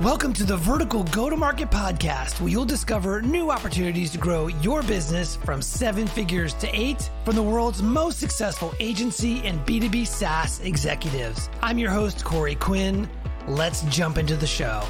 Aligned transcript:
Welcome 0.00 0.32
to 0.32 0.44
the 0.44 0.56
Vertical 0.56 1.04
Go 1.04 1.28
to 1.28 1.36
Market 1.36 1.70
Podcast, 1.70 2.40
where 2.40 2.48
you'll 2.48 2.64
discover 2.64 3.20
new 3.20 3.50
opportunities 3.50 4.10
to 4.12 4.18
grow 4.18 4.46
your 4.46 4.82
business 4.82 5.36
from 5.36 5.60
seven 5.60 6.06
figures 6.06 6.54
to 6.54 6.70
eight 6.74 7.10
from 7.26 7.34
the 7.34 7.42
world's 7.42 7.82
most 7.82 8.18
successful 8.18 8.72
agency 8.80 9.46
and 9.46 9.60
B2B 9.66 10.06
SaaS 10.06 10.60
executives. 10.60 11.50
I'm 11.62 11.76
your 11.76 11.90
host, 11.90 12.24
Corey 12.24 12.54
Quinn. 12.54 13.10
Let's 13.46 13.82
jump 13.94 14.16
into 14.16 14.36
the 14.36 14.46
show. 14.46 14.82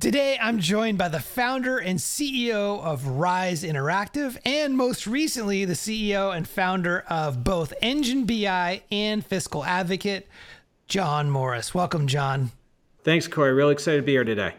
Today, 0.00 0.36
I'm 0.38 0.58
joined 0.58 0.98
by 0.98 1.08
the 1.08 1.20
founder 1.20 1.78
and 1.78 1.98
CEO 1.98 2.82
of 2.82 3.06
Rise 3.06 3.62
Interactive, 3.62 4.36
and 4.44 4.76
most 4.76 5.06
recently, 5.06 5.64
the 5.64 5.72
CEO 5.72 6.36
and 6.36 6.46
founder 6.46 7.04
of 7.08 7.42
both 7.42 7.72
Engine 7.80 8.26
BI 8.26 8.82
and 8.92 9.24
Fiscal 9.24 9.64
Advocate, 9.64 10.28
Jon 10.88 11.30
Morris. 11.30 11.74
Welcome, 11.74 12.06
Jon. 12.06 12.50
Thanks, 13.06 13.28
Corey. 13.28 13.52
Really 13.52 13.72
excited 13.72 13.98
to 13.98 14.02
be 14.02 14.10
here 14.10 14.24
today. 14.24 14.52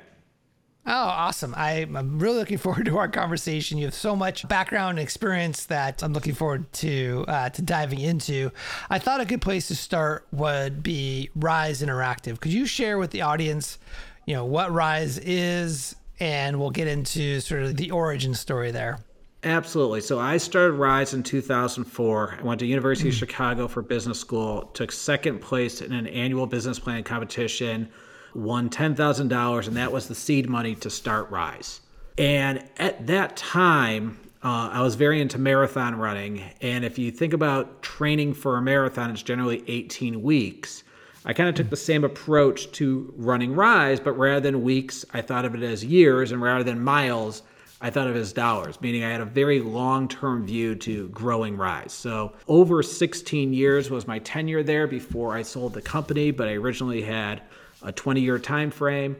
Oh, 0.85 0.93
awesome. 0.93 1.53
I, 1.57 1.81
am 1.81 2.17
really 2.17 2.37
looking 2.37 2.57
forward 2.57 2.85
to 2.85 2.97
our 2.97 3.09
conversation. 3.09 3.77
You 3.77 3.83
have 3.87 3.93
so 3.93 4.15
much 4.15 4.47
background 4.47 4.99
and 4.99 5.03
experience 5.03 5.65
that 5.65 6.01
I'm 6.01 6.13
looking 6.13 6.33
forward 6.33 6.71
to 6.75 7.25
uh, 7.27 7.49
to 7.49 7.61
diving 7.61 7.99
into. 7.99 8.51
I 8.89 8.99
thought 8.99 9.19
a 9.19 9.25
good 9.25 9.41
place 9.41 9.67
to 9.67 9.75
start 9.75 10.25
would 10.31 10.81
be 10.81 11.29
Rise 11.35 11.81
Interactive. 11.81 12.39
Could 12.39 12.53
you 12.53 12.65
share 12.65 12.97
with 12.97 13.11
the 13.11 13.21
audience, 13.23 13.79
you 14.25 14.33
know, 14.33 14.45
what 14.45 14.71
Rise 14.71 15.17
is, 15.17 15.97
and 16.21 16.57
we'll 16.57 16.69
get 16.69 16.87
into 16.87 17.41
sort 17.41 17.63
of 17.63 17.75
the 17.75 17.91
origin 17.91 18.33
story 18.33 18.71
there. 18.71 18.99
Absolutely. 19.43 19.99
So 19.99 20.19
I 20.19 20.37
started 20.37 20.75
Rise 20.75 21.13
in 21.13 21.21
2004. 21.21 22.37
I 22.39 22.43
went 22.43 22.59
to 22.61 22.65
University 22.65 23.09
mm. 23.09 23.11
of 23.11 23.17
Chicago 23.17 23.67
for 23.67 23.81
business 23.81 24.21
school, 24.21 24.69
took 24.73 24.93
second 24.93 25.41
place 25.41 25.81
in 25.81 25.91
an 25.91 26.07
annual 26.07 26.47
business 26.47 26.79
plan 26.79 27.03
competition 27.03 27.89
won 28.37 28.69
$10,000, 28.69 29.67
and 29.67 29.75
that 29.75 29.91
was 29.91 30.07
the 30.07 30.15
seed 30.15 30.47
money 30.47 30.75
to 30.75 30.89
start 30.89 31.29
Rise. 31.31 31.81
And 32.17 32.63
at 32.77 33.07
that 33.07 33.35
time, 33.35 34.19
uh, 34.43 34.69
I 34.71 34.81
was 34.81 34.95
very 34.95 35.19
into 35.19 35.39
marathon 35.39 35.95
running. 35.95 36.43
And 36.61 36.85
if 36.85 36.97
you 36.97 37.11
think 37.11 37.33
about 37.33 37.81
training 37.81 38.35
for 38.35 38.57
a 38.57 38.61
marathon, 38.61 39.09
it's 39.11 39.23
generally 39.23 39.63
18 39.67 40.21
weeks. 40.21 40.83
I 41.25 41.33
kind 41.33 41.49
of 41.49 41.55
took 41.55 41.69
the 41.69 41.75
same 41.75 42.03
approach 42.03 42.71
to 42.73 43.13
running 43.17 43.53
Rise, 43.53 43.99
but 43.99 44.13
rather 44.13 44.39
than 44.39 44.63
weeks, 44.63 45.03
I 45.13 45.21
thought 45.21 45.43
of 45.43 45.55
it 45.55 45.63
as 45.63 45.83
years, 45.83 46.31
and 46.31 46.41
rather 46.41 46.63
than 46.63 46.81
miles, 46.81 47.41
I 47.81 47.89
thought 47.89 48.07
of 48.07 48.15
it 48.15 48.19
as 48.19 48.33
dollars, 48.33 48.79
meaning 48.81 49.03
I 49.03 49.09
had 49.09 49.21
a 49.21 49.25
very 49.25 49.59
long 49.59 50.07
term 50.07 50.45
view 50.45 50.75
to 50.75 51.09
growing 51.09 51.57
Rise. 51.57 51.91
So, 51.91 52.33
over 52.47 52.81
16 52.81 53.53
years 53.53 53.91
was 53.91 54.07
my 54.07 54.19
tenure 54.19 54.63
there 54.63 54.87
before 54.87 55.33
I 55.33 55.41
sold 55.41 55.73
the 55.73 55.81
company, 55.81 56.31
but 56.31 56.47
I 56.47 56.53
originally 56.53 57.01
had 57.01 57.41
a 57.87 57.91
20 57.91 58.21
year 58.21 58.37
time 58.37 58.69
frame. 58.69 59.15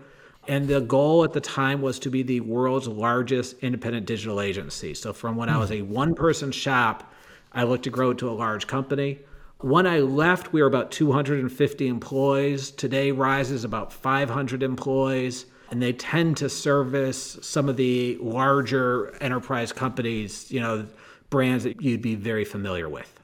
And 0.47 0.67
the 0.67 0.79
goal 0.79 1.23
at 1.23 1.33
the 1.33 1.41
time 1.41 1.81
was 1.81 1.99
to 1.99 2.09
be 2.09 2.23
the 2.23 2.39
world's 2.39 2.87
largest 2.87 3.57
independent 3.61 4.05
digital 4.05 4.39
agency. 4.39 4.93
So 4.93 5.11
from 5.11 5.35
when 5.35 5.49
I 5.49 5.57
was 5.57 5.71
a 5.71 5.81
one 5.81 6.15
person 6.15 6.51
shop, 6.51 7.11
I 7.51 7.63
looked 7.63 7.83
to 7.83 7.89
grow 7.89 8.13
to 8.13 8.29
a 8.29 8.31
large 8.31 8.67
company. 8.67 9.19
When 9.59 9.87
I 9.87 9.99
left, 9.99 10.53
we 10.53 10.61
were 10.61 10.67
about 10.67 10.91
250 10.91 11.87
employees. 11.87 12.71
Today, 12.71 13.11
Rise 13.11 13.51
is 13.51 13.63
about 13.63 13.91
500 13.91 14.61
employees, 14.61 15.47
and 15.71 15.81
they 15.81 15.93
tend 15.93 16.37
to 16.37 16.49
service 16.49 17.39
some 17.41 17.67
of 17.67 17.75
the 17.75 18.17
larger 18.21 19.15
enterprise 19.19 19.73
companies, 19.73 20.51
you 20.51 20.59
know, 20.59 20.85
brands 21.29 21.63
that 21.63 21.81
you'd 21.81 22.01
be 22.01 22.15
very 22.15 22.45
familiar 22.45 22.87
with. 22.87 23.19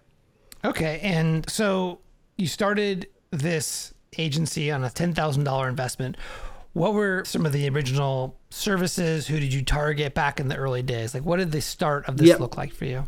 Okay. 0.65 0.99
And 1.03 1.47
so 1.49 1.99
you 2.37 2.47
started 2.47 3.07
this 3.31 3.93
agency 4.17 4.71
on 4.71 4.83
a 4.83 4.89
$10,000 4.89 5.69
investment. 5.69 6.17
What 6.73 6.93
were 6.93 7.23
some 7.25 7.45
of 7.45 7.53
the 7.53 7.69
original 7.69 8.35
services? 8.49 9.27
Who 9.27 9.39
did 9.39 9.53
you 9.53 9.63
target 9.63 10.13
back 10.13 10.39
in 10.39 10.47
the 10.47 10.55
early 10.55 10.81
days? 10.81 11.13
Like, 11.13 11.23
what 11.23 11.37
did 11.37 11.51
the 11.51 11.61
start 11.61 12.07
of 12.07 12.17
this 12.17 12.29
yep. 12.29 12.39
look 12.39 12.57
like 12.57 12.73
for 12.73 12.85
you? 12.85 13.05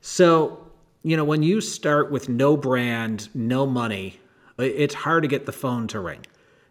So, 0.00 0.66
you 1.02 1.16
know, 1.16 1.24
when 1.24 1.42
you 1.42 1.60
start 1.60 2.10
with 2.10 2.28
no 2.28 2.56
brand, 2.56 3.28
no 3.34 3.66
money, 3.66 4.18
it's 4.58 4.94
hard 4.94 5.22
to 5.22 5.28
get 5.28 5.46
the 5.46 5.52
phone 5.52 5.86
to 5.88 6.00
ring. 6.00 6.26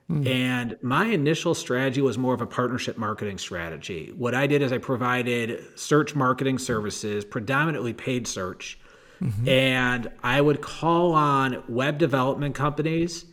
Mm. 0.09 0.27
And 0.27 0.77
my 0.81 1.05
initial 1.05 1.55
strategy 1.55 2.01
was 2.01 2.17
more 2.17 2.33
of 2.33 2.41
a 2.41 2.45
partnership 2.45 2.97
marketing 2.97 3.37
strategy. 3.37 4.13
What 4.15 4.35
I 4.35 4.45
did 4.45 4.61
is 4.61 4.71
I 4.71 4.77
provided 4.77 5.63
search 5.79 6.13
marketing 6.13 6.59
services, 6.59 7.25
predominantly 7.25 7.93
paid 7.93 8.27
search, 8.27 8.77
mm-hmm. 9.19 9.47
and 9.49 10.11
I 10.21 10.41
would 10.41 10.61
call 10.61 11.13
on 11.13 11.63
web 11.67 11.97
development 11.97 12.53
companies 12.53 13.25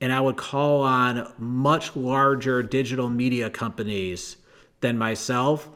and 0.00 0.12
I 0.12 0.20
would 0.20 0.36
call 0.36 0.82
on 0.82 1.30
much 1.38 1.94
larger 1.94 2.62
digital 2.62 3.08
media 3.08 3.50
companies 3.50 4.36
than 4.80 4.96
myself. 4.98 5.68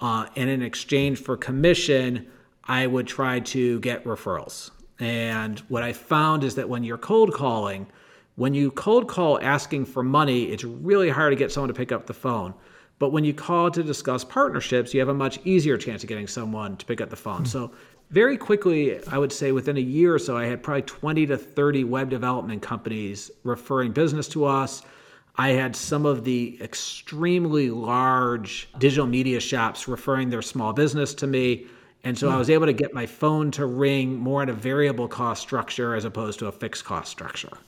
Uh, 0.00 0.26
and 0.36 0.50
in 0.50 0.62
exchange 0.62 1.18
for 1.18 1.36
commission, 1.36 2.26
I 2.64 2.86
would 2.86 3.06
try 3.06 3.40
to 3.40 3.80
get 3.80 4.04
referrals. 4.04 4.70
And 4.98 5.60
what 5.68 5.82
I 5.82 5.92
found 5.92 6.44
is 6.44 6.56
that 6.56 6.68
when 6.68 6.82
you're 6.82 6.98
cold 6.98 7.32
calling, 7.32 7.86
when 8.34 8.54
you 8.54 8.70
cold 8.70 9.08
call 9.08 9.40
asking 9.40 9.86
for 9.86 10.02
money, 10.02 10.44
it's 10.44 10.64
really 10.64 11.08
hard 11.08 11.32
to 11.32 11.36
get 11.36 11.52
someone 11.52 11.68
to 11.68 11.74
pick 11.74 11.92
up 11.92 12.06
the 12.06 12.14
phone. 12.14 12.54
But 12.98 13.10
when 13.10 13.24
you 13.24 13.32
call 13.32 13.70
to 13.70 13.82
discuss 13.82 14.24
partnerships, 14.24 14.92
you 14.92 15.00
have 15.00 15.08
a 15.08 15.14
much 15.14 15.38
easier 15.44 15.76
chance 15.76 16.02
of 16.02 16.08
getting 16.08 16.26
someone 16.26 16.76
to 16.76 16.86
pick 16.86 17.00
up 17.00 17.10
the 17.10 17.16
phone. 17.16 17.42
Mm-hmm. 17.42 17.46
So 17.46 17.72
very 18.10 18.36
quickly, 18.36 19.04
I 19.06 19.18
would 19.18 19.32
say 19.32 19.52
within 19.52 19.76
a 19.76 19.80
year 19.80 20.14
or 20.14 20.18
so, 20.18 20.36
I 20.36 20.46
had 20.46 20.62
probably 20.62 20.82
20 20.82 21.26
to 21.26 21.36
30 21.36 21.84
web 21.84 22.08
development 22.08 22.62
companies 22.62 23.30
referring 23.44 23.92
business 23.92 24.28
to 24.28 24.44
us. 24.44 24.82
I 25.36 25.50
had 25.50 25.76
some 25.76 26.06
of 26.06 26.24
the 26.24 26.58
extremely 26.60 27.70
large 27.70 28.68
digital 28.78 29.06
media 29.06 29.40
shops 29.40 29.86
referring 29.86 30.30
their 30.30 30.42
small 30.42 30.72
business 30.72 31.14
to 31.14 31.26
me. 31.26 31.66
And 32.02 32.16
so 32.16 32.30
I 32.30 32.36
was 32.36 32.48
able 32.48 32.66
to 32.66 32.72
get 32.72 32.94
my 32.94 33.06
phone 33.06 33.50
to 33.52 33.66
ring 33.66 34.16
more 34.16 34.42
at 34.42 34.48
a 34.48 34.52
variable 34.52 35.08
cost 35.08 35.42
structure 35.42 35.94
as 35.94 36.04
opposed 36.04 36.38
to 36.38 36.46
a 36.46 36.52
fixed 36.52 36.84
cost 36.84 37.10
structure. 37.10 37.58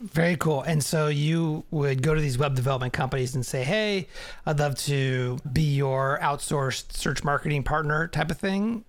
Very 0.00 0.36
cool. 0.36 0.62
And 0.62 0.82
so 0.82 1.08
you 1.08 1.64
would 1.70 2.02
go 2.02 2.14
to 2.14 2.20
these 2.20 2.38
web 2.38 2.56
development 2.56 2.92
companies 2.92 3.34
and 3.34 3.46
say, 3.46 3.62
"Hey, 3.62 4.08
I'd 4.46 4.58
love 4.58 4.76
to 4.86 5.38
be 5.52 5.62
your 5.62 6.18
outsourced 6.22 6.92
search 6.92 7.22
marketing 7.22 7.62
partner," 7.62 8.08
type 8.08 8.30
of 8.30 8.38
thing 8.38 8.84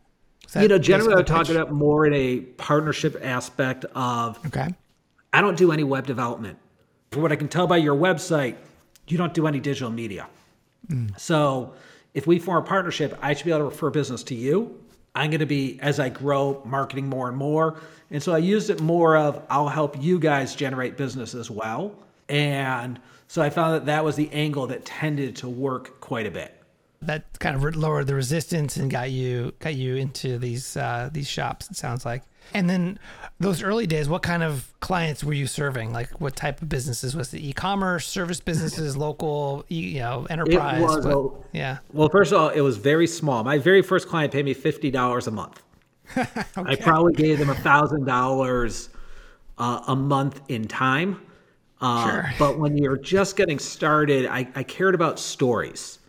you 0.61 0.67
know, 0.67 0.77
generally, 0.77 1.15
I 1.15 1.23
talk 1.23 1.49
about 1.49 1.71
more 1.71 2.05
in 2.05 2.13
a 2.13 2.39
partnership 2.39 3.19
aspect 3.21 3.85
of. 3.95 4.43
Okay. 4.47 4.73
I 5.31 5.41
don't 5.41 5.57
do 5.57 5.71
any 5.71 5.83
web 5.83 6.05
development. 6.05 6.57
For 7.11 7.19
what 7.19 7.31
I 7.31 7.35
can 7.35 7.47
tell 7.47 7.65
by 7.67 7.77
your 7.77 7.95
website, 7.95 8.55
you 9.07 9.17
don't 9.17 9.33
do 9.33 9.47
any 9.47 9.59
digital 9.59 9.89
media. 9.89 10.27
Mm. 10.87 11.19
So, 11.19 11.73
if 12.13 12.27
we 12.27 12.39
form 12.39 12.63
a 12.63 12.67
partnership, 12.67 13.17
I 13.21 13.33
should 13.33 13.45
be 13.45 13.51
able 13.51 13.59
to 13.59 13.65
refer 13.65 13.89
business 13.89 14.23
to 14.25 14.35
you. 14.35 14.79
I'm 15.15 15.29
going 15.29 15.39
to 15.39 15.45
be, 15.45 15.79
as 15.81 15.99
I 15.99 16.09
grow, 16.09 16.61
marketing 16.65 17.07
more 17.07 17.27
and 17.29 17.37
more. 17.37 17.79
And 18.09 18.21
so 18.21 18.33
I 18.33 18.39
used 18.39 18.69
it 18.69 18.81
more 18.81 19.15
of 19.15 19.41
I'll 19.49 19.67
help 19.67 20.01
you 20.01 20.19
guys 20.19 20.55
generate 20.55 20.97
business 20.97 21.35
as 21.35 21.51
well. 21.51 21.95
And 22.29 22.99
so 23.27 23.41
I 23.41 23.49
found 23.49 23.75
that 23.75 23.85
that 23.87 24.03
was 24.03 24.15
the 24.15 24.31
angle 24.31 24.67
that 24.67 24.85
tended 24.85 25.35
to 25.37 25.49
work 25.49 25.99
quite 25.99 26.25
a 26.25 26.31
bit 26.31 26.62
that 27.07 27.39
kind 27.39 27.55
of 27.55 27.75
lowered 27.75 28.07
the 28.07 28.15
resistance 28.15 28.77
and 28.77 28.89
got 28.89 29.11
you 29.11 29.53
got 29.59 29.75
you 29.75 29.95
into 29.95 30.37
these 30.37 30.77
uh, 30.77 31.09
these 31.11 31.27
shops. 31.27 31.69
It 31.69 31.77
sounds 31.77 32.05
like. 32.05 32.23
And 32.53 32.69
then 32.69 32.99
those 33.39 33.63
early 33.63 33.87
days, 33.87 34.09
what 34.09 34.21
kind 34.21 34.43
of 34.43 34.71
clients 34.81 35.23
were 35.23 35.33
you 35.33 35.47
serving? 35.47 35.93
Like 35.93 36.19
what 36.19 36.35
type 36.35 36.61
of 36.61 36.67
businesses 36.67 37.15
was 37.15 37.33
it? 37.33 37.39
E-commerce, 37.39 38.05
service 38.05 38.41
businesses, 38.41 38.97
local, 39.07 39.65
you 39.69 39.99
know, 39.99 40.27
enterprise. 40.29 40.81
Was, 40.81 41.05
well, 41.05 41.45
yeah. 41.53 41.77
Well, 41.93 42.09
first 42.09 42.31
of 42.31 42.39
all, 42.39 42.49
it 42.49 42.61
was 42.61 42.77
very 42.77 43.07
small. 43.07 43.43
My 43.43 43.57
very 43.57 43.81
first 43.81 44.07
client 44.07 44.33
paid 44.33 44.45
me 44.45 44.53
fifty 44.53 44.91
dollars 44.91 45.27
a 45.27 45.31
month. 45.31 45.63
okay. 46.17 46.43
I 46.57 46.75
probably 46.75 47.13
gave 47.13 47.39
them 47.39 47.49
a 47.49 47.55
thousand 47.55 48.05
dollars 48.05 48.89
uh, 49.57 49.83
a 49.87 49.95
month 49.95 50.41
in 50.49 50.67
time. 50.67 51.21
Uh, 51.81 52.09
sure. 52.09 52.33
But 52.39 52.59
when 52.59 52.77
you're 52.77 52.97
just 52.97 53.35
getting 53.35 53.59
started, 53.59 54.25
I, 54.25 54.47
I 54.55 54.63
cared 54.63 54.95
about 54.95 55.19
stories. 55.19 55.99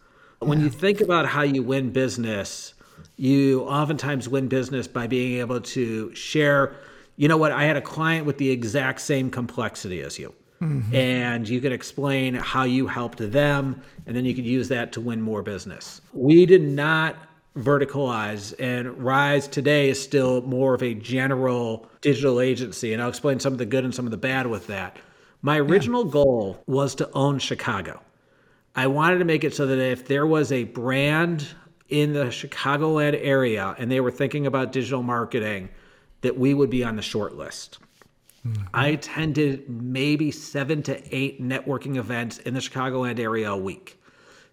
When 0.47 0.61
you 0.61 0.71
think 0.71 1.01
about 1.01 1.27
how 1.27 1.43
you 1.43 1.63
win 1.63 1.91
business, 1.91 2.75
you 3.17 3.63
oftentimes 3.63 4.29
win 4.29 4.49
business 4.49 4.87
by 4.87 5.07
being 5.07 5.39
able 5.41 5.61
to 5.61 6.15
share. 6.15 6.75
You 7.17 7.29
know 7.29 7.37
what? 7.37 7.53
I 7.53 7.65
had 7.65 7.77
a 7.77 7.83
client 7.83 8.27
with 8.27 8.39
the 8.39 8.51
exact 8.51 9.01
same 9.01 9.31
complexity 9.31 10.01
as 10.01 10.19
you. 10.19 10.35
Mm-hmm. 10.61 10.95
And 10.95 11.49
you 11.49 11.61
could 11.61 11.73
explain 11.73 12.35
how 12.35 12.65
you 12.65 12.87
helped 12.87 13.19
them, 13.19 13.83
and 14.07 14.17
then 14.17 14.25
you 14.25 14.35
could 14.35 14.47
use 14.47 14.69
that 14.69 14.93
to 14.93 15.01
win 15.01 15.21
more 15.21 15.43
business. 15.43 16.01
We 16.13 16.47
did 16.47 16.63
not 16.63 17.17
verticalize, 17.57 18.55
and 18.59 18.99
Rise 18.99 19.47
today 19.47 19.89
is 19.89 20.03
still 20.03 20.43
more 20.43 20.75
of 20.75 20.83
a 20.83 20.95
general 20.95 21.89
digital 22.01 22.41
agency. 22.41 22.93
And 22.93 23.03
I'll 23.03 23.09
explain 23.09 23.41
some 23.41 23.53
of 23.53 23.59
the 23.59 23.67
good 23.67 23.85
and 23.85 23.95
some 23.95 24.07
of 24.07 24.11
the 24.11 24.17
bad 24.17 24.47
with 24.47 24.67
that. 24.69 24.97
My 25.43 25.59
original 25.59 26.05
yeah. 26.05 26.13
goal 26.13 26.63
was 26.67 26.95
to 26.97 27.11
own 27.13 27.39
Chicago. 27.39 28.01
I 28.77 28.87
wanted 28.89 29.19
to 29.19 29.25
make 29.25 29.45
it 29.45 29.55
so 29.55 29.67
that 29.67 29.79
if 29.79 30.07
there 30.07 30.27
was 30.27 30.51
a 30.51 30.65
brand 30.65 31.47
in 31.89 32.13
the 32.13 32.25
Chicagoland 32.27 33.19
area 33.21 33.75
and 33.79 33.91
they 33.91 34.01
were 34.01 34.11
thinking 34.11 34.47
about 34.47 34.73
digital 34.73 35.03
marketing, 35.03 35.69
that 36.23 36.39
we 36.39 36.55
would 36.55 36.71
be 36.71 36.83
on 36.83 36.97
the 36.97 37.03
short 37.03 37.37
list. 37.37 37.79
Hmm. 38.43 38.55
I 38.73 38.89
attended 38.89 39.69
maybe 39.69 40.31
seven 40.31 40.83
to 40.85 41.15
eight 41.15 41.41
networking 41.41 41.97
events 41.97 42.39
in 42.39 42.55
the 42.55 42.61
Chicagoland 42.61 43.19
area 43.19 43.53
a 43.53 43.57
week. 43.57 44.01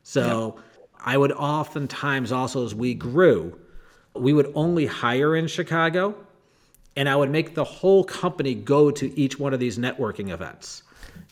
So 0.04 0.60
I 1.00 1.18
would 1.18 1.32
oftentimes 1.32 2.32
also, 2.32 2.66
as 2.66 2.76
we 2.76 2.94
grew, 2.94 3.58
we 4.16 4.34
would 4.34 4.52
only 4.56 4.86
hire 4.86 5.36
in 5.36 5.48
Chicago, 5.48 6.16
and 6.96 7.08
I 7.08 7.16
would 7.16 7.32
make 7.32 7.56
the 7.56 7.64
whole 7.64 8.04
company 8.04 8.54
go 8.54 8.92
to 8.92 9.18
each 9.20 9.40
one 9.40 9.54
of 9.54 9.60
these 9.60 9.78
networking 9.78 10.30
events. 10.30 10.84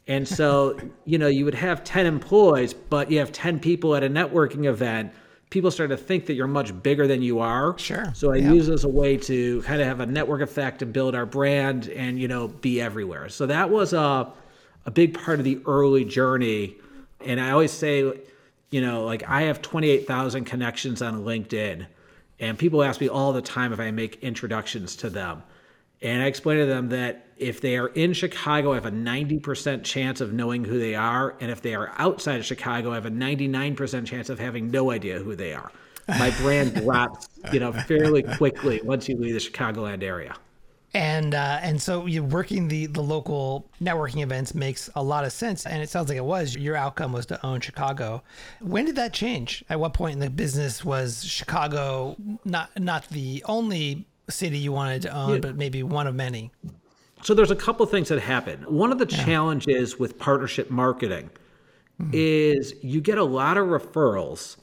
And 0.09 0.27
so, 0.27 0.75
you 1.05 1.19
know, 1.19 1.27
you 1.27 1.45
would 1.45 1.53
have 1.53 1.83
10 1.83 2.07
employees, 2.07 2.73
but 2.73 3.11
you 3.11 3.19
have 3.19 3.31
10 3.31 3.59
people 3.59 3.95
at 3.95 4.03
a 4.03 4.09
networking 4.09 4.65
event. 4.65 5.13
People 5.51 5.69
start 5.69 5.91
to 5.91 5.97
think 5.97 6.25
that 6.25 6.33
you're 6.33 6.47
much 6.47 6.73
bigger 6.81 7.05
than 7.05 7.21
you 7.21 7.37
are. 7.39 7.77
Sure. 7.77 8.11
So 8.15 8.31
I 8.31 8.37
Yeah. 8.37 8.53
use 8.53 8.69
it 8.69 8.73
as 8.73 8.83
a 8.83 8.89
way 8.89 9.17
to 9.17 9.61
kind 9.61 9.79
of 9.79 9.85
have 9.87 9.99
a 9.99 10.07
network 10.07 10.41
effect 10.41 10.81
and 10.81 10.91
build 10.91 11.13
our 11.13 11.27
brand 11.27 11.89
and, 11.89 12.19
you 12.19 12.27
know, 12.27 12.47
be 12.47 12.81
everywhere. 12.81 13.29
So 13.29 13.45
that 13.45 13.69
was 13.69 13.93
a, 13.93 14.27
a 14.87 14.91
big 14.91 15.13
part 15.13 15.37
of 15.37 15.45
the 15.45 15.59
early 15.67 16.05
journey. 16.05 16.75
And 17.23 17.39
I 17.39 17.51
always 17.51 17.71
say, 17.71 18.11
you 18.71 18.81
know, 18.81 19.05
like 19.05 19.23
I 19.29 19.43
have 19.43 19.61
28,000 19.61 20.43
connections 20.43 21.03
on 21.03 21.23
LinkedIn. 21.23 21.85
And 22.39 22.57
people 22.57 22.81
ask 22.81 22.99
me 22.99 23.09
all 23.09 23.31
the 23.31 23.43
time 23.43 23.73
if 23.73 23.79
I 23.79 23.91
make 23.91 24.23
introductions 24.23 24.95
to 24.97 25.09
them. 25.11 25.43
And 26.01 26.21
I 26.21 26.27
explained 26.27 26.61
to 26.61 26.65
them 26.65 26.89
that 26.89 27.25
if 27.37 27.61
they 27.61 27.77
are 27.77 27.87
in 27.87 28.13
Chicago, 28.13 28.71
I 28.71 28.75
have 28.75 28.85
a 28.85 28.91
90% 28.91 29.83
chance 29.83 30.21
of 30.21 30.33
knowing 30.33 30.63
who 30.63 30.79
they 30.79 30.95
are. 30.95 31.35
And 31.39 31.51
if 31.51 31.61
they 31.61 31.75
are 31.75 31.93
outside 31.97 32.39
of 32.39 32.45
Chicago, 32.45 32.91
I 32.91 32.95
have 32.95 33.05
a 33.05 33.11
99% 33.11 34.05
chance 34.05 34.29
of 34.29 34.39
having 34.39 34.71
no 34.71 34.91
idea 34.91 35.19
who 35.19 35.35
they 35.35 35.53
are. 35.53 35.71
My 36.07 36.31
brand 36.41 36.73
drops, 36.83 37.27
you 37.51 37.59
know, 37.59 37.71
fairly 37.71 38.23
quickly 38.23 38.81
once 38.83 39.07
you 39.09 39.17
leave 39.17 39.33
the 39.33 39.39
Chicagoland 39.39 40.03
area. 40.03 40.35
And 40.91 41.35
uh, 41.35 41.59
and 41.61 41.79
so 41.79 42.07
you 42.07 42.23
working 42.23 42.67
the 42.67 42.87
the 42.87 43.03
local 43.03 43.69
networking 43.79 44.23
events 44.23 44.55
makes 44.55 44.89
a 44.95 45.03
lot 45.03 45.23
of 45.23 45.31
sense, 45.31 45.67
and 45.67 45.83
it 45.83 45.89
sounds 45.89 46.09
like 46.09 46.17
it 46.17 46.25
was. 46.25 46.55
Your 46.55 46.75
outcome 46.75 47.13
was 47.13 47.27
to 47.27 47.45
own 47.45 47.59
Chicago. 47.61 48.23
When 48.59 48.85
did 48.85 48.95
that 48.95 49.13
change? 49.13 49.63
At 49.69 49.79
what 49.79 49.93
point 49.93 50.13
in 50.13 50.19
the 50.19 50.31
business 50.31 50.83
was 50.83 51.23
Chicago 51.23 52.15
not 52.43 52.71
not 52.79 53.07
the 53.09 53.43
only 53.47 54.07
city 54.31 54.57
you 54.57 54.71
wanted 54.71 55.01
to 55.03 55.15
own, 55.15 55.41
but 55.41 55.55
maybe 55.55 55.83
one 55.83 56.07
of 56.07 56.15
many? 56.15 56.51
So 57.21 57.33
there's 57.33 57.51
a 57.51 57.55
couple 57.55 57.83
of 57.83 57.91
things 57.91 58.09
that 58.09 58.19
happen. 58.19 58.61
One 58.63 58.91
of 58.91 58.97
the 58.97 59.05
challenges 59.05 59.99
with 59.99 60.17
partnership 60.17 60.69
marketing 60.69 61.29
is 62.13 62.73
you 62.81 63.01
get 63.01 63.17
a 63.17 63.23
lot 63.23 63.57
of 63.57 63.67
referrals 63.67 64.55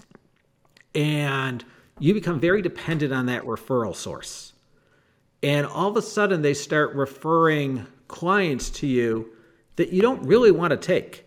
and 0.95 1.63
you 1.99 2.15
become 2.15 2.41
very 2.41 2.63
dependent 2.63 3.13
on 3.13 3.27
that 3.27 3.43
referral 3.43 3.95
source. 3.95 4.55
And 5.43 5.67
all 5.67 5.91
of 5.91 5.97
a 5.97 6.03
sudden 6.03 6.41
they 6.41 6.55
start 6.55 6.95
referring 6.95 7.87
clients 8.09 8.71
to 8.71 8.87
you 8.87 9.31
that 9.77 9.91
you 9.91 10.01
don't 10.01 10.23
really 10.23 10.51
want 10.51 10.71
to 10.71 10.77
take. 10.79 11.27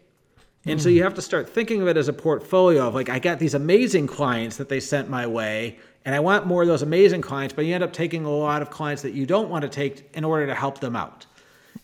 And 0.66 0.82
so 0.82 0.90
mm. 0.90 0.94
you 0.96 1.04
have 1.04 1.14
to 1.14 1.22
start 1.22 1.50
thinking 1.50 1.82
of 1.82 1.88
it 1.88 1.96
as 1.96 2.08
a 2.08 2.14
portfolio 2.14 2.88
of 2.88 2.96
like, 2.96 3.10
I 3.10 3.20
got 3.20 3.40
these 3.40 3.54
amazing 3.54 4.08
clients 4.08 4.58
that 4.58 4.68
they 4.68 4.80
sent 4.80 5.10
my 5.10 5.28
way, 5.28 5.78
and 6.06 6.16
I 6.16 6.20
want 6.20 6.48
more 6.48 6.62
of 6.62 6.68
those 6.68 6.82
amazing 6.82 7.22
clients, 7.22 7.54
but 7.54 7.66
you 7.66 7.76
end 7.76 7.84
up 7.84 7.94
taking 7.94 8.26
a 8.26 8.30
lot 8.30 8.62
of 8.62 8.70
clients 8.70 9.02
that 9.02 9.14
you 9.14 9.26
don't 9.26 9.50
want 9.50 9.64
to 9.64 9.70
take 9.70 10.10
in 10.16 10.24
order 10.24 10.48
to 10.48 10.56
help 10.56 10.80
them 10.80 10.96
out. 10.96 11.26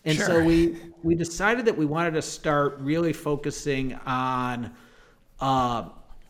And 0.04 0.18
so 0.18 0.42
we 0.42 0.76
we 1.02 1.14
decided 1.14 1.64
that 1.66 1.76
we 1.76 1.86
wanted 1.86 2.14
to 2.14 2.22
start 2.22 2.78
really 2.80 3.12
focusing 3.12 3.94
on 4.06 4.72
uh, 5.40 5.88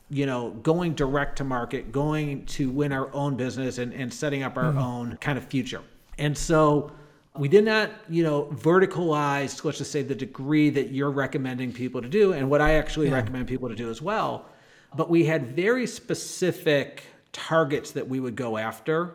you 0.09 0.25
know, 0.25 0.51
going 0.63 0.95
direct 0.95 1.37
to 1.39 1.45
market, 1.45 1.91
going 1.91 2.47
to 2.47 2.71
win 2.71 2.93
our 2.93 3.13
own 3.13 3.37
business 3.37 3.79
and, 3.79 3.93
and 3.93 4.13
setting 4.13 4.43
up 4.43 4.57
our 4.57 4.77
own 4.77 5.17
kind 5.17 5.37
of 5.37 5.45
future. 5.45 5.83
And 6.19 6.37
so 6.37 6.93
we 7.37 7.49
did 7.49 7.65
not, 7.65 7.91
you 8.09 8.23
know, 8.23 8.45
verticalize, 8.55 9.65
let's 9.65 9.79
just 9.79 9.91
say, 9.91 10.03
the 10.03 10.15
degree 10.15 10.71
that 10.71 10.91
you're 10.93 11.11
recommending 11.11 11.73
people 11.73 12.01
to 12.01 12.09
do 12.09 12.33
and 12.35 12.49
what 12.49 12.61
I 12.61 12.75
actually 12.75 13.11
recommend 13.11 13.49
people 13.49 13.69
to 13.69 13.75
do 13.75 13.91
as 13.91 14.01
well. 14.01 14.47
But 14.95 15.11
we 15.11 15.25
had 15.25 15.49
very 15.49 15.87
specific 15.87 17.03
targets 17.37 17.91
that 17.93 18.09
we 18.09 18.19
would 18.19 18.35
go 18.35 18.57
after. 18.57 19.15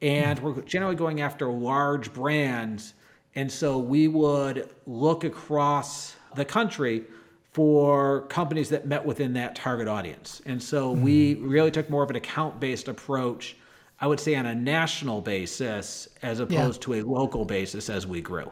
And 0.00 0.38
we're 0.40 0.60
generally 0.62 0.96
going 0.96 1.20
after 1.20 1.50
large 1.50 2.12
brands. 2.12 2.94
And 3.36 3.50
so 3.50 3.78
we 3.78 4.08
would 4.08 4.68
look 4.84 5.22
across 5.22 6.16
the 6.34 6.44
country 6.44 7.04
for 7.52 8.22
companies 8.22 8.68
that 8.70 8.86
met 8.86 9.04
within 9.04 9.34
that 9.34 9.54
target 9.54 9.86
audience. 9.86 10.42
And 10.44 10.60
so 10.60 10.90
we 10.90 11.34
hmm. 11.34 11.48
really 11.48 11.70
took 11.70 11.88
more 11.88 12.02
of 12.02 12.10
an 12.10 12.16
account 12.16 12.58
based 12.58 12.88
approach, 12.88 13.56
I 14.00 14.06
would 14.08 14.18
say 14.18 14.34
on 14.34 14.46
a 14.46 14.54
national 14.54 15.20
basis 15.20 16.08
as 16.22 16.40
opposed 16.40 16.82
to 16.82 16.94
a 16.94 17.02
local 17.02 17.44
basis 17.44 17.88
as 17.88 18.06
we 18.06 18.20
grew. 18.20 18.50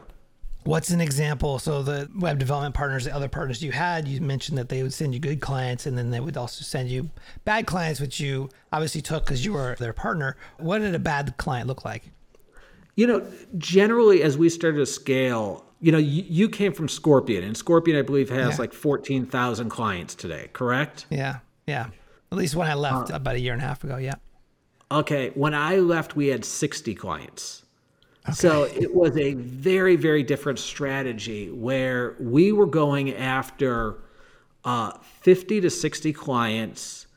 What's 0.63 0.91
an 0.91 1.01
example? 1.01 1.57
So 1.57 1.81
the 1.81 2.09
web 2.15 2.37
development 2.37 2.75
partners, 2.75 3.05
the 3.05 3.15
other 3.15 3.27
partners 3.27 3.63
you 3.63 3.71
had, 3.71 4.07
you 4.07 4.21
mentioned 4.21 4.57
that 4.59 4.69
they 4.69 4.83
would 4.83 4.93
send 4.93 5.13
you 5.13 5.19
good 5.19 5.41
clients, 5.41 5.85
and 5.87 5.97
then 5.97 6.11
they 6.11 6.19
would 6.19 6.37
also 6.37 6.63
send 6.63 6.89
you 6.89 7.09
bad 7.45 7.65
clients, 7.65 7.99
which 7.99 8.19
you 8.19 8.49
obviously 8.71 9.01
took 9.01 9.25
because 9.25 9.43
you 9.43 9.53
were 9.53 9.75
their 9.79 9.93
partner. 9.93 10.37
What 10.57 10.79
did 10.79 10.93
a 10.93 10.99
bad 10.99 11.35
client 11.37 11.67
look 11.67 11.83
like? 11.83 12.03
You 12.95 13.07
know, 13.07 13.25
generally, 13.57 14.21
as 14.21 14.37
we 14.37 14.49
started 14.49 14.77
to 14.77 14.85
scale, 14.85 15.65
you 15.79 15.91
know, 15.91 15.97
you, 15.97 16.23
you 16.27 16.47
came 16.49 16.73
from 16.73 16.87
Scorpion, 16.87 17.43
and 17.43 17.57
Scorpion, 17.57 17.97
I 17.97 18.03
believe, 18.03 18.29
has 18.29 18.55
Yeah. 18.55 18.61
like 18.61 18.73
14,000 18.73 19.69
clients 19.69 20.13
today, 20.13 20.49
correct? 20.53 21.07
Yeah, 21.09 21.39
yeah. 21.65 21.87
At 22.31 22.37
least 22.37 22.55
when 22.55 22.69
I 22.69 22.75
left 22.75 23.11
uh, 23.11 23.15
about 23.15 23.35
a 23.35 23.39
year 23.39 23.53
and 23.53 23.61
a 23.61 23.65
half 23.65 23.83
ago. 23.83 23.97
Yeah. 23.97 24.15
Okay, 24.91 25.31
when 25.35 25.53
I 25.55 25.77
left, 25.77 26.15
we 26.15 26.27
had 26.27 26.45
60 26.45 26.93
clients. 26.95 27.60
So 28.33 28.63
it 28.63 28.93
was 28.93 29.17
a 29.17 29.33
very, 29.33 29.95
very 29.95 30.21
different 30.23 30.59
strategy 30.59 31.49
where 31.49 32.15
we 32.19 32.51
were 32.51 32.67
going 32.67 33.15
after 33.15 33.97
uh, 34.63 34.91
50 35.21 35.61
to 35.61 35.69
60 35.69 36.13
clients 36.13 37.07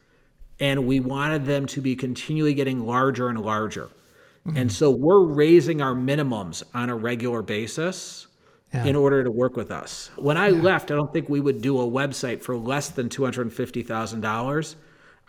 and 0.61 0.87
we 0.87 1.01
wanted 1.01 1.45
them 1.45 1.67
to 1.67 1.81
be 1.81 1.95
continually 1.95 2.55
getting 2.55 2.87
larger 2.87 3.29
and 3.29 3.41
larger. 3.41 3.91
And 4.55 4.71
so 4.71 4.91
we're 4.91 5.25
raising 5.25 5.81
our 5.81 5.95
minimums 5.95 6.63
on 6.75 6.91
a 6.91 6.95
regular 6.97 7.41
basis 7.41 8.27
Yeah. 8.75 8.85
in 8.85 8.95
order 8.95 9.25
to 9.25 9.31
work 9.31 9.57
with 9.57 9.71
us. 9.71 10.11
When 10.17 10.37
I 10.37 10.51
left, 10.51 10.91
I 10.91 10.97
don't 10.97 11.11
think 11.13 11.29
we 11.31 11.41
would 11.41 11.63
do 11.63 11.81
a 11.81 11.87
website 11.87 12.43
for 12.43 12.55
less 12.55 12.91
than 12.91 13.09
$250,000. 13.09 14.75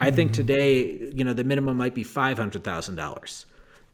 I 0.02 0.12
think 0.12 0.34
today, 0.34 1.12
you 1.16 1.24
know, 1.24 1.32
the 1.32 1.46
minimum 1.46 1.78
might 1.78 1.96
be 1.96 2.04
$500,000. 2.04 3.46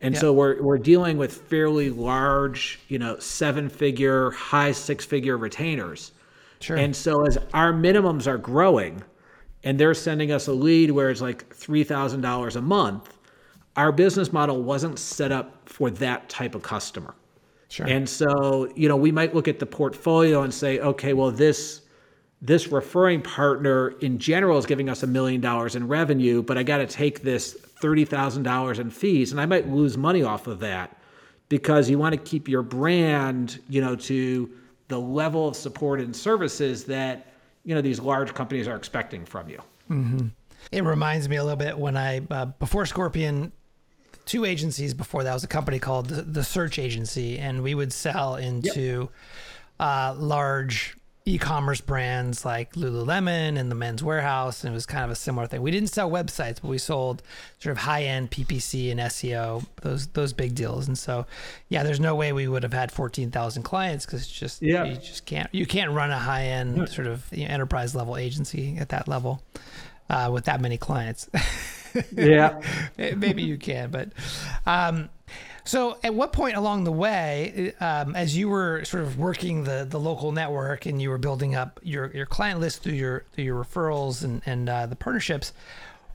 And 0.01 0.17
so 0.17 0.33
we're 0.33 0.61
we're 0.61 0.79
dealing 0.79 1.17
with 1.17 1.33
fairly 1.33 1.91
large, 1.91 2.79
you 2.87 2.97
know, 2.97 3.19
seven-figure, 3.19 4.31
high 4.31 4.71
six-figure 4.71 5.37
retainers. 5.37 6.11
Sure. 6.59 6.77
And 6.77 6.95
so 6.95 7.25
as 7.25 7.37
our 7.53 7.71
minimums 7.71 8.27
are 8.27 8.37
growing 8.37 9.03
and 9.63 9.79
they're 9.79 9.93
sending 9.93 10.31
us 10.31 10.47
a 10.47 10.53
lead 10.53 10.91
where 10.91 11.09
it's 11.09 11.21
like 11.21 11.49
$3,000 11.55 12.55
a 12.55 12.61
month, 12.61 13.17
our 13.75 13.91
business 13.91 14.33
model 14.33 14.61
wasn't 14.61 14.97
set 14.97 15.31
up 15.31 15.69
for 15.69 15.89
that 15.91 16.29
type 16.29 16.55
of 16.55 16.63
customer. 16.63 17.13
Sure. 17.69 17.87
And 17.87 18.07
so, 18.07 18.71
you 18.75 18.89
know, 18.89 18.97
we 18.97 19.11
might 19.11 19.33
look 19.33 19.47
at 19.47 19.59
the 19.59 19.65
portfolio 19.65 20.41
and 20.41 20.53
say, 20.53 20.79
okay, 20.79 21.13
well, 21.13 21.31
this 21.31 21.81
this 22.43 22.69
referring 22.69 23.21
partner 23.21 23.89
in 24.01 24.17
general 24.17 24.57
is 24.57 24.65
giving 24.65 24.89
us 24.89 25.03
a 25.03 25.07
million 25.07 25.39
dollars 25.39 25.75
in 25.75 25.87
revenue, 25.87 26.41
but 26.41 26.57
I 26.57 26.63
got 26.63 26.77
to 26.77 26.87
take 26.87 27.21
this 27.21 27.55
thirty 27.81 28.05
thousand 28.05 28.43
dollars 28.43 28.79
in 28.79 28.89
fees, 28.89 29.31
and 29.31 29.41
I 29.41 29.45
might 29.45 29.67
lose 29.67 29.97
money 29.97 30.23
off 30.23 30.47
of 30.47 30.59
that 30.59 30.95
because 31.49 31.89
you 31.89 31.97
want 31.99 32.13
to 32.13 32.21
keep 32.21 32.47
your 32.47 32.61
brand, 32.63 33.59
you 33.67 33.81
know, 33.81 33.95
to 33.95 34.49
the 34.87 34.99
level 34.99 35.47
of 35.47 35.55
support 35.55 35.99
and 35.99 36.15
services 36.15 36.85
that 36.85 37.33
you 37.65 37.75
know 37.75 37.81
these 37.81 37.99
large 37.99 38.33
companies 38.33 38.67
are 38.67 38.75
expecting 38.75 39.25
from 39.25 39.49
you. 39.49 39.59
It 40.71 40.83
reminds 40.83 41.27
me 41.27 41.35
a 41.37 41.43
little 41.43 41.57
bit 41.57 41.77
when 41.77 41.97
I 41.97 42.21
uh, 42.29 42.45
before 42.45 42.85
Scorpion, 42.85 43.51
two 44.25 44.45
agencies 44.45 44.93
before 44.93 45.23
that 45.23 45.33
was 45.33 45.43
a 45.43 45.47
company 45.47 45.79
called 45.79 46.07
the, 46.07 46.21
the 46.21 46.43
Search 46.43 46.79
Agency, 46.79 47.37
and 47.39 47.63
we 47.63 47.73
would 47.75 47.91
sell 47.91 48.35
into 48.35 49.09
uh, 49.79 50.15
large 50.17 50.95
e-commerce 51.25 51.81
brands 51.81 52.43
like 52.43 52.73
Lululemon 52.73 53.57
and 53.59 53.69
the 53.69 53.75
Men's 53.75 54.01
Wearhouse, 54.01 54.63
and 54.63 54.71
it 54.71 54.73
was 54.73 54.85
kind 54.87 55.05
of 55.05 55.11
a 55.11 55.15
similar 55.15 55.45
thing. 55.45 55.61
We 55.61 55.69
didn't 55.71 55.89
sell 55.89 56.09
websites, 56.09 56.59
but 56.61 56.65
we 56.69 56.77
sold 56.79 57.21
sort 57.59 57.71
of 57.71 57.77
high-end 57.77 58.31
PPC 58.31 58.89
and 58.91 58.99
SEO, 58.99 59.63
those 59.81 60.07
those 60.07 60.33
big 60.33 60.55
deals. 60.55 60.87
And 60.87 60.97
so, 60.97 61.27
yeah, 61.69 61.83
there's 61.83 61.99
no 61.99 62.15
way 62.15 62.33
we 62.33 62.47
would 62.47 62.63
have 62.63 62.73
had 62.73 62.91
14,000 62.91 63.61
clients 63.63 64.05
because 64.05 64.21
it's 64.23 64.31
just 64.31 64.61
Yeah. 64.61 64.83
you 64.83 64.95
just 64.95 65.25
can't 65.25 65.47
you 65.53 65.65
can't 65.65 65.91
run 65.91 66.09
a 66.11 66.17
high-end 66.19 66.89
sort 66.89 67.07
of 67.07 67.25
you 67.31 67.47
know, 67.47 67.53
enterprise 67.53 67.93
level 67.95 68.17
agency 68.17 68.77
at 68.79 68.89
that 68.89 69.07
level 69.07 69.43
uh, 70.09 70.29
with 70.33 70.45
that 70.45 70.59
many 70.61 70.77
clients. 70.77 71.29
Yeah. 72.15 72.61
Maybe 72.97 73.43
you 73.43 73.57
can, 73.57 73.91
but 73.91 74.13
um, 74.65 75.09
so 75.63 75.97
at 76.03 76.13
what 76.13 76.33
point 76.33 76.55
along 76.57 76.83
the 76.85 76.91
way, 76.91 77.73
um, 77.79 78.15
as 78.15 78.35
you 78.35 78.49
were 78.49 78.83
sort 78.85 79.03
of 79.03 79.17
working 79.17 79.63
the 79.63 79.85
the 79.89 79.99
local 79.99 80.31
network 80.31 80.85
and 80.85 81.01
you 81.01 81.09
were 81.09 81.17
building 81.17 81.55
up 81.55 81.79
your 81.83 82.11
your 82.13 82.25
client 82.25 82.59
list 82.59 82.81
through 82.83 82.93
your 82.93 83.23
through 83.33 83.43
your 83.45 83.63
referrals 83.63 84.23
and 84.23 84.41
and 84.45 84.69
uh, 84.69 84.85
the 84.85 84.95
partnerships, 84.95 85.53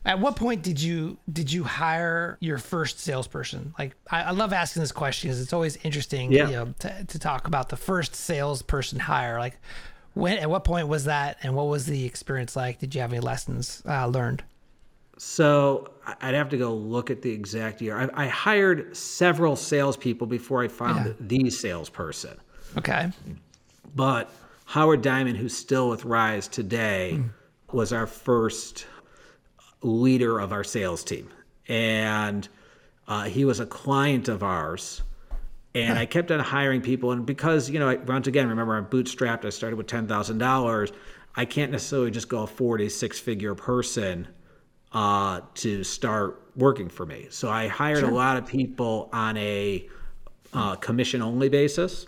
At 0.04 0.20
what 0.20 0.36
point 0.36 0.62
did 0.62 0.80
you 0.80 1.18
did 1.32 1.52
you 1.52 1.64
hire 1.64 2.38
your 2.40 2.58
first 2.58 3.00
salesperson? 3.00 3.74
Like 3.78 3.96
I, 4.10 4.22
I 4.22 4.30
love 4.30 4.52
asking 4.52 4.80
this 4.82 4.92
question 4.92 5.28
because 5.28 5.40
it's 5.40 5.52
always 5.52 5.76
interesting 5.84 6.32
Yeah. 6.32 6.46
you 6.48 6.52
know, 6.52 6.74
to, 6.80 7.04
to 7.04 7.18
talk 7.18 7.46
about 7.46 7.68
the 7.68 7.76
first 7.76 8.14
salesperson 8.14 9.00
hire. 9.00 9.38
Like 9.38 9.58
when 10.14 10.38
at 10.38 10.48
what 10.48 10.64
point 10.64 10.88
was 10.88 11.04
that 11.04 11.38
and 11.42 11.54
what 11.54 11.66
was 11.66 11.86
the 11.86 12.04
experience 12.04 12.56
like? 12.56 12.78
Did 12.78 12.94
you 12.94 13.00
have 13.00 13.12
any 13.12 13.20
lessons 13.20 13.82
uh, 13.86 14.06
learned? 14.06 14.42
So 15.18 15.90
I'd 16.20 16.35
have 16.35 16.49
to 16.50 16.56
go 16.58 16.75
look 16.75 17.11
at 17.11 17.23
the 17.23 17.30
exact 17.30 17.80
year. 17.80 17.96
I, 18.14 18.25
I 18.25 18.28
hired 18.28 18.96
several 18.96 19.56
salespeople 19.56 20.26
before 20.26 20.62
I 20.62 20.68
found 20.68 21.06
Yeah. 21.06 21.12
the 21.20 21.50
salesperson. 21.50 22.38
Okay. 22.76 23.11
But 23.94 24.30
Howard 24.66 25.00
Diamond, 25.02 25.38
who's 25.38 25.56
still 25.56 25.88
with 25.88 26.04
Rise 26.04 26.49
today, 26.49 27.23
was 27.73 27.92
our 27.92 28.06
first 28.06 28.87
leader 29.82 30.38
of 30.38 30.52
our 30.52 30.64
sales 30.64 31.02
team. 31.02 31.30
And 31.68 32.46
uh, 33.08 33.25
he 33.25 33.44
was 33.44 33.61
a 33.61 33.66
client 33.66 34.28
of 34.28 34.42
ours. 34.42 35.02
And 35.75 35.99
I 35.99 36.06
kept 36.06 36.30
on 36.30 36.40
hiring 36.40 36.80
people. 36.80 37.12
And 37.12 37.26
because, 37.26 37.68
you 37.70 37.78
know, 37.78 37.88
I, 37.88 37.96
once 37.96 38.26
again, 38.26 38.49
remember 38.49 38.76
I'm 38.76 38.87
bootstrapped, 38.87 39.44
I 39.44 39.50
started 39.50 39.76
with 39.76 39.87
$10,000. 39.87 40.92
I 41.37 41.44
can't 41.44 41.70
necessarily 41.70 42.11
just 42.11 42.28
go 42.28 42.42
afford 42.42 42.80
a 42.80 42.88
six 42.88 43.18
figure 43.20 43.54
person 43.54 44.26
uh, 44.96 45.42
to 45.52 45.84
start 45.84 46.42
working 46.56 46.88
for 46.88 47.04
me. 47.04 47.26
So 47.28 47.50
I 47.50 47.68
hired 47.68 48.02
a 48.02 48.10
lot 48.10 48.38
of 48.38 48.46
people 48.46 49.10
on 49.12 49.36
a 49.36 49.86
uh, 50.54 50.76
commission 50.76 51.20
only 51.20 51.50
basis 51.50 52.06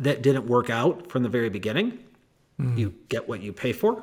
that 0.00 0.20
didn't 0.20 0.48
work 0.48 0.68
out 0.68 1.08
from 1.08 1.22
the 1.22 1.28
very 1.28 1.48
beginning. 1.48 2.00
You 2.76 2.94
get 3.08 3.28
what 3.28 3.40
you 3.40 3.52
pay 3.52 3.72
for. 3.72 4.02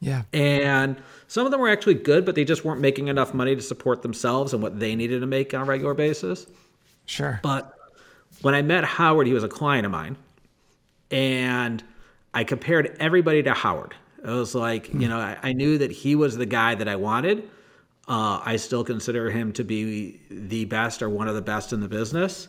Yeah. 0.00 0.24
And 0.34 1.02
some 1.26 1.46
of 1.46 1.50
them 1.50 1.60
were 1.60 1.70
actually 1.70 1.94
good, 1.94 2.26
but 2.26 2.34
they 2.34 2.44
just 2.44 2.62
weren't 2.62 2.82
making 2.82 3.08
enough 3.08 3.32
money 3.32 3.56
to 3.56 3.62
support 3.62 4.02
themselves 4.02 4.52
and 4.52 4.62
what 4.62 4.78
they 4.78 4.94
needed 4.94 5.20
to 5.20 5.26
make 5.26 5.54
on 5.54 5.62
a 5.62 5.64
regular 5.64 5.94
basis. 5.94 6.46
Sure. 7.06 7.40
But 7.42 7.74
when 8.42 8.54
I 8.54 8.60
met 8.60 8.84
Howard, 8.84 9.26
he 9.26 9.32
was 9.32 9.44
a 9.44 9.48
client 9.48 9.86
of 9.86 9.92
mine. 9.92 10.18
And 11.10 11.82
I 12.34 12.44
compared 12.44 12.94
everybody 13.00 13.42
to 13.44 13.54
Howard. 13.54 13.94
It 14.24 14.30
was 14.30 14.54
like, 14.54 14.92
you 14.94 15.06
know, 15.06 15.18
I, 15.18 15.36
I 15.42 15.52
knew 15.52 15.78
that 15.78 15.92
he 15.92 16.14
was 16.14 16.36
the 16.36 16.46
guy 16.46 16.74
that 16.74 16.88
I 16.88 16.96
wanted. 16.96 17.50
Uh, 18.08 18.40
I 18.42 18.56
still 18.56 18.82
consider 18.82 19.30
him 19.30 19.52
to 19.52 19.64
be 19.64 20.20
the 20.30 20.64
best 20.64 21.02
or 21.02 21.10
one 21.10 21.28
of 21.28 21.34
the 21.34 21.42
best 21.42 21.72
in 21.72 21.80
the 21.80 21.88
business. 21.88 22.48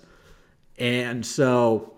And 0.77 1.25
so 1.25 1.94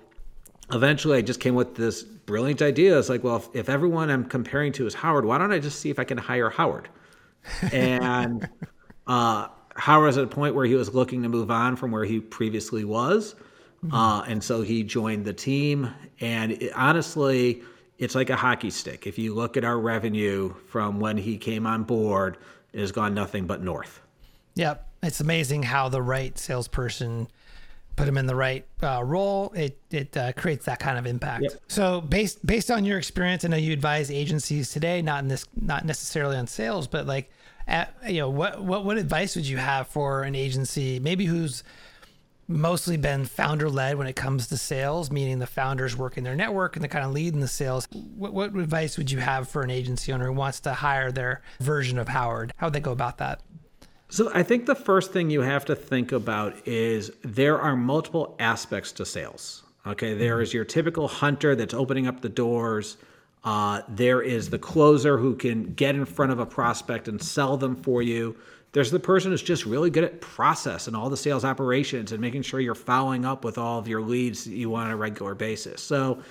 eventually 0.72 1.17
I 1.17 1.22
just 1.22 1.39
came 1.39 1.55
with 1.55 1.75
this 1.75 2.03
brilliant 2.03 2.62
idea. 2.62 2.98
It's 2.98 3.10
like, 3.10 3.24
well, 3.24 3.38
if, 3.38 3.50
if 3.53 3.69
everyone 3.69 4.10
I'm 4.10 4.25
comparing 4.25 4.72
to 4.74 4.88
is 4.88 4.93
Howard, 4.96 5.25
why 5.25 5.38
don't 5.38 5.51
I 5.51 5.60
just 5.60 5.79
see 5.79 5.89
if 5.89 6.00
I 6.00 6.03
can 6.03 6.17
hire 6.17 6.50
Howard? 6.50 6.89
And 7.72 8.48
uh, 9.07 9.48
Howard 9.75 10.07
was 10.07 10.17
at 10.17 10.24
a 10.24 10.27
point 10.27 10.55
where 10.55 10.65
he 10.65 10.75
was 10.75 10.93
looking 10.93 11.24
to 11.24 11.29
move 11.29 11.51
on 11.51 11.75
from 11.75 11.91
where 11.91 12.03
he 12.03 12.19
previously 12.19 12.84
was. 12.84 13.36
Uh, 13.91 14.24
and 14.27 14.43
so 14.43 14.62
he 14.62 14.84
joined 14.84 15.24
the 15.24 15.34
team. 15.34 15.91
And 16.19 16.53
it, 16.53 16.72
honestly, 16.75 17.62
it's 17.98 18.16
like 18.16 18.30
a 18.30 18.36
hockey 18.36 18.70
stick. 18.70 19.08
If 19.08 19.18
you 19.18 19.34
look 19.34 19.58
at 19.58 19.63
our 19.63 19.80
revenue 19.80 20.54
from 20.68 21.00
when 21.00 21.18
he 21.18 21.38
came 21.38 21.66
on 21.66 21.84
board, 21.84 22.38
it 22.74 22.80
has 22.80 22.92
gone 22.92 23.13
nothing 23.13 23.48
but 23.48 23.63
north. 23.63 24.01
Yep. 24.56 24.86
It's 25.04 25.20
amazing 25.20 25.63
how 25.63 25.89
the 25.89 26.01
right 26.01 26.38
salesperson 26.38 27.27
put 27.96 28.08
him 28.08 28.18
in 28.18 28.27
the 28.27 28.36
right 28.36 28.66
uh, 28.84 29.04
role. 29.04 29.51
It 29.56 29.80
it 29.89 30.16
uh, 30.16 30.34
creates 30.34 30.66
that 30.66 30.80
kind 30.80 30.98
of 30.98 31.06
impact. 31.06 31.44
Yep. 31.44 31.62
So 31.68 32.01
based 32.01 32.46
based 32.46 32.70
on 32.70 32.86
your 32.86 32.98
experience, 32.98 33.46
I 33.46 33.48
know 33.48 33.58
you 33.58 33.74
advise 33.74 34.12
agencies 34.12 34.72
today, 34.72 35.01
not 35.01 35.24
in 35.24 35.27
this, 35.27 35.46
not 35.60 35.86
necessarily 35.86 36.38
on 36.38 36.48
sales, 36.48 36.88
but 36.88 37.08
like, 37.08 37.32
at, 37.68 37.96
you 38.08 38.20
know, 38.20 38.30
what 38.30 38.63
what 38.63 38.86
what 38.86 38.98
advice 38.98 39.36
would 39.36 39.48
you 39.48 39.58
have 39.58 39.88
for 39.88 40.24
an 40.24 40.36
agency, 40.36 41.00
maybe 41.00 41.25
who's 41.25 41.63
mostly 42.48 42.98
been 42.98 43.25
founder 43.25 43.70
led 43.70 43.98
when 43.98 44.08
it 44.08 44.16
comes 44.16 44.48
to 44.48 44.58
sales, 44.58 45.12
meaning 45.12 45.39
the 45.39 45.48
founders 45.48 45.98
work 45.98 46.18
in 46.18 46.24
their 46.24 46.36
network 46.36 46.75
and 46.75 46.84
they're 46.84 46.89
kind 46.89 47.06
of 47.06 47.12
leading 47.12 47.39
the 47.42 47.48
sales. 47.48 47.88
What, 47.92 48.34
what 48.34 48.56
advice 48.56 48.98
would 48.98 49.12
you 49.12 49.20
have 49.20 49.50
for 49.50 49.62
an 49.63 49.70
agency 49.70 50.13
owner 50.13 50.27
who 50.27 50.34
wants 50.34 50.60
to 50.62 50.74
hire 50.74 51.12
their 51.12 51.42
version 51.60 51.98
of 51.98 52.08
Howard? 52.08 52.54
How 52.58 52.68
would 52.68 52.74
they 52.74 52.80
go 52.80 52.92
about 52.92 53.18
that? 53.18 53.42
So 54.10 54.32
I 54.34 54.44
think 54.44 54.66
the 54.66 54.75
first 54.75 55.12
thing 55.12 55.30
you 55.30 55.42
have 55.42 55.66
to 55.66 55.75
think 55.75 56.13
about 56.13 56.66
is 56.66 57.12
there 57.24 57.60
are 57.60 57.75
multiple 57.75 58.36
aspects 58.39 58.94
to 58.94 59.06
sales. 59.06 59.63
Okay, 59.86 60.13
there 60.13 60.42
is 60.42 60.54
your 60.54 60.66
typical 60.66 61.08
hunter 61.08 61.56
that's 61.56 61.74
opening 61.74 62.08
up 62.08 62.22
the 62.22 62.30
doors. 62.30 62.98
Uh, 63.44 63.82
there 63.88 64.22
is 64.22 64.50
the 64.50 64.60
closer 64.60 65.18
who 65.18 65.36
can 65.36 65.74
get 65.74 65.96
in 65.96 66.06
front 66.06 66.32
of 66.32 66.39
a 66.39 66.46
prospect 66.46 67.08
and 67.08 67.22
sell 67.22 67.58
them 67.58 67.75
for 67.75 68.01
you. 68.01 68.36
There's 68.74 68.92
the 68.92 69.00
person 69.00 69.32
who's 69.32 69.42
just 69.42 69.66
really 69.66 69.90
good 69.90 70.04
at 70.04 70.22
process 70.22 70.88
and 70.88 70.96
all 70.96 71.10
the 71.10 71.18
sales 71.18 71.46
operations 71.46 72.12
and 72.12 72.22
making 72.22 72.44
sure 72.44 72.60
you're 72.60 72.76
following 72.76 73.26
up 73.26 73.44
with 73.44 73.58
all 73.58 73.80
of 73.80 73.88
your 73.88 74.02
leads 74.02 74.44
that 74.44 74.52
you 74.52 74.70
want 74.70 74.88
on 74.88 74.94
a 74.94 74.98
regular 74.98 75.36
basis. 75.36 75.82
So, 75.82 76.22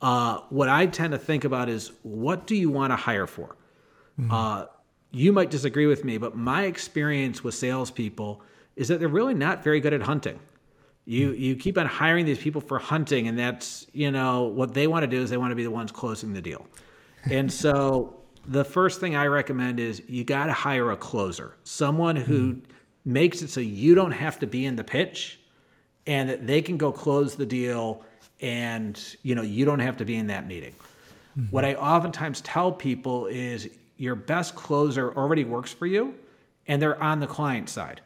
uh, 0.00 0.40
what 0.50 0.68
I 0.68 0.86
tend 0.86 1.12
to 1.12 1.18
think 1.18 1.44
about 1.44 1.68
is 1.68 1.92
what 2.02 2.46
do 2.46 2.56
you 2.56 2.70
want 2.70 2.90
to 2.90 2.96
hire 2.96 3.26
for? 3.26 3.56
Uh, 4.30 4.66
you 5.12 5.32
might 5.32 5.50
disagree 5.50 5.86
with 5.86 6.04
me, 6.04 6.18
but 6.18 6.36
my 6.36 6.64
experience 6.64 7.44
with 7.44 7.54
salespeople 7.54 8.42
is 8.76 8.88
that 8.88 8.98
they're 8.98 9.08
really 9.08 9.34
not 9.34 9.62
very 9.62 9.80
good 9.80 9.92
at 9.92 10.02
hunting. 10.02 10.40
You 11.04 11.32
you 11.32 11.56
keep 11.56 11.76
on 11.78 11.86
hiring 11.86 12.24
these 12.24 12.38
people 12.38 12.60
for 12.60 12.78
hunting, 12.78 13.28
and 13.28 13.38
that's 13.38 13.86
you 13.92 14.10
know 14.10 14.44
what 14.44 14.72
they 14.74 14.86
want 14.86 15.02
to 15.02 15.06
do 15.06 15.20
is 15.20 15.30
they 15.30 15.36
want 15.36 15.50
to 15.50 15.56
be 15.56 15.64
the 15.64 15.70
ones 15.70 15.90
closing 15.90 16.32
the 16.32 16.40
deal. 16.40 16.66
And 17.30 17.52
so 17.52 18.21
the 18.46 18.64
first 18.64 19.00
thing 19.00 19.14
I 19.16 19.26
recommend 19.26 19.80
is 19.80 20.02
you 20.08 20.24
got 20.24 20.46
to 20.46 20.52
hire 20.52 20.90
a 20.90 20.96
closer, 20.96 21.56
someone 21.64 22.16
who 22.16 22.52
hmm. 22.52 22.60
makes 23.04 23.42
it 23.42 23.50
so 23.50 23.60
you 23.60 23.94
don't 23.94 24.12
have 24.12 24.38
to 24.40 24.46
be 24.46 24.66
in 24.66 24.76
the 24.76 24.84
pitch, 24.84 25.40
and 26.06 26.28
that 26.28 26.46
they 26.46 26.62
can 26.62 26.76
go 26.76 26.90
close 26.90 27.36
the 27.36 27.46
deal, 27.46 28.04
and 28.40 29.16
you 29.22 29.34
know 29.34 29.42
you 29.42 29.64
don't 29.64 29.80
have 29.80 29.96
to 29.98 30.04
be 30.04 30.16
in 30.16 30.26
that 30.28 30.46
meeting. 30.46 30.74
Hmm. 31.34 31.44
What 31.50 31.64
I 31.64 31.74
oftentimes 31.74 32.40
tell 32.40 32.72
people 32.72 33.26
is 33.26 33.68
your 33.96 34.14
best 34.14 34.54
closer 34.54 35.16
already 35.16 35.44
works 35.44 35.72
for 35.72 35.86
you 35.86 36.14
and 36.66 36.80
they're 36.80 37.00
on 37.02 37.20
the 37.20 37.26
client 37.26 37.68
side. 37.68 38.00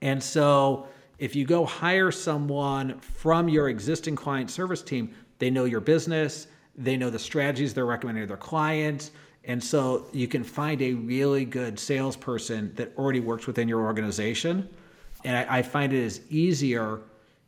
And 0.00 0.22
so 0.22 0.86
if 1.18 1.36
you 1.36 1.44
go 1.44 1.64
hire 1.64 2.10
someone 2.10 2.98
from 2.98 3.48
your 3.48 3.68
existing 3.68 4.16
client 4.16 4.50
service 4.50 4.82
team, 4.82 5.14
they 5.38 5.50
know 5.50 5.64
your 5.64 5.80
business, 5.80 6.48
they 6.76 6.96
know 6.96 7.10
the 7.10 7.18
strategies 7.18 7.74
they're 7.74 7.86
recommending 7.86 8.24
to 8.24 8.28
their 8.28 8.36
clients. 8.36 9.10
And 9.44 9.62
so 9.62 10.06
you 10.12 10.28
can 10.28 10.44
find 10.44 10.80
a 10.82 10.94
really 10.94 11.44
good 11.44 11.78
salesperson 11.78 12.72
that 12.76 12.96
already 12.96 13.20
works 13.20 13.46
within 13.46 13.68
your 13.68 13.80
organization. 13.82 14.68
And 15.24 15.36
I, 15.36 15.58
I 15.58 15.62
find 15.62 15.92
it 15.92 15.98
is 15.98 16.20
easier 16.30 17.00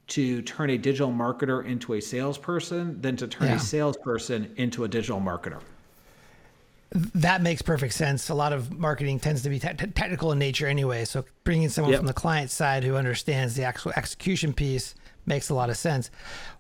to 0.09 0.43
turn 0.43 0.71
a 0.71 0.77
digital 0.79 1.11
marketer 1.11 1.65
into 1.65 1.95
a 1.95 2.01
salesperson 2.01 3.01
than 3.01 3.17
to 3.17 3.27
turn 3.29 3.49
Yeah. 3.49 3.57
a 3.57 3.61
salesperson 3.61 4.53
into 4.57 4.85
a 4.85 4.89
digital 4.89 5.21
marketer. 5.21 5.61
That 6.93 7.43
makes 7.43 7.63
perfect 7.63 7.95
sense. 7.95 8.29
A 8.29 8.35
lot 8.35 8.53
of 8.53 8.73
marketing 8.73 9.19
tends 9.19 9.43
to 9.43 9.49
be 9.49 9.59
te- 9.59 9.75
te- 9.75 9.87
technical 9.89 10.31
in 10.31 10.39
nature 10.39 10.67
anyway. 10.67 11.05
So 11.07 11.25
bringing 11.43 11.69
someone 11.69 11.93
Yep. 11.93 12.01
from 12.01 12.07
the 12.07 12.13
client 12.13 12.51
side 12.51 12.85
who 12.85 12.95
understands 12.97 13.55
the 13.55 13.65
actual 13.65 13.93
execution 13.97 14.53
piece 14.53 14.95
makes 15.27 15.49
a 15.49 15.55
lot 15.55 15.71
of 15.71 15.77
sense. 15.77 16.11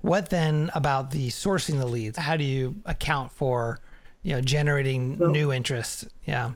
What 0.00 0.30
then 0.30 0.70
about 0.74 1.10
the 1.12 1.28
sourcing 1.28 1.78
the 1.78 1.86
leads? 1.86 2.18
How 2.18 2.36
do 2.36 2.42
you 2.44 2.76
account 2.86 3.30
for, 3.30 3.78
you 4.24 4.32
know, 4.34 4.40
generating 4.40 5.16
new 5.18 5.52
interest? 5.52 6.08
Yeah. 6.26 6.52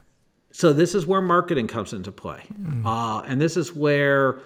so 0.51 0.73
this 0.73 0.95
is 0.95 1.07
where 1.07 1.21
marketing 1.21 1.69
comes 1.69 1.93
into 1.93 2.11
play 2.11 2.43
uh, 2.85 3.21
and 3.29 3.41
this 3.41 3.57
is 3.57 3.73
where 3.75 4.41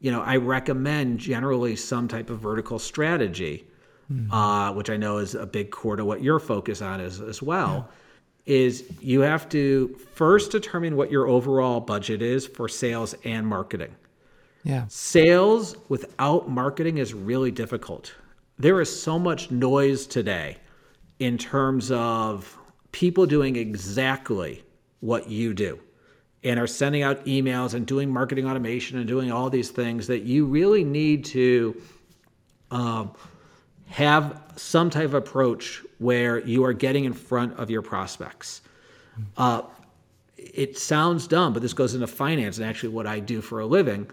you 0.00 0.10
know 0.10 0.22
i 0.22 0.36
recommend 0.36 1.18
generally 1.20 1.76
some 1.76 2.08
type 2.08 2.30
of 2.30 2.38
vertical 2.40 2.78
strategy 2.78 3.64
uh, 4.32 4.72
which 4.72 4.90
i 4.90 4.96
know 4.96 5.18
is 5.18 5.34
a 5.34 5.46
big 5.46 5.70
core 5.70 5.96
to 5.96 6.04
what 6.04 6.22
your 6.22 6.40
focus 6.40 6.80
on 6.82 7.00
is 7.00 7.20
as 7.20 7.40
well 7.42 7.88
is 8.46 8.84
you 9.00 9.20
have 9.20 9.48
to 9.48 9.94
first 10.14 10.50
determine 10.50 10.96
what 10.96 11.10
your 11.10 11.28
overall 11.28 11.78
budget 11.80 12.20
is 12.22 12.46
for 12.46 12.66
sales 12.68 13.14
and 13.24 13.46
marketing 13.46 13.94
Yeah. 14.64 14.84
sales 14.88 15.76
without 15.88 16.50
marketing 16.50 16.98
is 16.98 17.14
really 17.14 17.50
difficult. 17.52 18.14
There 18.58 18.80
is 18.80 18.90
so 19.06 19.18
much 19.18 19.50
noise 19.50 20.06
today 20.06 20.56
in 21.20 21.38
terms 21.38 21.90
of 21.92 22.58
people 22.92 23.26
doing 23.26 23.56
exactly 23.56 24.62
what 25.00 25.28
you 25.28 25.52
do 25.54 25.80
and 26.44 26.58
are 26.58 26.66
sending 26.66 27.02
out 27.02 27.24
emails 27.24 27.74
and 27.74 27.86
doing 27.86 28.10
marketing 28.10 28.48
automation 28.48 28.98
and 28.98 29.06
doing 29.06 29.30
all 29.30 29.48
these 29.50 29.70
things 29.70 30.06
that 30.06 30.22
you 30.22 30.44
really 30.44 30.84
need 30.84 31.24
to 31.24 31.80
um, 32.70 33.12
have 33.86 34.40
some 34.56 34.90
type 34.90 35.04
of 35.04 35.14
approach 35.14 35.82
where 35.98 36.40
you 36.40 36.64
are 36.64 36.72
getting 36.72 37.04
in 37.04 37.12
front 37.12 37.58
of 37.58 37.70
your 37.70 37.82
prospects. 37.82 38.62
Uh, 39.36 39.62
it 40.36 40.76
sounds 40.78 41.26
dumb, 41.26 41.52
but 41.52 41.62
this 41.62 41.72
goes 41.72 41.94
into 41.94 42.06
finance 42.06 42.58
and 42.58 42.66
actually 42.66 42.88
what 42.88 43.06
I 43.06 43.20
do 43.20 43.40
for 43.40 43.60
a 43.60 43.66
living 43.66 44.10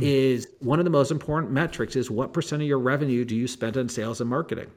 is 0.00 0.48
one 0.60 0.78
of 0.78 0.84
the 0.84 0.90
most 0.90 1.10
important 1.10 1.52
metrics 1.52 1.94
is 1.94 2.10
what 2.10 2.32
percent 2.32 2.62
of 2.62 2.68
your 2.68 2.78
revenue 2.78 3.24
do 3.24 3.36
you 3.36 3.46
spend 3.46 3.76
on 3.76 3.88
sales 3.88 4.20
and 4.20 4.30
marketing? 4.30 4.70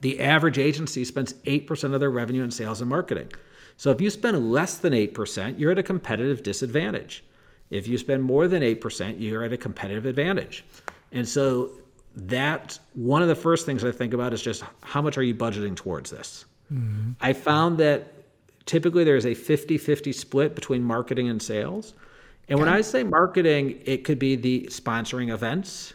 The 0.00 0.20
average 0.20 0.58
agency 0.58 1.04
spends 1.04 1.34
8% 1.34 1.94
of 1.94 2.00
their 2.00 2.10
revenue 2.10 2.42
in 2.42 2.50
sales 2.50 2.80
and 2.80 2.90
marketing. 2.90 3.32
So 3.76 3.90
if 3.90 4.00
you 4.00 4.10
spend 4.10 4.50
less 4.50 4.78
than 4.78 4.92
8%, 4.92 5.58
you're 5.58 5.72
at 5.72 5.78
a 5.78 5.82
competitive 5.82 6.42
disadvantage. 6.42 7.24
If 7.70 7.86
you 7.88 7.98
spend 7.98 8.22
more 8.22 8.48
than 8.48 8.62
8%, 8.62 9.16
you're 9.18 9.44
at 9.44 9.52
a 9.52 9.56
competitive 9.56 10.06
advantage. 10.06 10.64
And 11.12 11.28
so 11.28 11.70
that 12.16 12.78
one 12.94 13.22
of 13.22 13.28
the 13.28 13.34
first 13.34 13.66
things 13.66 13.84
I 13.84 13.92
think 13.92 14.14
about 14.14 14.32
is 14.32 14.40
just 14.40 14.64
how 14.82 15.02
much 15.02 15.18
are 15.18 15.22
you 15.22 15.34
budgeting 15.34 15.76
towards 15.76 16.10
this? 16.10 16.46
Mm-hmm. 16.72 17.12
I 17.20 17.32
found 17.32 17.78
that 17.78 18.12
typically 18.64 19.04
there's 19.04 19.26
a 19.26 19.34
50 19.34 19.78
50 19.78 20.12
split 20.12 20.54
between 20.54 20.82
marketing 20.82 21.28
and 21.28 21.40
sales. 21.40 21.94
And 22.48 22.58
okay. 22.58 22.64
when 22.64 22.72
I 22.72 22.80
say 22.80 23.02
marketing, 23.02 23.80
it 23.84 24.04
could 24.04 24.18
be 24.18 24.36
the 24.36 24.68
sponsoring 24.70 25.32
events, 25.32 25.94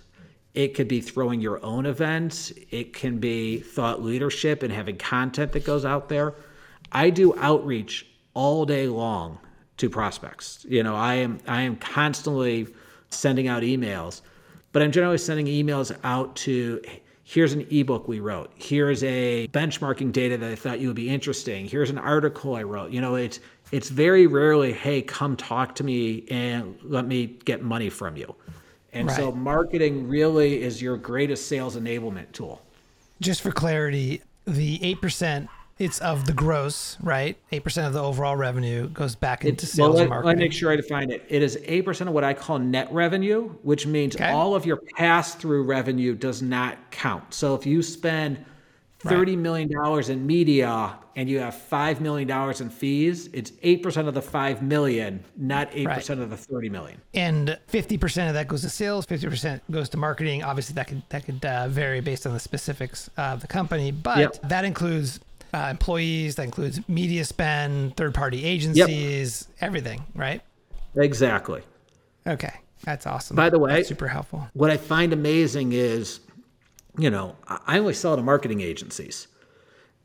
it 0.54 0.74
could 0.74 0.88
be 0.88 1.02
throwing 1.02 1.40
your 1.40 1.64
own 1.64 1.86
events, 1.86 2.52
it 2.70 2.94
can 2.94 3.20
be 3.20 3.60
thought 3.60 4.02
leadership 4.04 4.64
and 4.64 4.74
having 4.74 4.98
content 4.98 5.54
that 5.54 5.64
goes 5.64 5.86
out 5.86 6.10
there. 6.10 6.34
I 6.92 7.10
do 7.10 7.34
outreach 7.38 8.06
all 8.34 8.66
day 8.66 8.88
long 8.88 9.40
to 9.78 9.90
prospects. 9.90 10.66
You 10.68 10.84
know, 10.84 10.96
I 10.96 11.16
am 11.16 11.40
I 11.48 11.62
am 11.62 11.76
constantly 11.78 12.68
sending 13.10 13.48
out 13.48 13.64
emails, 13.64 14.22
but 14.72 14.82
I'm 14.82 14.92
generally 14.92 15.18
sending 15.18 15.48
emails 15.48 15.98
out 16.04 16.36
to 16.38 16.82
here's 17.24 17.54
an 17.54 17.66
ebook 17.72 18.10
we 18.10 18.20
wrote. 18.20 18.52
Here's 18.56 19.04
a 19.04 19.48
benchmarking 19.48 20.12
data 20.12 20.38
that 20.38 20.52
I 20.52 20.56
thought 20.56 20.82
you 20.82 20.88
would 20.88 20.98
be 20.98 21.10
interesting. 21.10 21.66
Here's 21.66 21.90
an 21.90 21.98
article 21.98 22.56
I 22.56 22.64
wrote. 22.64 22.92
You 22.92 23.00
know, 23.00 23.16
it's 23.16 23.40
it's 23.72 23.90
very 23.90 24.28
rarely, 24.28 24.74
hey, 24.74 25.02
come 25.02 25.38
talk 25.38 25.76
to 25.76 25.84
me 25.84 26.26
and 26.30 26.78
let 26.84 27.06
me 27.06 27.38
get 27.46 27.64
money 27.64 27.90
from 27.90 28.18
you. 28.18 28.36
And 28.94 29.08
right. 29.08 29.16
so 29.16 29.32
marketing 29.32 30.08
really 30.08 30.62
is 30.62 30.82
your 30.82 30.98
greatest 30.98 31.48
sales 31.48 31.76
enablement 31.76 32.32
tool. 32.34 32.62
Just 33.22 33.42
for 33.42 33.52
clarity, 33.52 34.22
the 34.46 34.80
8% 34.80 35.48
it's 35.82 35.98
of 35.98 36.26
the 36.26 36.34
gross, 36.34 36.96
right? 37.02 37.36
Eight 37.52 37.64
percent 37.64 37.88
of 37.88 37.94
the 37.94 38.04
overall 38.04 38.36
revenue 38.36 38.88
goes 38.90 39.16
back 39.16 39.44
into 39.44 39.64
it's, 39.66 39.74
sales 39.74 39.90
well, 39.90 39.94
let, 39.94 40.02
and 40.02 40.10
marketing. 40.12 40.28
Let 40.28 40.38
me 40.38 40.44
make 40.44 40.54
sure 40.54 40.72
I 40.72 40.76
define 40.76 41.10
it. 41.10 41.26
It 41.28 41.42
is 41.42 41.58
eight 41.66 41.86
percent 41.86 42.08
of 42.08 42.14
what 42.14 42.24
I 42.24 42.36
call 42.36 42.60
net 42.60 42.92
revenue, 42.92 43.50
which 43.64 43.88
means 43.88 44.16
okay. 44.16 44.30
all 44.30 44.54
of 44.54 44.64
your 44.64 44.78
pass-through 44.96 45.64
revenue 45.64 46.14
does 46.14 46.44
not 46.44 46.78
count. 46.92 47.34
So 47.34 47.56
if 47.56 47.66
you 47.66 47.82
spend 47.82 48.46
thirty 49.10 49.36
million 49.36 49.70
dollars 49.72 50.10
in 50.10 50.26
media 50.26 50.98
and 51.16 51.30
you 51.30 51.40
have 51.40 51.56
five 51.56 52.02
million 52.02 52.28
dollars 52.28 52.62
in 52.62 52.70
fees, 52.70 53.30
it's 53.34 53.52
eight 53.64 53.84
percent 53.84 54.08
of 54.08 54.14
the 54.14 54.22
five 54.22 54.62
million, 54.62 55.24
not 55.38 55.70
eight 55.74 55.88
right. 55.88 55.98
percent 55.98 56.22
of 56.22 56.30
the 56.30 56.38
thirty 56.38 56.70
million. 56.70 57.02
And 57.14 57.58
fifty 57.68 57.98
percent 57.98 58.30
of 58.30 58.34
that 58.36 58.48
goes 58.48 58.62
to 58.62 58.70
sales, 58.70 59.06
fifty 59.06 59.28
percent 59.28 59.64
goes 59.72 59.90
to 59.90 59.98
marketing. 59.98 60.44
Obviously, 60.44 60.74
that 60.76 60.88
could 60.88 61.02
that 61.10 61.26
could 61.26 61.44
uh, 61.44 61.68
vary 61.68 62.02
based 62.02 62.26
on 62.26 62.34
the 62.34 62.40
specifics 62.40 63.10
of 63.18 63.42
the 63.42 63.48
company, 63.48 63.92
but 63.92 64.18
yep. 64.18 64.50
that 64.50 64.66
includes 64.66 65.20
uh, 65.54 65.68
employees. 65.70 66.36
That 66.36 66.44
includes 66.44 66.88
media 66.88 67.26
spend, 67.26 67.98
third 67.98 68.14
party 68.14 68.44
agencies, 68.46 69.48
yep. 69.50 69.58
everything, 69.62 70.04
right? 70.16 70.42
Exactly. 70.96 71.62
Okay. 72.28 72.54
That's 72.84 73.06
awesome. 73.06 73.36
By 73.36 73.52
the 73.52 73.60
way, 73.60 73.76
That's 73.76 73.90
super 73.90 74.08
helpful. 74.08 74.48
What 74.54 74.72
I 74.72 74.78
find 74.78 75.14
amazing 75.14 75.74
is, 75.74 76.20
you 76.98 77.10
know, 77.10 77.36
I 77.48 77.80
only 77.80 77.94
sell 77.94 78.16
to 78.16 78.22
marketing 78.22 78.62
agencies. 78.62 79.28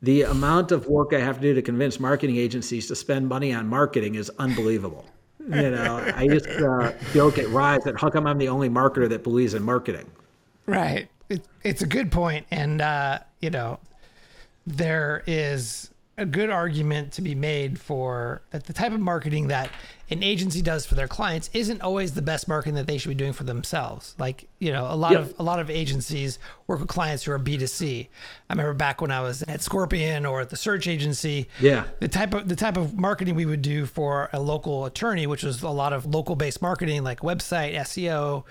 The 0.03 0.23
amount 0.23 0.73
of 0.73 0.87
work 0.87 1.13
I 1.13 1.21
have 1.21 1.37
to 1.37 1.43
do 1.43 1.55
to 1.55 1.63
convince 1.63 1.99
marketing 1.99 2.37
agencies 2.37 2.87
to 2.89 2.95
spend 2.95 3.29
money 3.29 3.53
on 3.53 3.67
marketing 3.67 4.15
is 4.15 4.31
unbelievable. 4.39 5.07
you 5.41 5.71
know, 5.71 6.13
I 6.15 6.27
just 6.29 6.49
uh, 6.49 6.93
joke 7.13 7.39
at 7.39 7.49
Rise 7.49 7.83
that 7.85 7.99
how 8.01 8.11
come 8.11 8.27
I'm 8.27 8.39
the 8.39 8.49
only 8.49 8.69
marketer 8.69 9.09
that 9.09 9.23
believes 9.23 9.55
in 9.55 9.63
marketing? 9.63 10.11
Right. 10.67 11.09
It, 11.29 11.47
it's 11.63 11.83
a 11.83 11.87
good 11.87 12.13
point, 12.13 12.47
and 12.51 12.81
uh, 12.81 13.21
you 13.41 13.51
know, 13.51 13.81
there 14.67 15.23
is 15.27 15.91
a 16.19 16.25
good 16.25 16.49
argument 16.49 17.13
to 17.13 17.21
be 17.21 17.35
made 17.35 17.79
for 17.79 18.41
that 18.51 18.65
the 18.65 18.73
type 18.73 18.93
of 18.93 19.01
marketing 19.01 19.49
that 19.49 19.71
an 20.09 20.23
agency 20.23 20.63
does 20.63 20.87
for 20.87 20.95
their 20.95 21.09
clients 21.09 21.51
isn't 21.53 21.83
always 21.83 22.15
the 22.15 22.23
best 22.23 22.49
marketing 22.49 22.75
that 22.75 22.87
they 22.87 22.97
should 22.97 23.11
be 23.11 23.15
doing 23.15 23.35
for 23.35 23.45
themselves. 23.45 24.15
Like, 24.19 24.49
you 24.59 24.73
know, 24.73 24.87
a 24.91 24.97
lot 24.97 25.13
yep. 25.13 25.21
of 25.21 25.35
a 25.39 25.43
lot 25.43 25.59
of 25.59 25.69
agencies 25.69 26.39
work 26.69 26.81
with 26.81 26.89
clients 26.89 27.25
who 27.25 27.33
are 27.33 27.39
B2C. 27.39 28.09
I 28.49 28.53
remember 28.53 28.73
back 28.73 29.03
when 29.03 29.11
I 29.11 29.21
was 29.21 29.43
at 29.43 29.61
Scorpion 29.61 30.25
or 30.25 30.41
at 30.41 30.49
the 30.49 30.57
search 30.57 30.87
agency, 30.87 31.49
yeah. 31.61 31.85
The 32.01 32.09
type 32.09 32.33
of 32.33 32.49
the 32.49 32.57
type 32.57 32.79
of 32.79 32.97
marketing 32.97 33.35
we 33.35 33.45
would 33.45 33.63
do 33.63 33.85
for 33.85 34.31
a 34.33 34.41
local 34.41 34.87
attorney, 34.87 35.27
which 35.27 35.43
was 35.43 35.63
a 35.63 35.69
lot 35.69 35.93
of 35.93 36.07
local 36.07 36.35
based 36.35 36.63
marketing 36.63 37.05
like 37.05 37.21
website, 37.21 37.75
SEO, 37.75 38.45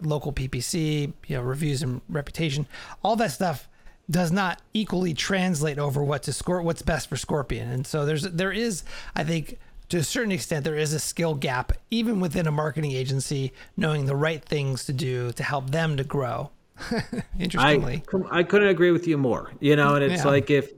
local 0.00 0.32
PPC, 0.32 1.12
you 1.26 1.36
know, 1.36 1.42
reviews 1.42 1.82
and 1.82 2.00
reputation, 2.08 2.66
all 3.02 3.16
that 3.16 3.32
stuff 3.32 3.68
does 4.10 4.32
not 4.32 4.60
equally 4.74 5.14
translate 5.14 5.78
over 5.78 6.02
what 6.02 6.22
to 6.24 6.32
score 6.32 6.62
what's 6.62 6.82
best 6.82 7.08
for 7.08 7.16
Scorpion. 7.16 7.70
And 7.70 7.86
so 7.86 8.04
there's 8.04 8.22
there 8.22 8.52
is 8.52 8.82
I 9.14 9.24
think 9.24 9.58
to 9.90 9.98
a 9.98 10.04
certain 10.04 10.32
extent 10.32 10.64
there 10.64 10.76
is 10.76 10.92
a 10.92 10.98
skill 10.98 11.34
gap 11.34 11.72
even 11.90 12.20
within 12.20 12.46
a 12.46 12.50
marketing 12.50 12.92
agency 12.92 13.52
knowing 13.76 14.06
the 14.06 14.16
right 14.16 14.44
things 14.44 14.84
to 14.86 14.92
do 14.92 15.32
to 15.32 15.42
help 15.42 15.70
them 15.70 15.96
to 15.96 16.04
grow. 16.04 16.50
Interestingly. 17.38 18.02
I, 18.30 18.38
I 18.38 18.42
couldn't 18.42 18.68
agree 18.68 18.90
with 18.90 19.06
you 19.06 19.18
more. 19.18 19.52
You 19.60 19.76
know, 19.76 19.94
and 19.94 20.04
it's 20.04 20.24
yeah. 20.24 20.30
like 20.30 20.50
if 20.50 20.72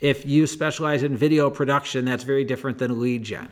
if 0.00 0.26
you 0.26 0.46
specialize 0.48 1.04
in 1.04 1.16
video 1.16 1.48
production, 1.50 2.04
that's 2.04 2.24
very 2.24 2.44
different 2.44 2.78
than 2.78 3.00
lead 3.00 3.22
gen. 3.22 3.48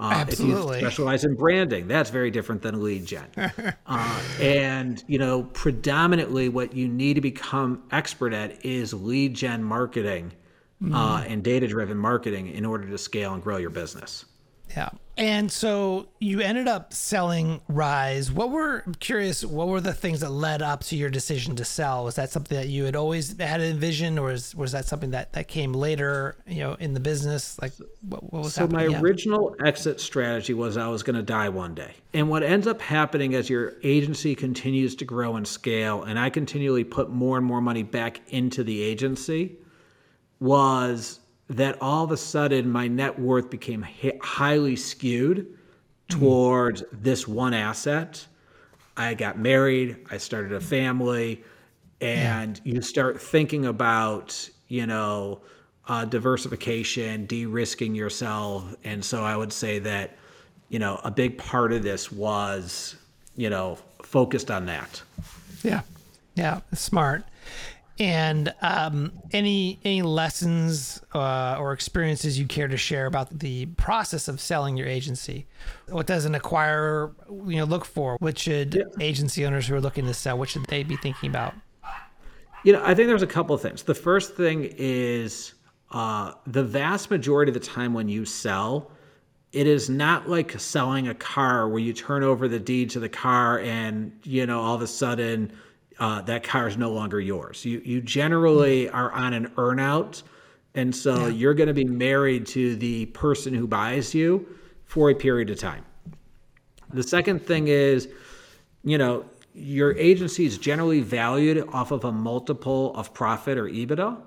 Uh, 0.00 0.12
Absolutely. 0.12 0.78
If 0.78 0.82
you 0.82 0.88
specialize 0.88 1.24
in 1.24 1.34
branding, 1.34 1.86
that's 1.86 2.08
very 2.08 2.30
different 2.30 2.62
than 2.62 2.82
lead 2.82 3.04
gen. 3.04 3.26
uh, 3.86 4.22
and 4.40 5.04
you 5.06 5.18
know, 5.18 5.42
predominantly, 5.42 6.48
what 6.48 6.74
you 6.74 6.88
need 6.88 7.14
to 7.14 7.20
become 7.20 7.82
expert 7.90 8.32
at 8.32 8.64
is 8.64 8.94
lead 8.94 9.34
gen 9.34 9.62
marketing 9.62 10.32
mm. 10.82 10.94
uh, 10.94 11.22
and 11.24 11.42
data 11.42 11.68
driven 11.68 11.98
marketing 11.98 12.48
in 12.48 12.64
order 12.64 12.88
to 12.88 12.96
scale 12.96 13.34
and 13.34 13.42
grow 13.42 13.58
your 13.58 13.68
business. 13.68 14.24
Yeah. 14.76 14.90
And 15.20 15.52
so 15.52 16.08
you 16.18 16.40
ended 16.40 16.66
up 16.66 16.94
selling 16.94 17.60
Rise. 17.68 18.32
What 18.32 18.50
were 18.50 18.82
I'm 18.86 18.94
curious? 18.94 19.44
What 19.44 19.68
were 19.68 19.82
the 19.82 19.92
things 19.92 20.20
that 20.20 20.30
led 20.30 20.62
up 20.62 20.82
to 20.84 20.96
your 20.96 21.10
decision 21.10 21.56
to 21.56 21.64
sell? 21.64 22.04
Was 22.04 22.14
that 22.14 22.30
something 22.30 22.56
that 22.56 22.68
you 22.68 22.84
had 22.84 22.96
always 22.96 23.38
had 23.38 23.60
envisioned, 23.60 24.18
or 24.18 24.28
was 24.28 24.54
was 24.54 24.72
that 24.72 24.86
something 24.86 25.10
that 25.10 25.34
that 25.34 25.46
came 25.46 25.74
later? 25.74 26.36
You 26.46 26.60
know, 26.60 26.74
in 26.80 26.94
the 26.94 27.00
business, 27.00 27.60
like 27.60 27.72
what, 28.08 28.32
what 28.32 28.44
was 28.44 28.54
so 28.54 28.62
happening? 28.62 28.86
my 28.86 28.92
yeah. 28.92 29.00
original 29.02 29.54
exit 29.62 30.00
strategy 30.00 30.54
was 30.54 30.78
I 30.78 30.88
was 30.88 31.02
going 31.02 31.16
to 31.16 31.22
die 31.22 31.50
one 31.50 31.74
day. 31.74 31.92
And 32.14 32.30
what 32.30 32.42
ends 32.42 32.66
up 32.66 32.80
happening 32.80 33.34
as 33.34 33.50
your 33.50 33.74
agency 33.82 34.34
continues 34.34 34.94
to 34.96 35.04
grow 35.04 35.36
and 35.36 35.46
scale, 35.46 36.02
and 36.02 36.18
I 36.18 36.30
continually 36.30 36.84
put 36.84 37.10
more 37.10 37.36
and 37.36 37.44
more 37.44 37.60
money 37.60 37.82
back 37.82 38.22
into 38.28 38.64
the 38.64 38.82
agency, 38.82 39.58
was 40.38 41.19
that 41.50 41.76
all 41.80 42.04
of 42.04 42.12
a 42.12 42.16
sudden 42.16 42.70
my 42.70 42.86
net 42.86 43.18
worth 43.18 43.50
became 43.50 43.84
highly 44.22 44.76
skewed 44.76 45.58
towards 46.08 46.82
mm-hmm. 46.82 47.02
this 47.02 47.26
one 47.26 47.52
asset. 47.52 48.24
I 48.96 49.14
got 49.14 49.38
married, 49.38 49.96
I 50.10 50.18
started 50.18 50.52
a 50.52 50.60
family, 50.60 51.42
and 52.00 52.60
yeah. 52.64 52.74
you 52.74 52.82
start 52.82 53.20
thinking 53.20 53.66
about, 53.66 54.48
you 54.68 54.86
know, 54.86 55.40
uh, 55.88 56.04
diversification, 56.04 57.26
de 57.26 57.46
risking 57.46 57.94
yourself. 57.94 58.64
And 58.84 59.04
so 59.04 59.24
I 59.24 59.36
would 59.36 59.52
say 59.52 59.80
that, 59.80 60.16
you 60.68 60.78
know, 60.78 61.00
a 61.02 61.10
big 61.10 61.36
part 61.36 61.72
of 61.72 61.82
this 61.82 62.12
was, 62.12 62.94
you 63.36 63.50
know, 63.50 63.76
focused 64.02 64.50
on 64.52 64.66
that. 64.66 65.02
Yeah. 65.64 65.80
Yeah. 66.36 66.60
Smart. 66.74 67.24
And 68.00 68.54
um, 68.62 69.12
any 69.30 69.78
any 69.84 70.00
lessons 70.00 71.02
uh, 71.14 71.58
or 71.60 71.74
experiences 71.74 72.38
you 72.38 72.46
care 72.46 72.66
to 72.66 72.78
share 72.78 73.04
about 73.04 73.40
the 73.40 73.66
process 73.66 74.26
of 74.26 74.40
selling 74.40 74.78
your 74.78 74.86
agency? 74.86 75.46
What 75.86 76.06
does 76.06 76.24
an 76.24 76.32
acquirer 76.32 77.12
you 77.46 77.58
know 77.58 77.64
look 77.64 77.84
for? 77.84 78.16
What 78.18 78.38
should 78.38 78.74
yeah. 78.74 78.84
agency 79.00 79.44
owners 79.44 79.66
who 79.66 79.74
are 79.74 79.82
looking 79.82 80.06
to 80.06 80.14
sell? 80.14 80.38
What 80.38 80.48
should 80.48 80.64
they 80.64 80.82
be 80.82 80.96
thinking 80.96 81.28
about? 81.28 81.54
You 82.64 82.72
know, 82.72 82.82
I 82.82 82.94
think 82.94 83.08
there's 83.08 83.22
a 83.22 83.26
couple 83.26 83.54
of 83.54 83.60
things. 83.60 83.82
The 83.82 83.94
first 83.94 84.34
thing 84.34 84.72
is 84.78 85.52
uh, 85.90 86.32
the 86.46 86.64
vast 86.64 87.10
majority 87.10 87.50
of 87.50 87.54
the 87.54 87.60
time 87.60 87.92
when 87.92 88.08
you 88.08 88.24
sell, 88.24 88.92
it 89.52 89.66
is 89.66 89.90
not 89.90 90.26
like 90.26 90.58
selling 90.58 91.08
a 91.08 91.14
car 91.14 91.68
where 91.68 91.80
you 91.80 91.92
turn 91.92 92.22
over 92.22 92.48
the 92.48 92.60
deed 92.60 92.88
to 92.90 93.00
the 93.00 93.10
car 93.10 93.58
and 93.58 94.12
you 94.22 94.46
know 94.46 94.58
all 94.58 94.74
of 94.74 94.80
a 94.80 94.86
sudden 94.86 95.52
uh, 96.00 96.22
that 96.22 96.42
car 96.42 96.66
is 96.66 96.76
no 96.76 96.90
longer 96.90 97.20
yours. 97.20 97.64
You 97.64 97.80
you 97.84 98.00
generally 98.00 98.88
are 98.88 99.12
on 99.12 99.34
an 99.34 99.48
earnout, 99.50 100.22
and 100.74 100.94
so 100.94 101.26
yeah. 101.26 101.28
you're 101.28 101.54
going 101.54 101.68
to 101.68 101.74
be 101.74 101.84
married 101.84 102.46
to 102.48 102.74
the 102.76 103.06
person 103.06 103.54
who 103.54 103.66
buys 103.66 104.14
you 104.14 104.48
for 104.84 105.10
a 105.10 105.14
period 105.14 105.50
of 105.50 105.58
time. 105.58 105.84
The 106.92 107.02
second 107.02 107.46
thing 107.46 107.68
is, 107.68 108.08
you 108.82 108.98
know, 108.98 109.24
your 109.54 109.96
agency 109.96 110.46
is 110.46 110.58
generally 110.58 111.00
valued 111.00 111.68
off 111.72 111.90
of 111.90 112.04
a 112.04 112.12
multiple 112.12 112.94
of 112.96 113.12
profit 113.14 113.58
or 113.58 113.66
EBITDA. 113.66 114.20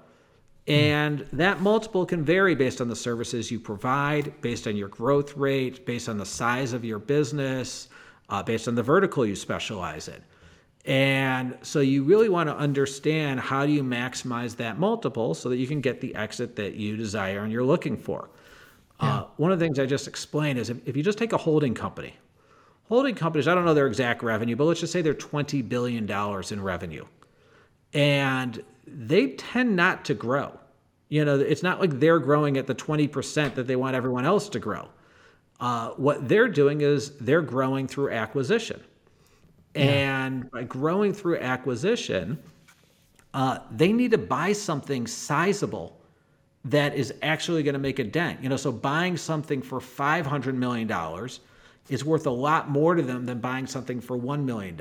And 0.65 1.27
that 1.33 1.59
multiple 1.59 2.05
can 2.05 2.23
vary 2.23 2.55
based 2.55 2.79
on 2.79 2.87
the 2.87 2.95
services 2.95 3.51
you 3.51 3.59
provide, 3.59 4.39
based 4.41 4.65
on 4.65 4.77
your 4.77 4.87
growth 4.87 5.35
rate, 5.35 5.85
based 5.85 6.07
on 6.07 6.17
the 6.17 6.25
size 6.25 6.71
of 6.71 6.85
your 6.85 6.99
business, 6.99 7.89
uh, 8.29 8.41
based 8.43 8.69
on 8.69 8.75
the 8.75 8.83
vertical 8.83 9.25
you 9.25 9.35
specialize 9.35 10.07
in. 10.07 10.23
And 10.85 11.57
so 11.61 11.79
you 11.79 12.03
really 12.03 12.27
want 12.27 12.49
to 12.49 12.55
understand 12.55 13.39
how 13.39 13.65
do 13.65 13.71
you 13.71 13.83
maximize 13.83 14.57
that 14.57 14.77
multiple 14.77 15.33
so 15.33 15.49
that 15.49 15.57
you 15.57 15.67
can 15.67 15.79
get 15.79 16.01
the 16.01 16.13
exit 16.15 16.57
that 16.57 16.75
you 16.75 16.97
desire 16.97 17.43
and 17.43 17.51
you're 17.51 17.63
looking 17.63 17.95
for. 17.95 18.29
Yeah. 19.01 19.19
Uh, 19.19 19.27
one 19.37 19.51
of 19.51 19.59
the 19.59 19.65
things 19.65 19.79
I 19.79 19.85
just 19.85 20.07
explained 20.07 20.59
is 20.59 20.69
if, 20.69 20.85
if 20.85 20.97
you 20.97 21.03
just 21.03 21.17
take 21.17 21.31
a 21.31 21.37
holding 21.37 21.73
company, 21.73 22.15
holding 22.89 23.15
companies, 23.15 23.47
I 23.47 23.55
don't 23.55 23.63
know 23.63 23.73
their 23.73 23.87
exact 23.87 24.23
revenue, 24.23 24.55
but 24.57 24.65
let's 24.65 24.81
just 24.81 24.91
say 24.91 25.01
they're 25.01 25.13
$20 25.13 25.67
billion 25.67 26.09
in 26.51 26.61
revenue. 26.61 27.05
And 27.93 28.63
they 28.85 29.31
tend 29.31 29.75
not 29.75 30.03
to 30.05 30.13
grow. 30.13 30.59
You 31.07 31.23
know, 31.23 31.39
it's 31.39 31.63
not 31.63 31.79
like 31.79 31.99
they're 31.99 32.19
growing 32.19 32.57
at 32.57 32.67
the 32.67 32.75
20% 32.75 33.55
that 33.55 33.67
they 33.67 33.75
want 33.75 33.95
everyone 33.95 34.25
else 34.25 34.49
to 34.49 34.59
grow. 34.59 34.89
Uh, 35.59 35.89
what 35.91 36.27
they're 36.27 36.49
doing 36.49 36.81
is 36.81 37.11
they're 37.17 37.41
growing 37.41 37.87
through 37.87 38.09
acquisition. 38.11 38.81
Yeah. 39.75 39.81
And 40.25 40.51
by 40.51 40.63
growing 40.63 41.13
through 41.13 41.39
acquisition, 41.39 42.37
uh, 43.33 43.59
they 43.71 43.91
need 43.91 44.11
to 44.11 44.17
buy 44.17 44.53
something 44.53 45.07
sizable 45.07 45.97
that 46.65 46.95
is 46.95 47.13
actually 47.21 47.63
going 47.63 47.73
to 47.73 47.79
make 47.79 47.99
a 47.99 48.03
dent. 48.03 48.41
You 48.41 48.49
know, 48.49 48.57
so 48.57 48.71
buying 48.71 49.17
something 49.17 49.61
for 49.61 49.79
$500 49.79 50.55
million 50.55 50.89
is 51.89 52.05
worth 52.05 52.25
a 52.25 52.31
lot 52.31 52.69
more 52.69 52.95
to 52.95 53.01
them 53.01 53.25
than 53.25 53.39
buying 53.39 53.67
something 53.67 53.99
for 53.99 54.17
$1 54.17 54.43
million. 54.43 54.79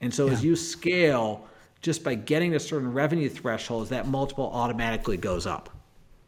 And 0.00 0.12
so 0.12 0.26
yeah. 0.26 0.32
as 0.32 0.44
you 0.44 0.56
scale, 0.56 1.46
just 1.80 2.02
by 2.02 2.14
getting 2.14 2.52
to 2.52 2.60
certain 2.60 2.92
revenue 2.92 3.28
thresholds, 3.28 3.90
that 3.90 4.08
multiple 4.08 4.50
automatically 4.52 5.16
goes 5.16 5.46
up. 5.46 5.70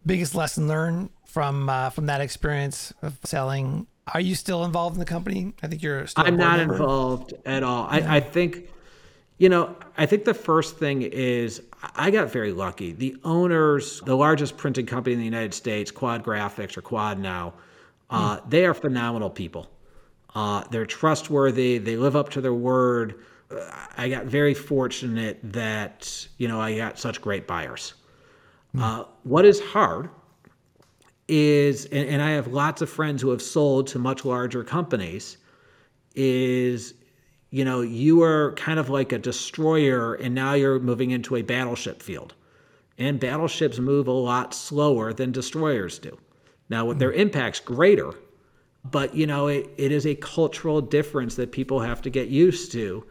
Biggest 0.06 0.34
lesson 0.34 0.66
learned 0.68 1.10
from 1.26 1.68
uh, 1.68 1.90
from 1.90 2.06
that 2.06 2.20
experience 2.20 2.94
of 3.02 3.18
selling. 3.24 3.86
Are 4.12 4.20
you 4.20 4.34
still 4.34 4.64
involved 4.64 4.96
in 4.96 5.00
the 5.00 5.06
company? 5.06 5.52
I 5.62 5.68
think 5.68 5.82
you're. 5.82 6.06
Still. 6.06 6.24
I'm 6.24 6.36
not 6.36 6.58
member. 6.58 6.74
involved 6.74 7.34
at 7.44 7.62
all. 7.62 7.86
I, 7.88 8.16
I 8.16 8.20
think, 8.20 8.68
you 9.38 9.48
know, 9.48 9.76
I 9.96 10.06
think 10.06 10.24
the 10.24 10.34
first 10.34 10.78
thing 10.78 11.02
is 11.02 11.62
I 11.94 12.10
got 12.10 12.30
very 12.30 12.52
lucky. 12.52 12.92
The 12.92 13.16
owners, 13.24 14.00
the 14.00 14.16
largest 14.16 14.56
printing 14.56 14.86
company 14.86 15.14
in 15.14 15.18
the 15.18 15.24
United 15.24 15.54
States, 15.54 15.90
Quad 15.90 16.24
Graphics 16.24 16.76
or 16.76 16.82
Quad 16.82 17.18
now, 17.18 17.54
uh, 18.10 18.38
hmm. 18.38 18.48
they 18.48 18.66
are 18.66 18.74
phenomenal 18.74 19.30
people. 19.30 19.70
Uh, 20.34 20.64
they're 20.70 20.86
trustworthy. 20.86 21.78
They 21.78 21.96
live 21.96 22.16
up 22.16 22.30
to 22.30 22.40
their 22.40 22.54
word. 22.54 23.20
I 23.96 24.08
got 24.08 24.26
very 24.26 24.54
fortunate 24.54 25.40
that 25.52 26.28
you 26.38 26.46
know 26.46 26.60
I 26.60 26.76
got 26.76 26.98
such 26.98 27.20
great 27.20 27.46
buyers. 27.46 27.94
Mm. 28.76 28.82
Uh, 28.82 29.04
what 29.24 29.44
is 29.44 29.60
hard 29.60 30.08
is, 31.30 31.86
and, 31.86 32.08
and, 32.08 32.20
I 32.20 32.30
have 32.30 32.48
lots 32.48 32.82
of 32.82 32.90
friends 32.90 33.22
who 33.22 33.30
have 33.30 33.40
sold 33.40 33.86
to 33.88 33.98
much 33.98 34.24
larger 34.24 34.64
companies, 34.64 35.36
is 36.14 36.94
you 37.50 37.64
know 37.64 37.80
you 37.80 38.22
are 38.22 38.52
kind 38.54 38.80
of 38.80 38.90
like 38.90 39.12
a 39.12 39.18
destroyer, 39.18 40.14
and 40.14 40.34
now 40.34 40.54
you're 40.54 40.80
moving 40.80 41.12
into 41.12 41.36
a 41.36 41.42
battleship 41.42 42.02
field, 42.02 42.34
and 42.98 43.20
battleships 43.20 43.78
move 43.78 44.08
a 44.08 44.12
lot 44.12 44.52
slower 44.52 45.12
than 45.12 45.30
destroyers 45.30 46.00
do. 46.00 46.18
Now, 46.68 46.84
with 46.84 46.98
their 46.98 47.12
hmm. 47.12 47.20
impact's 47.20 47.60
greater, 47.60 48.12
but 48.84 49.14
you 49.14 49.26
know 49.26 49.46
it, 49.46 49.70
it 49.76 49.92
is 49.92 50.06
a 50.06 50.16
cultural 50.16 50.80
difference 50.80 51.36
that 51.36 51.52
people 51.52 51.80
have 51.80 52.02
to 52.02 52.10
get 52.10 52.28
used 52.28 52.72
to 52.72 53.04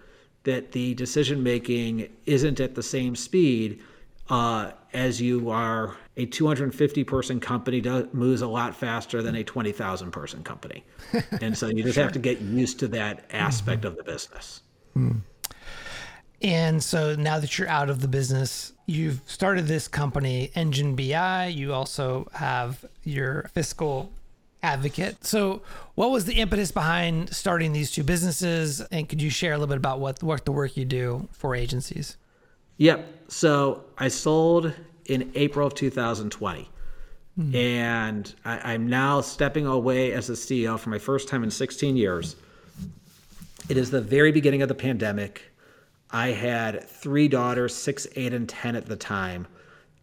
that 0.44 0.74
the 0.74 0.94
decision 0.96 1.42
making 1.42 2.10
isn't 2.26 2.60
at 2.60 2.76
the 2.76 2.84
same 2.84 3.16
speed 3.16 3.82
uh, 4.30 4.72
as 4.94 5.22
you 5.22 5.50
are 5.50 5.96
a 6.18 6.26
250 6.26 7.04
person 7.04 7.40
company 7.40 7.82
does, 7.82 8.06
moves 8.14 8.42
a 8.42 8.48
lot 8.48 8.76
faster 8.76 9.22
than 9.22 9.36
a 9.36 9.44
20,000 9.44 10.12
person 10.12 10.44
company. 10.44 10.84
and 11.42 11.58
so 11.58 11.68
you 11.68 11.84
just 11.84 11.96
sure. 11.96 12.04
have 12.04 12.14
to 12.14 12.20
get 12.20 12.42
used 12.42 12.80
to 12.80 12.88
that 12.90 13.26
aspect 13.32 13.82
mm-hmm. 13.82 13.88
of 13.88 13.98
the 13.98 14.04
business. 14.04 14.62
Mm. 14.96 15.22
And 16.42 16.82
so 16.82 17.16
now 17.16 17.40
that 17.40 17.58
you're 17.58 17.68
out 17.68 17.90
of 17.90 18.02
the 18.02 18.08
business, 18.08 18.74
you've 18.86 19.22
started 19.26 19.68
this 19.68 19.88
company, 19.88 20.52
Engine 20.56 20.96
BI. 20.96 21.48
You 21.48 21.74
also 21.74 22.30
have 22.34 22.86
your 23.04 23.50
fiscal 23.54 24.12
advocate. 24.64 25.26
So, 25.26 25.62
what 25.96 26.12
was 26.12 26.26
the 26.26 26.36
impetus 26.36 26.72
behind 26.72 27.34
starting 27.36 27.74
these 27.74 27.92
two 27.92 28.04
businesses? 28.04 28.80
And 28.82 29.08
could 29.10 29.22
you 29.22 29.30
share 29.30 29.52
a 29.52 29.58
little 29.58 29.68
bit 29.68 29.78
about 29.78 30.00
what, 30.00 30.24
what 30.24 30.46
the 30.46 30.52
work 30.52 30.78
you 30.78 30.86
do 30.86 31.28
for 31.34 31.56
agencies? 31.56 32.18
Yep. 32.80 33.30
So, 33.30 33.84
I 33.98 34.08
sold 34.08 34.74
in 35.06 35.32
April 35.36 35.68
of 35.68 35.76
2020. 35.76 36.70
Mm-hmm. 37.38 37.56
And 37.56 38.34
I, 38.44 38.74
I'm 38.74 38.88
now 38.88 39.22
stepping 39.22 39.66
away 39.66 40.14
as 40.14 40.30
a 40.30 40.34
CEO 40.34 40.78
for 40.80 40.90
my 40.90 40.98
first 40.98 41.28
time 41.28 41.44
in 41.44 41.52
16 41.52 41.96
years. 41.96 42.36
It 43.70 43.78
is 43.78 43.92
the 43.92 44.02
very 44.02 44.32
beginning 44.32 44.62
of 44.62 44.68
the 44.68 44.76
pandemic. 44.76 45.44
I 46.12 46.30
had 46.30 46.88
three 46.90 47.28
daughters, 47.28 47.76
six, 47.76 48.08
eight, 48.16 48.34
and 48.34 48.50
10 48.50 48.76
at 48.76 48.88
the 48.88 48.96
time. 48.96 49.48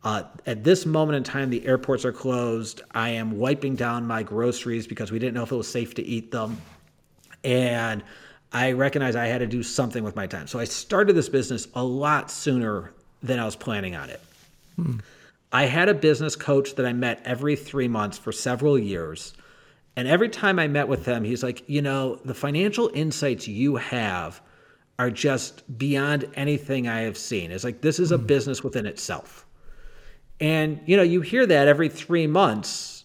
Uh, 0.04 0.22
at 0.46 0.62
this 0.62 0.86
moment 0.86 1.16
in 1.16 1.24
time, 1.24 1.50
the 1.50 1.66
airports 1.66 2.04
are 2.04 2.12
closed. 2.12 2.82
I 2.92 3.10
am 3.10 3.38
wiping 3.38 3.74
down 3.74 4.06
my 4.06 4.22
groceries 4.22 4.86
because 4.86 5.10
we 5.10 5.18
didn't 5.18 5.34
know 5.34 5.42
if 5.42 5.50
it 5.50 5.56
was 5.56 5.68
safe 5.68 5.94
to 5.94 6.02
eat 6.04 6.30
them. 6.30 6.60
And 7.42 8.04
I 8.52 8.72
recognized 8.72 9.16
I 9.16 9.26
had 9.26 9.38
to 9.38 9.46
do 9.46 9.62
something 9.62 10.04
with 10.04 10.16
my 10.16 10.26
time. 10.26 10.46
So 10.46 10.58
I 10.58 10.64
started 10.64 11.14
this 11.14 11.28
business 11.28 11.68
a 11.74 11.82
lot 11.82 12.30
sooner 12.30 12.92
than 13.22 13.38
I 13.38 13.44
was 13.44 13.56
planning 13.56 13.96
on 13.96 14.10
it. 14.10 14.20
Hmm. 14.76 14.98
I 15.52 15.66
had 15.66 15.88
a 15.88 15.94
business 15.94 16.36
coach 16.36 16.74
that 16.74 16.86
I 16.86 16.92
met 16.92 17.22
every 17.24 17.56
three 17.56 17.88
months 17.88 18.18
for 18.18 18.32
several 18.32 18.78
years. 18.78 19.32
And 19.96 20.06
every 20.06 20.28
time 20.28 20.58
I 20.58 20.68
met 20.68 20.88
with 20.88 21.06
him, 21.06 21.24
he's 21.24 21.42
like, 21.42 21.68
you 21.68 21.82
know, 21.82 22.16
the 22.24 22.34
financial 22.34 22.90
insights 22.94 23.48
you 23.48 23.76
have 23.76 24.40
are 24.98 25.10
just 25.10 25.78
beyond 25.78 26.26
anything 26.34 26.88
I 26.88 27.00
have 27.00 27.16
seen. 27.18 27.50
It's 27.50 27.64
like, 27.64 27.80
this 27.80 27.98
is 27.98 28.12
a 28.12 28.18
hmm. 28.18 28.26
business 28.26 28.62
within 28.62 28.86
itself. 28.86 29.46
And 30.40 30.80
you 30.86 30.96
know, 30.96 31.02
you 31.02 31.20
hear 31.20 31.46
that 31.46 31.68
every 31.68 31.88
three 31.88 32.26
months 32.26 32.95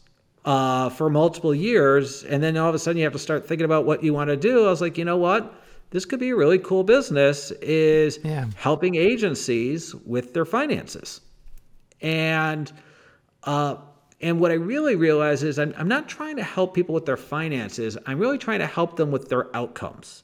uh, 0.46 0.90
for 0.90 1.10
multiple 1.10 1.54
years, 1.54 2.24
and 2.24 2.42
then 2.42 2.58
all 2.58 2.70
of 2.70 2.76
a 2.76 2.80
sudden 2.80 2.98
you 2.98 3.04
have 3.04 3.14
to 3.14 3.20
start 3.20 3.48
thinking 3.48 3.66
about 3.66 3.86
what 3.86 4.04
you 4.04 4.14
want 4.14 4.30
to 4.30 4.38
do. 4.38 4.66
I 4.66 4.70
was 4.70 4.82
like, 4.82 4.98
you 4.98 5.06
know 5.06 5.18
what? 5.18 5.54
This 5.92 6.06
could 6.06 6.20
be 6.20 6.30
a 6.30 6.36
really 6.36 6.60
cool 6.60 6.84
business. 6.84 7.52
Is 7.62 8.20
yeah. 8.24 8.46
helping 8.56 8.96
agencies 8.96 9.94
with 9.94 10.34
their 10.34 10.46
finances, 10.46 11.22
and 12.02 12.72
uh, 13.44 13.76
and 14.22 14.40
what 14.40 14.52
I 14.52 14.56
really 14.56 14.96
realize 14.96 15.44
is 15.44 15.60
I'm, 15.60 15.74
I'm 15.78 15.88
not 15.88 16.08
trying 16.08 16.38
to 16.38 16.44
help 16.44 16.74
people 16.74 16.96
with 16.96 17.06
their 17.06 17.18
finances. 17.18 17.98
I'm 18.06 18.20
really 18.20 18.38
trying 18.38 18.60
to 18.60 18.68
help 18.68 18.96
them 18.96 19.12
with 19.12 19.30
their 19.30 19.56
outcomes. 19.56 20.24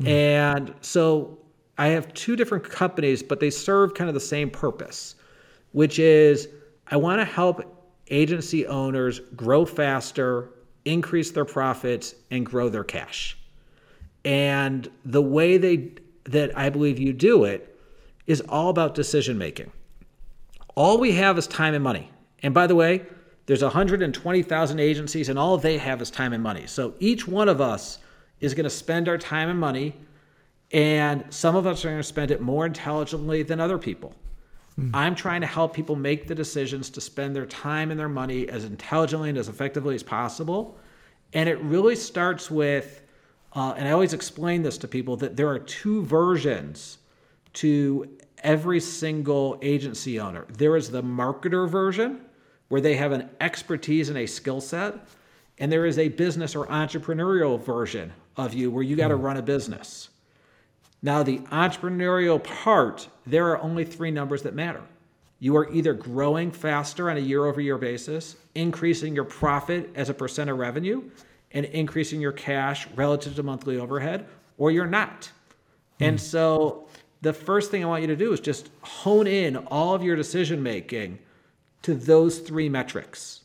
Mm. 0.00 0.08
And 0.08 0.74
so 0.82 1.38
I 1.78 1.88
have 1.88 2.12
two 2.14 2.36
different 2.36 2.64
companies, 2.64 3.22
but 3.22 3.40
they 3.40 3.50
serve 3.50 3.94
kind 3.94 4.08
of 4.08 4.14
the 4.14 4.20
same 4.20 4.50
purpose 4.50 5.16
which 5.72 5.98
is 5.98 6.48
I 6.86 6.96
want 6.96 7.20
to 7.20 7.24
help 7.24 7.81
agency 8.08 8.66
owners 8.66 9.20
grow 9.36 9.64
faster, 9.64 10.50
increase 10.84 11.30
their 11.30 11.44
profits, 11.44 12.14
and 12.30 12.44
grow 12.44 12.68
their 12.68 12.84
cash. 12.84 13.36
And 14.24 14.88
the 15.04 15.22
way 15.22 15.58
they 15.58 15.92
that 16.24 16.56
I 16.56 16.70
believe 16.70 16.98
you 16.98 17.12
do 17.12 17.44
it 17.44 17.76
is 18.26 18.40
all 18.42 18.68
about 18.68 18.94
decision 18.94 19.38
making. 19.38 19.72
All 20.74 20.98
we 20.98 21.12
have 21.12 21.36
is 21.36 21.46
time 21.46 21.74
and 21.74 21.82
money. 21.82 22.10
And 22.42 22.54
by 22.54 22.66
the 22.66 22.76
way, 22.76 23.04
there's 23.46 23.62
120,000 23.62 24.80
agencies 24.80 25.28
and 25.28 25.38
all 25.38 25.58
they 25.58 25.78
have 25.78 26.00
is 26.00 26.10
time 26.10 26.32
and 26.32 26.42
money. 26.42 26.66
So 26.66 26.94
each 27.00 27.26
one 27.26 27.48
of 27.48 27.60
us 27.60 27.98
is 28.40 28.54
going 28.54 28.64
to 28.64 28.70
spend 28.70 29.08
our 29.08 29.18
time 29.18 29.48
and 29.48 29.58
money 29.58 29.94
and 30.72 31.24
some 31.30 31.54
of 31.54 31.66
us 31.66 31.84
are 31.84 31.88
going 31.88 32.00
to 32.00 32.04
spend 32.04 32.30
it 32.30 32.40
more 32.40 32.64
intelligently 32.64 33.42
than 33.42 33.60
other 33.60 33.78
people. 33.78 34.14
Mm. 34.78 34.90
I'm 34.94 35.14
trying 35.14 35.40
to 35.42 35.46
help 35.46 35.74
people 35.74 35.96
make 35.96 36.26
the 36.26 36.34
decisions 36.34 36.90
to 36.90 37.00
spend 37.00 37.36
their 37.36 37.46
time 37.46 37.90
and 37.90 38.00
their 38.00 38.08
money 38.08 38.48
as 38.48 38.64
intelligently 38.64 39.28
and 39.28 39.38
as 39.38 39.48
effectively 39.48 39.94
as 39.94 40.02
possible. 40.02 40.78
And 41.32 41.48
it 41.48 41.58
really 41.60 41.96
starts 41.96 42.50
with, 42.50 43.02
uh, 43.54 43.74
and 43.76 43.88
I 43.88 43.92
always 43.92 44.12
explain 44.12 44.62
this 44.62 44.78
to 44.78 44.88
people, 44.88 45.16
that 45.16 45.36
there 45.36 45.48
are 45.48 45.58
two 45.58 46.04
versions 46.04 46.98
to 47.54 48.08
every 48.42 48.80
single 48.80 49.58
agency 49.62 50.18
owner. 50.18 50.46
There 50.48 50.76
is 50.76 50.90
the 50.90 51.02
marketer 51.02 51.68
version, 51.68 52.22
where 52.68 52.80
they 52.80 52.96
have 52.96 53.12
an 53.12 53.28
expertise 53.40 54.08
and 54.08 54.18
a 54.18 54.26
skill 54.26 54.60
set, 54.60 54.94
and 55.58 55.70
there 55.70 55.84
is 55.84 55.98
a 55.98 56.08
business 56.08 56.56
or 56.56 56.66
entrepreneurial 56.66 57.62
version 57.62 58.12
of 58.36 58.54
you 58.54 58.70
where 58.70 58.82
you 58.82 58.96
got 58.96 59.08
to 59.08 59.16
mm. 59.16 59.22
run 59.22 59.36
a 59.36 59.42
business. 59.42 60.08
Now, 61.02 61.22
the 61.22 61.38
entrepreneurial 61.38 62.42
part, 62.42 63.08
there 63.26 63.48
are 63.48 63.60
only 63.60 63.84
three 63.84 64.10
numbers 64.10 64.42
that 64.42 64.54
matter. 64.54 64.82
You 65.40 65.56
are 65.56 65.72
either 65.72 65.92
growing 65.92 66.52
faster 66.52 67.10
on 67.10 67.16
a 67.16 67.20
year 67.20 67.44
over 67.46 67.60
year 67.60 67.76
basis, 67.76 68.36
increasing 68.54 69.14
your 69.14 69.24
profit 69.24 69.90
as 69.96 70.08
a 70.08 70.14
percent 70.14 70.48
of 70.48 70.58
revenue, 70.58 71.02
and 71.50 71.66
increasing 71.66 72.20
your 72.20 72.32
cash 72.32 72.86
relative 72.94 73.34
to 73.34 73.42
monthly 73.42 73.78
overhead, 73.78 74.26
or 74.56 74.70
you're 74.70 74.86
not. 74.86 75.30
Hmm. 75.98 76.04
And 76.04 76.20
so, 76.20 76.86
the 77.22 77.32
first 77.32 77.70
thing 77.70 77.82
I 77.82 77.88
want 77.88 78.02
you 78.02 78.08
to 78.08 78.16
do 78.16 78.32
is 78.32 78.40
just 78.40 78.70
hone 78.82 79.26
in 79.26 79.56
all 79.56 79.94
of 79.94 80.02
your 80.02 80.16
decision 80.16 80.62
making 80.62 81.18
to 81.82 81.94
those 81.94 82.38
three 82.38 82.68
metrics. 82.68 83.41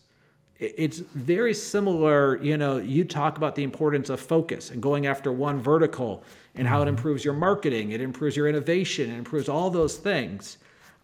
It's 0.59 0.99
very 0.99 1.53
similar. 1.53 2.41
You 2.43 2.57
know, 2.57 2.77
you 2.77 3.03
talk 3.03 3.37
about 3.37 3.55
the 3.55 3.63
importance 3.63 4.09
of 4.09 4.19
focus 4.19 4.71
and 4.71 4.81
going 4.81 5.05
after 5.05 5.31
one 5.31 5.59
vertical 5.59 6.23
and 6.55 6.67
how 6.67 6.79
it 6.79 6.85
mm-hmm. 6.85 6.89
improves 6.89 7.23
your 7.23 7.33
marketing, 7.33 7.91
it 7.91 8.01
improves 8.01 8.35
your 8.35 8.47
innovation, 8.47 9.11
it 9.11 9.17
improves 9.17 9.47
all 9.49 9.69
those 9.69 9.97
things. 9.97 10.57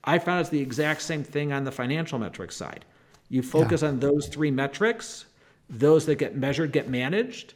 I 0.04 0.20
found 0.20 0.42
it's 0.42 0.50
the 0.50 0.60
exact 0.60 1.02
same 1.02 1.24
thing 1.24 1.54
on 1.54 1.64
the 1.64 1.72
financial 1.72 2.20
metrics 2.20 2.56
side. 2.56 2.86
You 3.30 3.42
focus 3.42 3.82
yeah. 3.82 3.90
on 3.90 4.00
those 4.00 4.28
three 4.28 4.52
metrics, 4.52 5.26
those 5.70 6.06
that 6.08 6.16
get 6.16 6.36
measured 6.36 6.72
get 6.72 6.90
managed, 6.90 7.54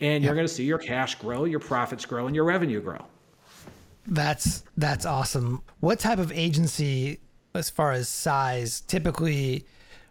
and 0.00 0.22
you're 0.22 0.34
going 0.34 0.46
to 0.46 0.52
see 0.52 0.64
your 0.64 0.78
cash 0.78 1.16
grow, 1.16 1.44
your 1.44 1.60
profits 1.60 2.06
grow, 2.06 2.26
and 2.26 2.36
your 2.36 2.44
revenue 2.44 2.80
grow. 2.80 3.04
That's 4.06 4.62
that's 4.76 5.04
awesome. 5.04 5.62
What 5.80 5.98
type 5.98 6.18
of 6.18 6.32
agency, 6.32 7.20
as 7.54 7.68
far 7.68 7.92
as 7.92 8.08
size, 8.08 8.80
typically 8.82 9.66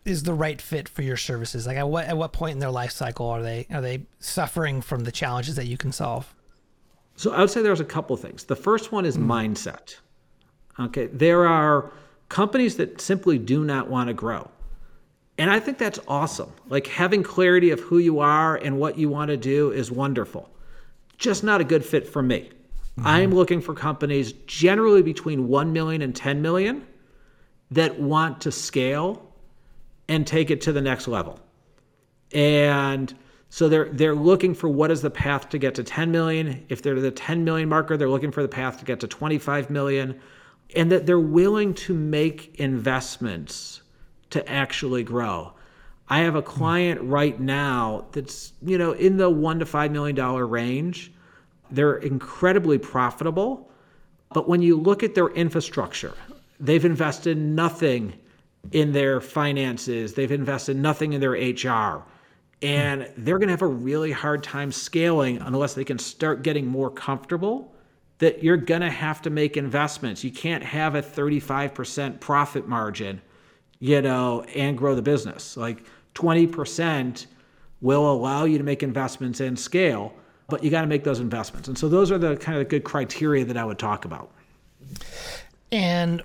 is 0.07 0.23
the 0.23 0.33
right 0.33 0.61
fit 0.61 0.87
for 0.87 1.01
your 1.01 1.17
services? 1.17 1.67
Like 1.67 1.77
at 1.77 1.87
what 1.87 2.05
at 2.05 2.17
what 2.17 2.33
point 2.33 2.53
in 2.53 2.59
their 2.59 2.71
life 2.71 2.91
cycle 2.91 3.27
are 3.27 3.41
they 3.41 3.67
are 3.69 3.81
they 3.81 4.05
suffering 4.19 4.81
from 4.81 5.03
the 5.03 5.11
challenges 5.11 5.55
that 5.55 5.67
you 5.67 5.77
can 5.77 5.91
solve? 5.91 6.33
So 7.15 7.33
I 7.33 7.41
would 7.41 7.49
say 7.49 7.61
there's 7.61 7.79
a 7.79 7.85
couple 7.85 8.15
things. 8.15 8.45
The 8.45 8.55
first 8.55 8.91
one 8.91 9.05
is 9.05 9.17
mm. 9.17 9.25
mindset. 9.25 9.97
Okay, 10.79 11.07
there 11.07 11.47
are 11.47 11.91
companies 12.29 12.77
that 12.77 13.01
simply 13.01 13.37
do 13.37 13.63
not 13.63 13.89
want 13.89 14.07
to 14.07 14.13
grow. 14.13 14.49
And 15.39 15.51
I 15.51 15.59
think 15.59 15.77
that's 15.77 15.99
awesome. 16.07 16.51
Like 16.67 16.87
having 16.87 17.23
clarity 17.23 17.71
of 17.71 17.79
who 17.79 17.97
you 17.99 18.19
are 18.19 18.55
and 18.55 18.79
what 18.79 18.97
you 18.97 19.09
want 19.09 19.29
to 19.29 19.37
do 19.37 19.71
is 19.71 19.91
wonderful. 19.91 20.49
Just 21.17 21.43
not 21.43 21.61
a 21.61 21.63
good 21.63 21.85
fit 21.85 22.07
for 22.07 22.21
me. 22.21 22.49
Mm-hmm. 22.97 23.07
I'm 23.07 23.31
looking 23.31 23.61
for 23.61 23.73
companies 23.73 24.33
generally 24.45 25.03
between 25.03 25.47
1 25.47 25.73
million 25.73 26.01
and 26.01 26.15
10 26.15 26.41
million 26.41 26.85
that 27.71 27.99
want 27.99 28.41
to 28.41 28.51
scale 28.51 29.26
and 30.09 30.25
take 30.25 30.49
it 30.49 30.61
to 30.61 30.71
the 30.71 30.81
next 30.81 31.07
level. 31.07 31.39
And 32.33 33.13
so 33.49 33.69
they're 33.69 33.89
they're 33.89 34.15
looking 34.15 34.53
for 34.53 34.67
what 34.67 34.91
is 34.91 35.01
the 35.01 35.09
path 35.09 35.49
to 35.49 35.57
get 35.57 35.75
to 35.75 35.83
10 35.83 36.11
million. 36.11 36.65
If 36.69 36.81
they're 36.81 36.99
the 36.99 37.11
10 37.11 37.43
million 37.43 37.69
marker, 37.69 37.97
they're 37.97 38.09
looking 38.09 38.31
for 38.31 38.41
the 38.41 38.49
path 38.49 38.79
to 38.79 38.85
get 38.85 38.99
to 39.01 39.07
25 39.07 39.69
million 39.69 40.19
and 40.75 40.91
that 40.91 41.05
they're 41.05 41.19
willing 41.19 41.73
to 41.73 41.93
make 41.93 42.55
investments 42.55 43.81
to 44.31 44.47
actually 44.49 45.03
grow. 45.03 45.53
I 46.09 46.19
have 46.19 46.35
a 46.35 46.41
client 46.41 47.01
right 47.01 47.39
now 47.39 48.05
that's, 48.11 48.53
you 48.61 48.77
know, 48.77 48.93
in 48.93 49.17
the 49.17 49.29
1 49.29 49.59
to 49.59 49.65
5 49.65 49.91
million 49.91 50.15
dollar 50.15 50.45
range. 50.45 51.11
They're 51.69 51.97
incredibly 51.97 52.77
profitable, 52.77 53.69
but 54.33 54.47
when 54.47 54.61
you 54.61 54.77
look 54.77 55.03
at 55.03 55.15
their 55.15 55.27
infrastructure, 55.27 56.13
they've 56.59 56.85
invested 56.85 57.37
nothing 57.37 58.13
in 58.71 58.91
their 58.91 59.21
finances, 59.21 60.13
they've 60.13 60.31
invested 60.31 60.77
nothing 60.77 61.13
in 61.13 61.21
their 61.21 61.31
HR. 61.31 62.03
And 62.61 63.03
hmm. 63.03 63.23
they're 63.23 63.37
going 63.37 63.47
to 63.47 63.53
have 63.53 63.61
a 63.61 63.67
really 63.67 64.11
hard 64.11 64.43
time 64.43 64.71
scaling 64.71 65.39
unless 65.41 65.73
they 65.73 65.83
can 65.83 65.99
start 65.99 66.43
getting 66.43 66.65
more 66.65 66.89
comfortable 66.89 67.73
that 68.19 68.43
you're 68.43 68.57
going 68.57 68.81
to 68.81 68.89
have 68.89 69.21
to 69.21 69.29
make 69.29 69.57
investments. 69.57 70.23
You 70.23 70.31
can't 70.31 70.63
have 70.63 70.95
a 70.95 71.01
35% 71.01 72.19
profit 72.19 72.67
margin, 72.67 73.21
you 73.79 74.01
know, 74.01 74.41
and 74.55 74.77
grow 74.77 74.95
the 74.95 75.03
business. 75.03 75.55
Like 75.55 75.83
20% 76.15 77.27
will 77.81 78.11
allow 78.11 78.45
you 78.45 78.57
to 78.57 78.63
make 78.63 78.81
investments 78.81 79.39
and 79.39 79.57
scale, 79.57 80.13
but 80.49 80.63
you 80.63 80.71
got 80.71 80.81
to 80.81 80.87
make 80.87 81.03
those 81.03 81.19
investments. 81.19 81.67
And 81.67 81.77
so 81.77 81.87
those 81.87 82.11
are 82.11 82.17
the 82.17 82.35
kind 82.37 82.59
of 82.59 82.67
good 82.69 82.83
criteria 82.83 83.45
that 83.45 83.55
I 83.55 83.63
would 83.63 83.77
talk 83.77 84.05
about. 84.05 84.31
And 85.71 86.23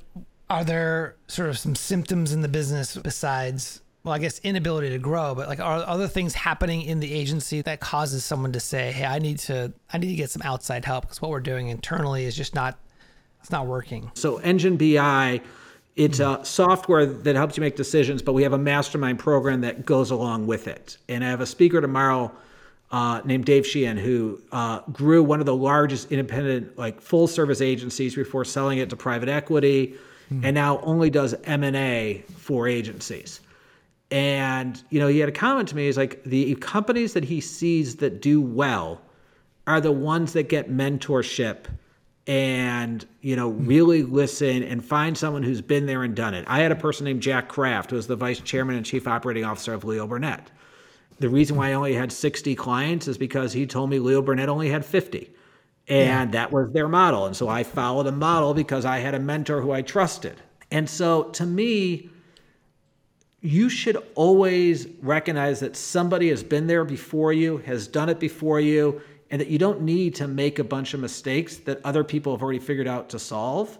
are 0.52 0.64
there 0.64 1.16
sort 1.28 1.48
of 1.48 1.58
some 1.58 1.74
symptoms 1.74 2.32
in 2.32 2.42
the 2.42 2.48
business 2.48 2.96
besides 2.96 3.80
well, 4.04 4.14
I 4.14 4.18
guess 4.18 4.40
inability 4.40 4.90
to 4.90 4.98
grow, 4.98 5.34
but 5.34 5.48
like 5.48 5.60
are 5.60 5.78
other 5.86 6.08
things 6.08 6.34
happening 6.34 6.82
in 6.82 6.98
the 6.98 7.12
agency 7.12 7.62
that 7.62 7.78
causes 7.78 8.24
someone 8.24 8.52
to 8.52 8.60
say, 8.60 8.90
"Hey, 8.90 9.04
I 9.04 9.18
need 9.18 9.38
to 9.40 9.72
I 9.92 9.98
need 9.98 10.08
to 10.08 10.14
get 10.14 10.30
some 10.30 10.42
outside 10.42 10.84
help 10.84 11.04
because 11.04 11.22
what 11.22 11.30
we're 11.30 11.40
doing 11.40 11.68
internally 11.68 12.24
is 12.24 12.36
just 12.36 12.54
not 12.54 12.78
it's 13.40 13.50
not 13.50 13.66
working." 13.66 14.10
So 14.14 14.38
Engine 14.38 14.76
BI 14.76 15.40
it's 15.94 16.20
a 16.20 16.40
software 16.42 17.04
that 17.04 17.36
helps 17.36 17.56
you 17.56 17.60
make 17.60 17.76
decisions, 17.76 18.22
but 18.22 18.32
we 18.32 18.42
have 18.44 18.54
a 18.54 18.58
mastermind 18.58 19.18
program 19.18 19.60
that 19.60 19.84
goes 19.84 20.10
along 20.10 20.46
with 20.46 20.66
it. 20.66 20.96
And 21.08 21.22
I 21.22 21.28
have 21.28 21.42
a 21.42 21.46
speaker 21.46 21.82
tomorrow 21.82 22.32
uh, 22.90 23.20
named 23.24 23.44
Dave 23.44 23.66
Sheehan 23.66 23.98
who 23.98 24.40
uh, 24.52 24.80
grew 24.90 25.22
one 25.22 25.40
of 25.40 25.46
the 25.46 25.54
largest 25.54 26.10
independent, 26.10 26.78
like 26.78 27.00
full 27.00 27.26
service 27.26 27.60
agencies 27.60 28.14
before 28.14 28.44
selling 28.44 28.78
it 28.78 28.88
to 28.90 28.96
private 28.96 29.28
equity, 29.28 29.96
mm. 30.32 30.44
and 30.44 30.54
now 30.54 30.80
only 30.80 31.10
does 31.10 31.34
M 31.44 31.62
and 31.62 31.76
A 31.76 32.24
for 32.36 32.66
agencies. 32.66 33.40
And, 34.10 34.82
you 34.90 35.00
know, 35.00 35.08
he 35.08 35.18
had 35.18 35.28
a 35.28 35.32
comment 35.32 35.68
to 35.70 35.76
me. 35.76 35.86
He's 35.86 35.96
like, 35.96 36.22
the 36.24 36.54
companies 36.56 37.14
that 37.14 37.24
he 37.24 37.40
sees 37.40 37.96
that 37.96 38.20
do 38.20 38.40
well 38.42 39.00
are 39.66 39.80
the 39.80 39.92
ones 39.92 40.34
that 40.34 40.48
get 40.48 40.70
mentorship 40.70 41.64
and, 42.26 43.04
you 43.20 43.34
know, 43.34 43.48
really 43.48 44.02
listen 44.02 44.62
and 44.62 44.84
find 44.84 45.16
someone 45.16 45.42
who's 45.42 45.60
been 45.60 45.86
there 45.86 46.02
and 46.02 46.14
done 46.14 46.34
it. 46.34 46.44
I 46.46 46.60
had 46.60 46.70
a 46.70 46.76
person 46.76 47.04
named 47.04 47.22
Jack 47.22 47.48
Kraft, 47.48 47.90
who 47.90 47.96
was 47.96 48.06
the 48.06 48.16
vice 48.16 48.40
chairman 48.40 48.76
and 48.76 48.86
chief 48.86 49.08
operating 49.08 49.44
officer 49.44 49.72
of 49.72 49.84
Leo 49.84 50.06
Burnett. 50.06 50.50
The 51.18 51.28
reason 51.28 51.56
why 51.56 51.70
I 51.70 51.72
only 51.72 51.94
had 51.94 52.12
60 52.12 52.54
clients 52.54 53.08
is 53.08 53.16
because 53.16 53.52
he 53.52 53.66
told 53.66 53.90
me 53.90 53.98
Leo 53.98 54.22
Burnett 54.22 54.48
only 54.48 54.68
had 54.68 54.84
50. 54.84 55.31
And 55.88 56.32
yeah. 56.32 56.40
that 56.40 56.52
was 56.52 56.72
their 56.72 56.88
model. 56.88 57.26
And 57.26 57.36
so 57.36 57.48
I 57.48 57.64
followed 57.64 58.06
a 58.06 58.12
model 58.12 58.54
because 58.54 58.84
I 58.84 58.98
had 58.98 59.14
a 59.14 59.18
mentor 59.18 59.60
who 59.60 59.72
I 59.72 59.82
trusted. 59.82 60.40
And 60.70 60.88
so 60.88 61.24
to 61.24 61.44
me, 61.44 62.08
you 63.40 63.68
should 63.68 63.96
always 64.14 64.86
recognize 65.00 65.60
that 65.60 65.76
somebody 65.76 66.28
has 66.28 66.44
been 66.44 66.68
there 66.68 66.84
before 66.84 67.32
you, 67.32 67.58
has 67.58 67.88
done 67.88 68.08
it 68.08 68.20
before 68.20 68.60
you, 68.60 69.02
and 69.30 69.40
that 69.40 69.48
you 69.48 69.58
don't 69.58 69.82
need 69.82 70.14
to 70.14 70.28
make 70.28 70.58
a 70.58 70.64
bunch 70.64 70.94
of 70.94 71.00
mistakes 71.00 71.56
that 71.56 71.80
other 71.84 72.04
people 72.04 72.32
have 72.32 72.42
already 72.42 72.60
figured 72.60 72.86
out 72.86 73.08
to 73.08 73.18
solve. 73.18 73.78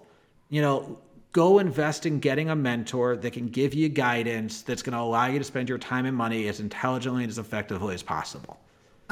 You 0.49 0.63
know, 0.63 0.99
go 1.33 1.61
invest 1.61 2.07
in 2.07 2.19
getting 2.19 2.51
a 2.51 2.57
mentor 2.57 3.17
that 3.17 3.33
can 3.33 3.47
give 3.47 3.73
you 3.73 3.89
guidance 3.89 4.63
that's 4.63 4.83
going 4.83 4.95
to 4.95 5.01
allow 5.01 5.27
you 5.27 5.39
to 5.39 5.45
spend 5.45 5.69
your 5.69 5.79
time 5.79 6.07
and 6.07 6.17
money 6.17 6.49
as 6.49 6.59
intelligently 6.59 7.23
and 7.23 7.31
as 7.31 7.39
effectively 7.39 7.95
as 7.95 8.03
possible. 8.03 8.59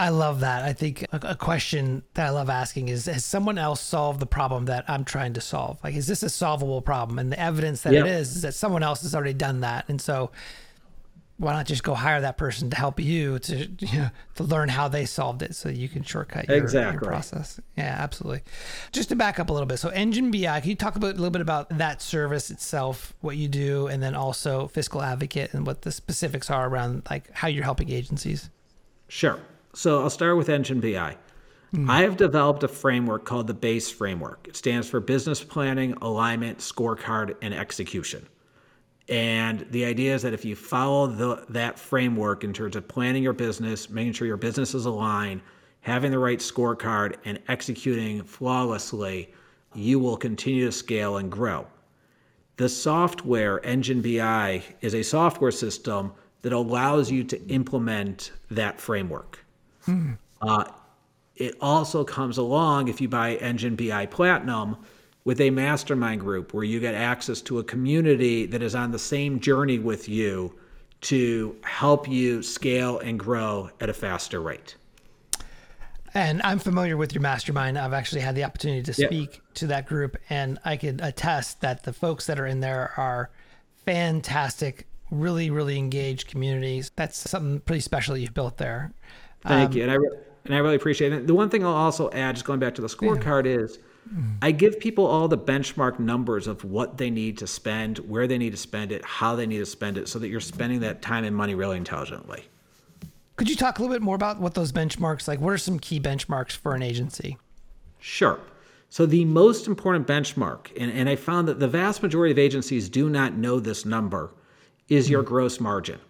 I 0.00 0.08
love 0.08 0.40
that. 0.40 0.62
I 0.64 0.72
think 0.72 1.04
a, 1.12 1.34
question 1.34 2.02
that 2.14 2.26
I 2.26 2.30
love 2.30 2.48
asking 2.48 2.88
is 2.88 3.04
Has 3.04 3.22
someone 3.22 3.58
else 3.58 3.82
solved 3.82 4.18
the 4.18 4.26
problem 4.26 4.64
that 4.64 4.86
I'm 4.88 5.04
trying 5.04 5.34
to 5.34 5.42
solve? 5.42 5.78
Like, 5.84 5.94
is 5.94 6.06
this 6.06 6.22
a 6.22 6.30
solvable 6.30 6.80
problem? 6.80 7.18
And 7.18 7.30
the 7.30 7.38
evidence 7.38 7.82
that 7.82 7.92
it 7.92 8.06
is 8.06 8.36
is 8.36 8.42
that 8.42 8.54
someone 8.54 8.82
else 8.82 9.02
has 9.02 9.14
already 9.14 9.34
done 9.34 9.60
that. 9.60 9.84
And 9.88 10.00
so, 10.00 10.30
why 11.36 11.52
not 11.52 11.66
just 11.66 11.82
go 11.82 11.94
hire 11.94 12.22
that 12.22 12.38
person 12.38 12.70
to 12.70 12.76
help 12.76 12.98
you 12.98 13.38
to 13.40 13.56
you 13.78 13.98
know, 13.98 14.10
to 14.36 14.42
learn 14.42 14.70
how 14.70 14.88
they 14.88 15.04
solved 15.04 15.42
it 15.42 15.54
so 15.54 15.68
you 15.68 15.88
can 15.88 16.02
shortcut 16.02 16.48
your, 16.48 16.56
exactly. 16.58 16.92
your 16.92 17.00
process 17.00 17.58
yeah 17.78 17.96
absolutely 17.98 18.42
just 18.92 19.08
to 19.08 19.16
back 19.16 19.40
up 19.40 19.48
a 19.48 19.52
little 19.52 19.66
bit 19.66 19.78
so 19.78 19.88
engine 19.88 20.30
bi 20.30 20.60
can 20.60 20.68
you 20.68 20.76
talk 20.76 20.96
about, 20.96 21.14
a 21.14 21.16
little 21.16 21.30
bit 21.30 21.40
about 21.40 21.78
that 21.78 22.02
service 22.02 22.50
itself 22.50 23.14
what 23.22 23.38
you 23.38 23.48
do 23.48 23.86
and 23.86 24.02
then 24.02 24.14
also 24.14 24.68
fiscal 24.68 25.00
advocate 25.00 25.54
and 25.54 25.66
what 25.66 25.80
the 25.80 25.90
specifics 25.90 26.50
are 26.50 26.68
around 26.68 27.02
like 27.08 27.30
how 27.32 27.48
you're 27.48 27.64
helping 27.64 27.90
agencies 27.90 28.50
sure 29.08 29.40
so 29.74 30.02
I'll 30.02 30.10
start 30.10 30.36
with 30.36 30.48
Engine 30.48 30.80
BI. 30.80 31.16
Mm. 31.74 31.88
I 31.88 32.02
have 32.02 32.16
developed 32.16 32.62
a 32.64 32.68
framework 32.68 33.24
called 33.24 33.46
the 33.46 33.54
BASE 33.54 33.90
framework. 33.90 34.46
It 34.48 34.56
stands 34.56 34.88
for 34.88 34.98
Business 34.98 35.42
Planning, 35.42 35.94
Alignment, 36.02 36.58
Scorecard, 36.58 37.36
and 37.42 37.54
Execution. 37.54 38.26
And 39.08 39.66
the 39.70 39.84
idea 39.84 40.14
is 40.14 40.22
that 40.22 40.34
if 40.34 40.44
you 40.44 40.56
follow 40.56 41.06
the, 41.06 41.44
that 41.48 41.78
framework 41.78 42.44
in 42.44 42.52
terms 42.52 42.76
of 42.76 42.86
planning 42.86 43.22
your 43.22 43.32
business, 43.32 43.90
making 43.90 44.12
sure 44.12 44.26
your 44.26 44.36
business 44.36 44.74
is 44.74 44.86
aligned, 44.86 45.42
having 45.80 46.10
the 46.10 46.18
right 46.18 46.38
scorecard, 46.38 47.16
and 47.24 47.40
executing 47.48 48.22
flawlessly, 48.22 49.32
you 49.74 49.98
will 49.98 50.16
continue 50.16 50.66
to 50.66 50.72
scale 50.72 51.16
and 51.16 51.30
grow. 51.30 51.66
The 52.56 52.68
software, 52.68 53.64
Engine 53.64 54.02
BI, 54.02 54.62
is 54.80 54.94
a 54.94 55.02
software 55.02 55.50
system 55.50 56.12
that 56.42 56.52
allows 56.52 57.10
you 57.10 57.24
to 57.24 57.48
implement 57.48 58.32
that 58.50 58.80
framework. 58.80 59.44
Hmm. 59.84 60.12
Uh, 60.40 60.64
it 61.36 61.56
also 61.60 62.04
comes 62.04 62.38
along 62.38 62.88
if 62.88 63.00
you 63.00 63.08
buy 63.08 63.36
Engine 63.36 63.76
BI 63.76 64.06
Platinum 64.06 64.76
with 65.24 65.40
a 65.40 65.50
mastermind 65.50 66.20
group 66.20 66.54
where 66.54 66.64
you 66.64 66.80
get 66.80 66.94
access 66.94 67.40
to 67.42 67.58
a 67.58 67.64
community 67.64 68.46
that 68.46 68.62
is 68.62 68.74
on 68.74 68.90
the 68.90 68.98
same 68.98 69.40
journey 69.40 69.78
with 69.78 70.08
you 70.08 70.54
to 71.02 71.56
help 71.62 72.08
you 72.08 72.42
scale 72.42 72.98
and 72.98 73.18
grow 73.18 73.70
at 73.80 73.88
a 73.88 73.94
faster 73.94 74.40
rate. 74.40 74.76
And 76.12 76.42
I'm 76.42 76.58
familiar 76.58 76.96
with 76.96 77.14
your 77.14 77.22
mastermind. 77.22 77.78
I've 77.78 77.92
actually 77.92 78.22
had 78.22 78.34
the 78.34 78.44
opportunity 78.44 78.82
to 78.82 78.92
speak 78.92 79.34
yep. 79.34 79.42
to 79.54 79.66
that 79.68 79.86
group, 79.86 80.16
and 80.28 80.58
I 80.64 80.76
could 80.76 81.00
attest 81.00 81.60
that 81.60 81.84
the 81.84 81.92
folks 81.92 82.26
that 82.26 82.40
are 82.40 82.46
in 82.46 82.60
there 82.60 82.92
are 82.96 83.30
fantastic, 83.86 84.88
really, 85.10 85.50
really 85.50 85.78
engaged 85.78 86.26
communities. 86.26 86.90
That's 86.96 87.30
something 87.30 87.60
pretty 87.60 87.80
special 87.80 88.16
you've 88.16 88.34
built 88.34 88.56
there. 88.56 88.92
Thank 89.42 89.70
um, 89.70 89.76
you, 89.76 89.82
and 89.82 89.92
I 89.92 89.94
re- 89.94 90.18
and 90.44 90.54
I 90.54 90.58
really 90.58 90.76
appreciate 90.76 91.12
it. 91.12 91.26
The 91.26 91.34
one 91.34 91.50
thing 91.50 91.64
I'll 91.64 91.72
also 91.72 92.10
add, 92.10 92.34
just 92.34 92.44
going 92.44 92.60
back 92.60 92.74
to 92.76 92.82
the 92.82 92.88
scorecard, 92.88 93.44
yeah. 93.46 93.64
is 93.64 93.78
I 94.42 94.50
give 94.50 94.80
people 94.80 95.06
all 95.06 95.28
the 95.28 95.38
benchmark 95.38 95.98
numbers 95.98 96.46
of 96.46 96.64
what 96.64 96.98
they 96.98 97.10
need 97.10 97.38
to 97.38 97.46
spend, 97.46 97.98
where 97.98 98.26
they 98.26 98.38
need 98.38 98.50
to 98.50 98.56
spend 98.56 98.92
it, 98.92 99.04
how 99.04 99.36
they 99.36 99.46
need 99.46 99.58
to 99.58 99.66
spend 99.66 99.98
it, 99.98 100.08
so 100.08 100.18
that 100.18 100.28
you're 100.28 100.40
spending 100.40 100.80
that 100.80 101.02
time 101.02 101.24
and 101.24 101.36
money 101.36 101.54
really 101.54 101.76
intelligently. 101.76 102.44
Could 103.36 103.48
you 103.48 103.56
talk 103.56 103.78
a 103.78 103.82
little 103.82 103.94
bit 103.94 104.02
more 104.02 104.16
about 104.16 104.40
what 104.40 104.54
those 104.54 104.72
benchmarks 104.72 105.28
like? 105.28 105.40
What 105.40 105.52
are 105.52 105.58
some 105.58 105.78
key 105.78 106.00
benchmarks 106.00 106.56
for 106.56 106.74
an 106.74 106.82
agency? 106.82 107.38
Sure. 107.98 108.40
So 108.88 109.06
the 109.06 109.24
most 109.24 109.68
important 109.68 110.06
benchmark, 110.06 110.72
and, 110.78 110.90
and 110.90 111.08
I 111.08 111.16
found 111.16 111.46
that 111.48 111.60
the 111.60 111.68
vast 111.68 112.02
majority 112.02 112.32
of 112.32 112.38
agencies 112.38 112.88
do 112.88 113.08
not 113.08 113.34
know 113.34 113.60
this 113.60 113.84
number, 113.84 114.32
is 114.88 115.08
your 115.08 115.22
gross 115.22 115.60
margin. 115.60 116.00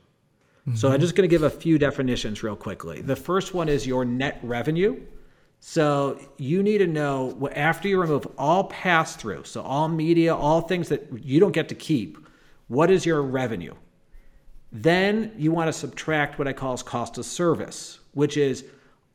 So 0.74 0.92
I'm 0.92 1.00
just 1.00 1.14
going 1.14 1.28
to 1.28 1.32
give 1.32 1.42
a 1.42 1.50
few 1.50 1.78
definitions 1.78 2.42
real 2.42 2.54
quickly. 2.54 3.00
The 3.00 3.16
first 3.16 3.54
one 3.54 3.68
is 3.68 3.86
your 3.86 4.04
net 4.04 4.38
revenue. 4.42 5.00
So 5.60 6.18
you 6.38 6.62
need 6.62 6.78
to 6.78 6.86
know 6.86 7.50
after 7.54 7.88
you 7.88 8.00
remove 8.00 8.26
all 8.38 8.64
pass 8.64 9.16
through, 9.16 9.44
so 9.44 9.62
all 9.62 9.88
media, 9.88 10.34
all 10.34 10.62
things 10.62 10.88
that 10.88 11.08
you 11.22 11.40
don't 11.40 11.52
get 11.52 11.68
to 11.68 11.74
keep, 11.74 12.18
what 12.68 12.90
is 12.90 13.04
your 13.04 13.20
revenue? 13.22 13.74
Then 14.72 15.32
you 15.36 15.50
want 15.50 15.68
to 15.68 15.72
subtract 15.72 16.38
what 16.38 16.46
I 16.46 16.52
call 16.52 16.72
as 16.72 16.82
cost 16.82 17.18
of 17.18 17.26
service, 17.26 17.98
which 18.12 18.36
is 18.36 18.64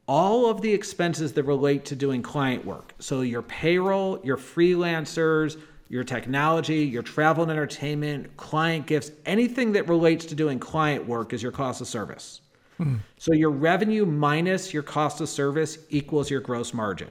all 0.08 0.50
of 0.50 0.62
the 0.62 0.74
expenses 0.74 1.34
that 1.34 1.44
relate 1.44 1.86
to 1.86 1.96
doing 1.96 2.22
client 2.22 2.66
work. 2.66 2.94
So 3.00 3.22
your 3.22 3.42
payroll, 3.42 4.20
your 4.24 4.38
freelancers, 4.38 5.60
your 5.88 6.04
technology, 6.04 6.84
your 6.84 7.04
travel 7.04 7.44
and 7.44 7.52
entertainment, 7.52 8.36
client 8.38 8.88
gifts, 8.88 9.12
anything 9.26 9.72
that 9.74 9.88
relates 9.88 10.26
to 10.26 10.36
doing 10.36 10.60
client 10.60 11.06
work 11.06 11.34
is 11.34 11.44
your 11.44 11.52
cost 11.52 11.82
of 11.82 11.88
service. 11.88 12.42
Hmm. 12.78 12.96
So 13.18 13.34
your 13.34 13.52
revenue 13.52 14.06
minus 14.06 14.74
your 14.74 14.84
cost 14.84 15.22
of 15.22 15.30
service 15.30 15.78
equals 15.90 16.30
your 16.30 16.42
gross 16.42 16.74
margin. 16.74 17.10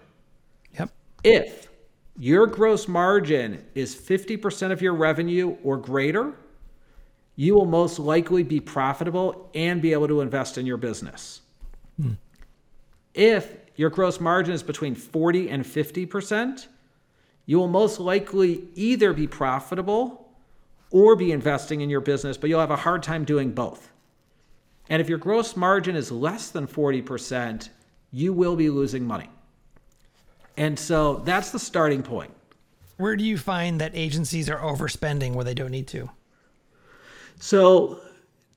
Yep. 0.78 0.90
If 1.22 1.68
your 2.18 2.46
gross 2.46 2.88
margin 2.88 3.64
is 3.74 3.94
50% 3.94 4.72
of 4.72 4.82
your 4.82 4.94
revenue 4.94 5.56
or 5.62 5.76
greater, 5.76 6.34
you 7.37 7.54
will 7.54 7.66
most 7.66 7.98
likely 7.98 8.42
be 8.42 8.60
profitable 8.60 9.50
and 9.54 9.80
be 9.80 9.92
able 9.92 10.08
to 10.08 10.20
invest 10.20 10.58
in 10.58 10.66
your 10.66 10.76
business. 10.76 11.40
Hmm. 12.00 12.12
If 13.14 13.56
your 13.76 13.90
gross 13.90 14.20
margin 14.20 14.54
is 14.54 14.62
between 14.62 14.94
40 14.94 15.48
and 15.50 15.64
50%, 15.64 16.66
you 17.46 17.59
will 17.59 17.68
most 17.68 18.00
likely 18.00 18.64
either 18.74 19.12
be 19.12 19.26
profitable 19.26 20.28
or 20.90 21.16
be 21.16 21.33
investing 21.33 21.80
in 21.80 21.90
your 21.90 22.00
business, 22.00 22.37
but 22.37 22.48
you'll 22.48 22.61
have 22.61 22.70
a 22.70 22.76
hard 22.76 23.02
time 23.02 23.24
doing 23.24 23.50
both. 23.50 23.90
And 24.88 25.00
if 25.00 25.09
your 25.09 25.18
gross 25.18 25.57
margin 25.57 25.96
is 25.96 26.11
less 26.12 26.50
than 26.50 26.66
40%, 26.66 27.68
you 28.12 28.33
will 28.33 28.57
be 28.57 28.70
losing 28.70 29.07
money. 29.07 29.28
And 30.57 30.78
so 30.78 31.16
that's 31.24 31.50
the 31.50 31.59
starting 31.59 32.02
point. 32.02 32.33
Where 32.96 33.16
do 33.16 33.24
you 33.24 33.37
find 33.37 33.80
that 33.80 33.92
agencies 33.94 34.48
are 34.48 34.59
overspending 34.59 35.35
where 35.35 35.44
they 35.44 35.54
don't 35.54 35.72
need 35.72 35.88
to? 35.88 36.11
So 37.40 38.00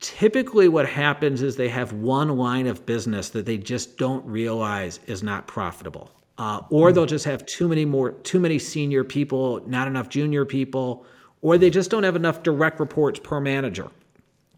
typically 0.00 0.68
what 0.68 0.88
happens 0.88 1.42
is 1.42 1.56
they 1.56 1.68
have 1.68 1.92
one 1.92 2.36
line 2.36 2.68
of 2.68 2.86
business 2.86 3.30
that 3.30 3.46
they 3.46 3.58
just 3.58 3.98
don't 3.98 4.24
realize 4.24 5.00
is 5.06 5.22
not 5.22 5.48
profitable. 5.48 6.12
Uh, 6.38 6.60
or 6.70 6.92
they'll 6.92 7.04
just 7.04 7.24
have 7.24 7.44
too 7.46 7.66
many 7.66 7.84
more 7.84 8.12
too 8.12 8.38
many 8.38 8.58
senior 8.58 9.02
people, 9.02 9.60
not 9.66 9.88
enough 9.88 10.08
junior 10.08 10.44
people, 10.44 11.04
or 11.42 11.58
they 11.58 11.68
just 11.68 11.90
don't 11.90 12.04
have 12.04 12.16
enough 12.16 12.42
direct 12.44 12.78
reports 12.78 13.18
per 13.18 13.40
manager. 13.40 13.88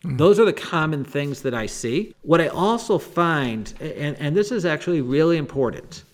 Those 0.04 0.38
are 0.38 0.44
the 0.44 0.52
common 0.52 1.04
things 1.04 1.42
that 1.42 1.54
I 1.54 1.66
see. 1.66 2.14
What 2.22 2.40
I 2.40 2.48
also 2.48 2.98
find, 2.98 3.72
and, 3.80 4.16
and 4.18 4.36
this 4.36 4.50
is 4.50 4.64
actually 4.64 5.00
really 5.02 5.36
important, 5.36 6.04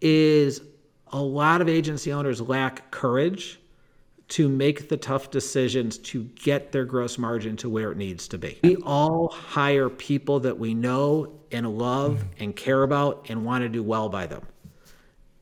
is 0.00 0.62
a 1.12 1.20
lot 1.20 1.60
of 1.60 1.68
agency 1.68 2.12
owners 2.12 2.40
lack 2.40 2.90
courage 2.90 3.60
to 4.28 4.48
make 4.48 4.90
the 4.90 4.96
tough 4.96 5.30
decisions 5.30 5.96
to 5.96 6.24
get 6.24 6.70
their 6.70 6.84
gross 6.84 7.16
margin 7.16 7.56
to 7.56 7.70
where 7.70 7.90
it 7.90 7.96
needs 7.96 8.28
to 8.28 8.36
be. 8.36 8.58
We 8.62 8.76
all 8.76 9.28
hire 9.28 9.88
people 9.88 10.40
that 10.40 10.58
we 10.58 10.74
know 10.74 11.32
and 11.50 11.78
love 11.78 12.22
and 12.38 12.54
care 12.54 12.82
about 12.82 13.26
and 13.30 13.42
want 13.44 13.62
to 13.62 13.70
do 13.70 13.82
well 13.82 14.10
by 14.10 14.26
them. 14.26 14.46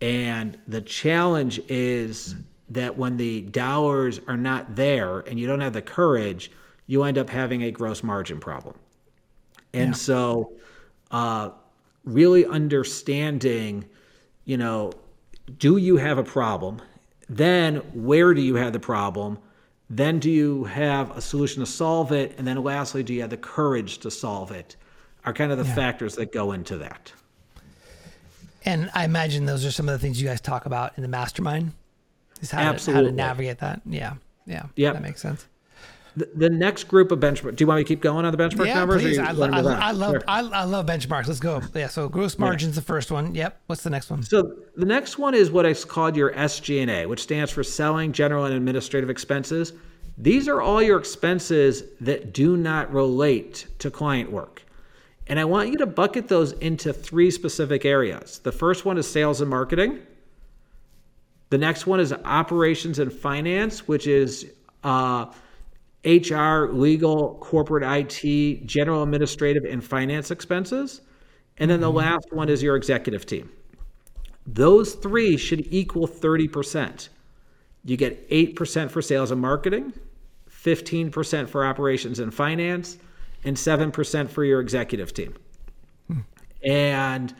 And 0.00 0.58
the 0.68 0.80
challenge 0.80 1.60
is 1.68 2.34
that 2.70 2.96
when 2.96 3.16
the 3.16 3.42
dollars 3.42 4.20
are 4.26 4.36
not 4.36 4.76
there 4.76 5.20
and 5.20 5.38
you 5.38 5.46
don't 5.46 5.60
have 5.60 5.72
the 5.72 5.82
courage, 5.82 6.50
you 6.86 7.04
end 7.04 7.18
up 7.18 7.30
having 7.30 7.62
a 7.62 7.70
gross 7.70 8.02
margin 8.02 8.38
problem. 8.40 8.74
And 9.72 9.96
so, 9.96 10.52
uh, 11.10 11.50
really 12.04 12.46
understanding, 12.46 13.84
you 14.44 14.56
know, 14.56 14.92
do 15.58 15.76
you 15.76 15.96
have 15.96 16.18
a 16.18 16.24
problem? 16.24 16.80
Then, 17.28 17.76
where 17.92 18.32
do 18.34 18.40
you 18.40 18.54
have 18.54 18.72
the 18.72 18.80
problem? 18.80 19.38
Then, 19.90 20.18
do 20.18 20.30
you 20.30 20.64
have 20.64 21.16
a 21.16 21.20
solution 21.20 21.60
to 21.60 21.66
solve 21.66 22.12
it? 22.12 22.34
And 22.38 22.46
then, 22.46 22.62
lastly, 22.62 23.02
do 23.02 23.12
you 23.12 23.20
have 23.20 23.30
the 23.30 23.36
courage 23.36 23.98
to 23.98 24.10
solve 24.10 24.50
it? 24.50 24.76
Are 25.24 25.32
kind 25.32 25.50
of 25.50 25.58
the 25.58 25.64
factors 25.64 26.14
that 26.14 26.32
go 26.32 26.52
into 26.52 26.78
that. 26.78 27.12
And 28.66 28.90
I 28.94 29.04
imagine 29.04 29.46
those 29.46 29.64
are 29.64 29.70
some 29.70 29.88
of 29.88 29.92
the 29.92 29.98
things 29.98 30.20
you 30.20 30.26
guys 30.28 30.40
talk 30.40 30.66
about 30.66 30.92
in 30.96 31.02
the 31.02 31.08
mastermind. 31.08 31.72
Is 32.42 32.50
how, 32.50 32.72
To, 32.72 32.92
how 32.92 33.00
to 33.00 33.12
navigate 33.12 33.58
that. 33.60 33.80
Yeah. 33.86 34.14
Yeah. 34.46 34.66
Yep. 34.76 34.94
That 34.94 35.02
makes 35.02 35.22
sense. 35.22 35.46
The, 36.16 36.28
the 36.34 36.50
next 36.50 36.84
group 36.84 37.12
of 37.12 37.18
benchmark. 37.20 37.56
Do 37.56 37.62
you 37.62 37.66
want 37.68 37.78
me 37.78 37.84
to 37.84 37.88
keep 37.88 38.00
going 38.00 38.24
on 38.24 38.32
the 38.32 38.38
benchmark 38.38 38.66
Yeah, 38.66 38.74
numbers? 38.74 39.02
please. 39.02 39.18
I, 39.18 39.30
lo- 39.32 39.48
I, 39.50 39.58
I 39.60 39.90
love 39.92 40.12
Sure. 40.14 40.24
I, 40.26 40.40
I 40.40 40.64
love 40.64 40.86
benchmarks. 40.86 41.28
Let's 41.28 41.40
go. 41.40 41.62
Yeah. 41.74 41.88
So 41.88 42.08
gross 42.08 42.38
margin's 42.38 42.74
the 42.74 42.82
first 42.82 43.10
one. 43.10 43.34
Yep. 43.34 43.60
What's 43.66 43.82
the 43.82 43.90
next 43.90 44.10
one? 44.10 44.22
So 44.22 44.56
the 44.76 44.86
next 44.86 45.18
one 45.18 45.34
is 45.34 45.50
what 45.50 45.64
is 45.66 45.84
called 45.84 46.16
your 46.16 46.32
SG&A, 46.32 47.06
which 47.06 47.22
stands 47.22 47.50
for 47.52 47.62
Selling, 47.62 48.12
General, 48.12 48.46
and 48.46 48.54
Administrative 48.54 49.10
Expenses. 49.10 49.72
These 50.18 50.48
are 50.48 50.60
all 50.62 50.82
your 50.82 50.98
expenses 50.98 51.84
that 52.00 52.32
do 52.32 52.56
not 52.56 52.90
relate 52.92 53.66
to 53.80 53.90
client 53.90 54.32
work. 54.32 54.62
And 55.28 55.40
I 55.40 55.44
want 55.44 55.70
you 55.70 55.78
to 55.78 55.86
bucket 55.86 56.28
those 56.28 56.52
into 56.52 56.92
three 56.92 57.30
specific 57.30 57.84
areas. 57.84 58.38
The 58.38 58.52
first 58.52 58.84
one 58.84 58.96
is 58.96 59.10
sales 59.10 59.40
and 59.40 59.50
marketing. 59.50 60.00
The 61.50 61.58
next 61.58 61.86
one 61.86 62.00
is 62.00 62.12
operations 62.12 62.98
and 62.98 63.12
finance, 63.12 63.88
which 63.88 64.06
is 64.06 64.52
uh, 64.84 65.26
HR, 66.04 66.68
legal, 66.72 67.36
corporate 67.40 67.82
IT, 67.82 68.66
general 68.66 69.02
administrative, 69.02 69.64
and 69.64 69.82
finance 69.82 70.30
expenses. 70.30 71.00
And 71.58 71.70
then 71.70 71.80
the 71.80 71.90
last 71.90 72.32
one 72.32 72.48
is 72.48 72.62
your 72.62 72.76
executive 72.76 73.26
team. 73.26 73.50
Those 74.46 74.94
three 74.94 75.36
should 75.36 75.66
equal 75.72 76.06
30%. 76.06 77.08
You 77.84 77.96
get 77.96 78.28
8% 78.30 78.90
for 78.90 79.02
sales 79.02 79.30
and 79.30 79.40
marketing, 79.40 79.92
15% 80.50 81.48
for 81.48 81.64
operations 81.64 82.18
and 82.18 82.32
finance, 82.32 82.98
and 83.46 83.56
7% 83.56 84.28
for 84.28 84.44
your 84.44 84.60
executive 84.60 85.14
team. 85.14 85.34
And 86.64 87.34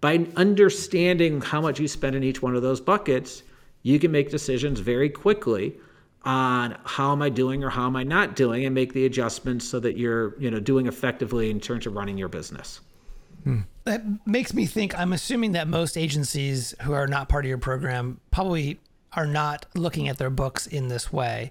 by 0.00 0.26
understanding 0.36 1.40
how 1.40 1.60
much 1.60 1.78
you 1.78 1.86
spend 1.86 2.16
in 2.16 2.24
each 2.24 2.42
one 2.42 2.56
of 2.56 2.62
those 2.62 2.80
buckets, 2.80 3.42
you 3.82 3.98
can 3.98 4.10
make 4.10 4.30
decisions 4.30 4.80
very 4.80 5.10
quickly 5.10 5.76
on 6.24 6.76
how 6.84 7.12
am 7.12 7.20
I 7.20 7.28
doing 7.28 7.62
or 7.62 7.70
how 7.70 7.86
am 7.86 7.96
I 7.96 8.02
not 8.02 8.34
doing 8.34 8.64
and 8.64 8.74
make 8.74 8.92
the 8.92 9.04
adjustments 9.06 9.68
so 9.68 9.78
that 9.80 9.96
you're, 9.96 10.38
you 10.40 10.50
know, 10.50 10.60
doing 10.60 10.86
effectively 10.86 11.50
in 11.50 11.60
terms 11.60 11.86
of 11.86 11.94
running 11.94 12.16
your 12.16 12.28
business. 12.28 12.80
That 13.84 14.04
makes 14.24 14.54
me 14.54 14.66
think. 14.66 14.96
I'm 14.96 15.12
assuming 15.12 15.52
that 15.52 15.66
most 15.66 15.98
agencies 15.98 16.74
who 16.82 16.92
are 16.92 17.08
not 17.08 17.28
part 17.28 17.44
of 17.44 17.48
your 17.48 17.58
program 17.58 18.20
probably 18.30 18.78
are 19.14 19.26
not 19.26 19.66
looking 19.74 20.08
at 20.08 20.18
their 20.18 20.30
books 20.30 20.66
in 20.66 20.88
this 20.88 21.12
way. 21.12 21.50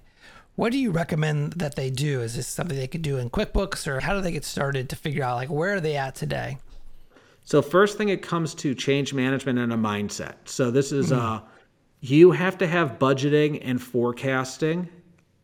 What 0.54 0.72
do 0.72 0.78
you 0.78 0.90
recommend 0.90 1.54
that 1.54 1.76
they 1.76 1.90
do? 1.90 2.20
Is 2.20 2.36
this 2.36 2.46
something 2.46 2.76
they 2.76 2.86
could 2.86 3.02
do 3.02 3.16
in 3.16 3.30
QuickBooks, 3.30 3.86
or 3.86 4.00
how 4.00 4.14
do 4.14 4.20
they 4.20 4.32
get 4.32 4.44
started 4.44 4.88
to 4.90 4.96
figure 4.96 5.24
out 5.24 5.36
like 5.36 5.50
where 5.50 5.74
are 5.74 5.80
they 5.80 5.96
at 5.96 6.14
today? 6.14 6.58
So 7.44 7.62
first 7.62 7.98
thing 7.98 8.10
it 8.10 8.22
comes 8.22 8.54
to 8.56 8.74
change 8.74 9.14
management 9.14 9.58
and 9.58 9.72
a 9.72 9.76
mindset. 9.76 10.34
So 10.44 10.70
this 10.70 10.92
is 10.92 11.10
uh 11.12 11.40
you 12.00 12.32
have 12.32 12.58
to 12.58 12.66
have 12.66 12.98
budgeting 12.98 13.60
and 13.62 13.80
forecasting 13.80 14.88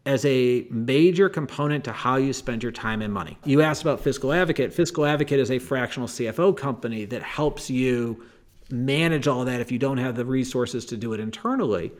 as 0.04 0.24
a 0.24 0.66
major 0.70 1.28
component 1.28 1.84
to 1.84 1.92
how 1.92 2.16
you 2.16 2.32
spend 2.32 2.62
your 2.62 2.72
time 2.72 3.02
and 3.02 3.12
money. 3.12 3.38
You 3.44 3.62
asked 3.62 3.82
about 3.82 4.00
Fiscal 4.00 4.32
Advocate. 4.32 4.72
Fiscal 4.72 5.04
Advocate 5.04 5.38
is 5.38 5.50
a 5.50 5.58
fractional 5.58 6.08
CFO 6.08 6.56
company 6.56 7.04
that 7.04 7.22
helps 7.22 7.68
you 7.70 8.24
manage 8.70 9.28
all 9.28 9.44
that 9.44 9.60
if 9.60 9.70
you 9.70 9.78
don't 9.78 9.98
have 9.98 10.16
the 10.16 10.24
resources 10.24 10.84
to 10.86 10.96
do 10.96 11.12
it 11.12 11.20
internally. 11.20 11.92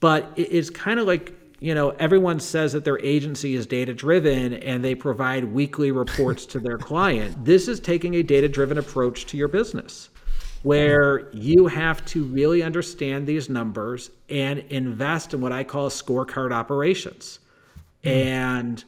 But 0.00 0.32
it's 0.34 0.70
kind 0.70 0.98
of 0.98 1.06
like, 1.06 1.34
you 1.62 1.76
know, 1.76 1.90
everyone 2.00 2.40
says 2.40 2.72
that 2.72 2.84
their 2.84 2.98
agency 2.98 3.54
is 3.54 3.66
data 3.66 3.94
driven 3.94 4.54
and 4.54 4.84
they 4.84 4.96
provide 4.96 5.44
weekly 5.44 5.92
reports 5.92 6.44
to 6.46 6.58
their 6.58 6.76
client. 6.90 7.44
This 7.44 7.68
is 7.68 7.78
taking 7.78 8.16
a 8.16 8.22
data 8.24 8.48
driven 8.48 8.78
approach 8.78 9.26
to 9.26 9.36
your 9.36 9.46
business 9.46 10.10
where 10.64 11.30
you 11.32 11.68
have 11.68 12.04
to 12.06 12.24
really 12.24 12.64
understand 12.64 13.28
these 13.28 13.48
numbers 13.48 14.10
and 14.28 14.58
invest 14.70 15.34
in 15.34 15.40
what 15.40 15.52
I 15.52 15.62
call 15.62 15.88
scorecard 15.88 16.52
operations. 16.52 17.38
Hmm. 18.02 18.08
And, 18.08 18.84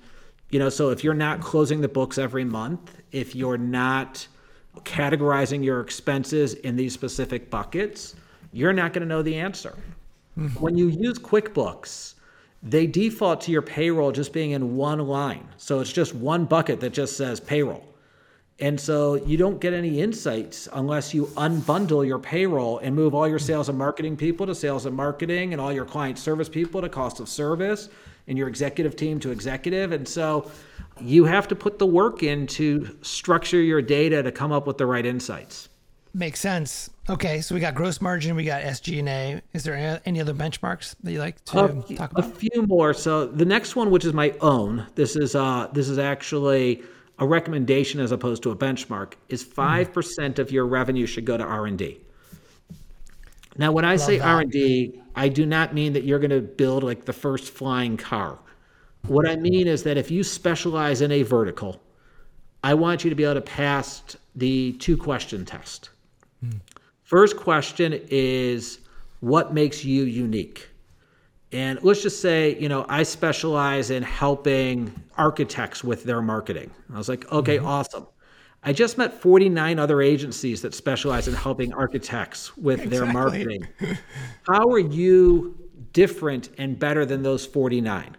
you 0.50 0.58
know, 0.58 0.68
so 0.68 0.90
if 0.90 1.04
you're 1.04 1.14
not 1.14 1.40
closing 1.40 1.80
the 1.80 1.88
books 1.88 2.18
every 2.18 2.44
month, 2.44 3.00
if 3.12 3.36
you're 3.36 3.56
not 3.56 4.26
categorizing 4.78 5.64
your 5.64 5.80
expenses 5.80 6.54
in 6.54 6.74
these 6.74 6.92
specific 6.92 7.50
buckets, 7.50 8.16
you're 8.52 8.72
not 8.72 8.92
going 8.92 9.02
to 9.02 9.08
know 9.08 9.22
the 9.22 9.36
answer. 9.36 9.76
Hmm. 10.34 10.48
When 10.48 10.76
you 10.76 10.88
use 10.88 11.20
QuickBooks, 11.20 12.13
they 12.64 12.86
default 12.86 13.42
to 13.42 13.52
your 13.52 13.62
payroll 13.62 14.10
just 14.10 14.32
being 14.32 14.52
in 14.52 14.74
one 14.74 14.98
line. 14.98 15.46
So 15.58 15.80
it's 15.80 15.92
just 15.92 16.14
one 16.14 16.46
bucket 16.46 16.80
that 16.80 16.94
just 16.94 17.16
says 17.16 17.38
payroll. 17.38 17.84
And 18.60 18.80
so 18.80 19.16
you 19.16 19.36
don't 19.36 19.60
get 19.60 19.72
any 19.72 20.00
insights 20.00 20.68
unless 20.72 21.12
you 21.12 21.26
unbundle 21.36 22.06
your 22.06 22.18
payroll 22.18 22.78
and 22.78 22.94
move 22.94 23.14
all 23.14 23.28
your 23.28 23.40
sales 23.40 23.68
and 23.68 23.76
marketing 23.76 24.16
people 24.16 24.46
to 24.46 24.54
sales 24.54 24.86
and 24.86 24.96
marketing 24.96 25.52
and 25.52 25.60
all 25.60 25.72
your 25.72 25.84
client 25.84 26.18
service 26.18 26.48
people 26.48 26.80
to 26.80 26.88
cost 26.88 27.20
of 27.20 27.28
service 27.28 27.88
and 28.28 28.38
your 28.38 28.48
executive 28.48 28.96
team 28.96 29.20
to 29.20 29.30
executive. 29.30 29.92
And 29.92 30.08
so 30.08 30.50
you 31.00 31.24
have 31.24 31.48
to 31.48 31.56
put 31.56 31.78
the 31.78 31.86
work 31.86 32.22
in 32.22 32.46
to 32.46 32.96
structure 33.02 33.60
your 33.60 33.82
data 33.82 34.22
to 34.22 34.32
come 34.32 34.52
up 34.52 34.66
with 34.66 34.78
the 34.78 34.86
right 34.86 35.04
insights. 35.04 35.68
Makes 36.14 36.40
sense. 36.40 36.90
Okay, 37.10 37.42
so 37.42 37.54
we 37.54 37.60
got 37.60 37.74
gross 37.74 38.00
margin, 38.00 38.34
we 38.34 38.44
got 38.44 38.62
SG&A. 38.62 39.42
Is 39.52 39.62
there 39.62 40.00
any 40.06 40.20
other 40.20 40.32
benchmarks 40.32 40.94
that 41.02 41.12
you 41.12 41.18
like 41.18 41.44
to 41.46 41.64
a, 41.64 41.94
talk 41.96 42.12
about? 42.12 42.24
A 42.24 42.28
few 42.28 42.66
more. 42.66 42.94
So 42.94 43.26
the 43.26 43.44
next 43.44 43.76
one, 43.76 43.90
which 43.90 44.06
is 44.06 44.14
my 44.14 44.34
own, 44.40 44.86
this 44.94 45.14
is 45.14 45.34
uh, 45.34 45.68
this 45.72 45.90
is 45.90 45.98
actually 45.98 46.82
a 47.18 47.26
recommendation 47.26 48.00
as 48.00 48.10
opposed 48.10 48.42
to 48.44 48.50
a 48.52 48.56
benchmark, 48.56 49.14
is 49.28 49.42
five 49.42 49.92
percent 49.92 50.38
of 50.38 50.50
your 50.50 50.66
revenue 50.66 51.04
should 51.04 51.26
go 51.26 51.36
to 51.36 51.44
R 51.44 51.66
and 51.66 51.76
D. 51.76 52.00
Now, 53.58 53.70
when 53.70 53.84
I 53.84 53.96
Love 53.96 54.00
say 54.00 54.20
R 54.20 54.40
and 54.40 54.50
D, 54.50 54.98
I 55.14 55.28
do 55.28 55.44
not 55.44 55.74
mean 55.74 55.92
that 55.92 56.04
you're 56.04 56.18
going 56.18 56.30
to 56.30 56.40
build 56.40 56.82
like 56.84 57.04
the 57.04 57.12
first 57.12 57.52
flying 57.52 57.98
car. 57.98 58.38
What 59.06 59.28
I 59.28 59.36
mean 59.36 59.66
is 59.66 59.82
that 59.82 59.98
if 59.98 60.10
you 60.10 60.24
specialize 60.24 61.02
in 61.02 61.12
a 61.12 61.22
vertical, 61.22 61.82
I 62.62 62.72
want 62.72 63.04
you 63.04 63.10
to 63.10 63.16
be 63.16 63.24
able 63.24 63.34
to 63.34 63.42
pass 63.42 64.16
the 64.34 64.72
two 64.72 64.96
question 64.96 65.44
test. 65.44 65.90
First 67.04 67.36
question 67.36 68.00
is 68.08 68.80
what 69.20 69.54
makes 69.54 69.84
you 69.84 70.04
unique? 70.04 70.68
And 71.52 71.80
let's 71.84 72.02
just 72.02 72.20
say, 72.20 72.58
you 72.58 72.68
know, 72.68 72.84
I 72.88 73.04
specialize 73.04 73.90
in 73.90 74.02
helping 74.02 74.92
architects 75.16 75.84
with 75.84 76.02
their 76.02 76.20
marketing. 76.20 76.70
I 76.92 76.98
was 76.98 77.08
like, 77.08 77.30
okay, 77.30 77.58
mm-hmm. 77.58 77.66
awesome. 77.66 78.06
I 78.64 78.72
just 78.72 78.98
met 78.98 79.20
49 79.20 79.78
other 79.78 80.00
agencies 80.00 80.62
that 80.62 80.74
specialize 80.74 81.28
in 81.28 81.34
helping 81.34 81.72
architects 81.74 82.56
with 82.56 82.80
exactly. 82.80 82.98
their 82.98 83.12
marketing. 83.12 83.68
How 84.46 84.66
are 84.70 84.78
you 84.78 85.56
different 85.92 86.48
and 86.56 86.78
better 86.78 87.04
than 87.04 87.22
those 87.22 87.44
49? 87.44 88.16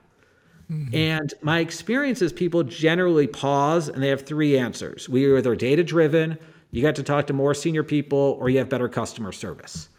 Mm-hmm. 0.72 0.96
And 0.96 1.34
my 1.42 1.60
experience 1.60 2.22
is 2.22 2.32
people 2.32 2.64
generally 2.64 3.28
pause 3.28 3.90
and 3.90 4.02
they 4.02 4.10
have 4.10 4.22
three 4.22 4.58
answers. 4.58 5.10
We 5.10 5.26
are 5.26 5.38
either 5.38 5.56
data 5.56 5.84
driven, 5.84 6.38
you 6.72 6.82
got 6.82 6.96
to 6.96 7.04
talk 7.04 7.28
to 7.28 7.34
more 7.34 7.54
senior 7.54 7.84
people, 7.84 8.38
or 8.40 8.50
you 8.50 8.58
have 8.58 8.70
better 8.70 8.90
customer 8.90 9.32
service. 9.32 9.90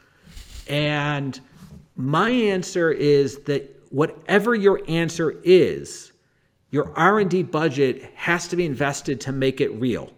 And 0.69 1.41
my 1.97 2.31
answer 2.31 2.91
is 2.91 3.39
that 3.45 3.77
whatever 3.91 4.55
your 4.55 4.81
answer 4.89 5.41
is, 5.45 6.13
your 6.71 6.93
R&D 6.97 7.45
budget 7.45 8.11
has 8.15 8.49
to 8.49 8.57
be 8.57 8.67
invested 8.67 9.21
to 9.23 9.33
make 9.33 9.61
it 9.61 9.71
real. 9.75 10.13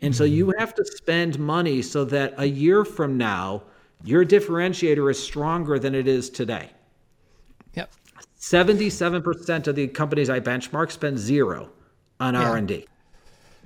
And 0.00 0.14
so 0.14 0.24
you 0.24 0.52
have 0.58 0.74
to 0.74 0.84
spend 0.84 1.38
money 1.38 1.80
so 1.80 2.04
that 2.04 2.34
a 2.36 2.46
year 2.46 2.84
from 2.84 3.16
now, 3.16 3.62
your 4.04 4.24
differentiator 4.24 5.10
is 5.10 5.22
stronger 5.22 5.78
than 5.78 5.94
it 5.94 6.06
is 6.06 6.28
today. 6.28 6.70
Yep. 7.74 7.90
77% 8.38 9.66
of 9.66 9.74
the 9.74 9.88
companies 9.88 10.28
I 10.28 10.40
benchmark 10.40 10.90
spend 10.90 11.18
zero 11.18 11.70
on 12.20 12.34
yeah. 12.34 12.50
R&D. 12.50 12.86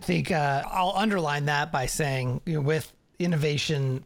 I 0.00 0.06
think 0.06 0.30
uh, 0.30 0.62
I'll 0.66 0.94
underline 0.96 1.46
that 1.46 1.70
by 1.70 1.86
saying 1.86 2.40
you 2.46 2.54
know, 2.54 2.60
with 2.62 2.90
innovation 3.18 4.04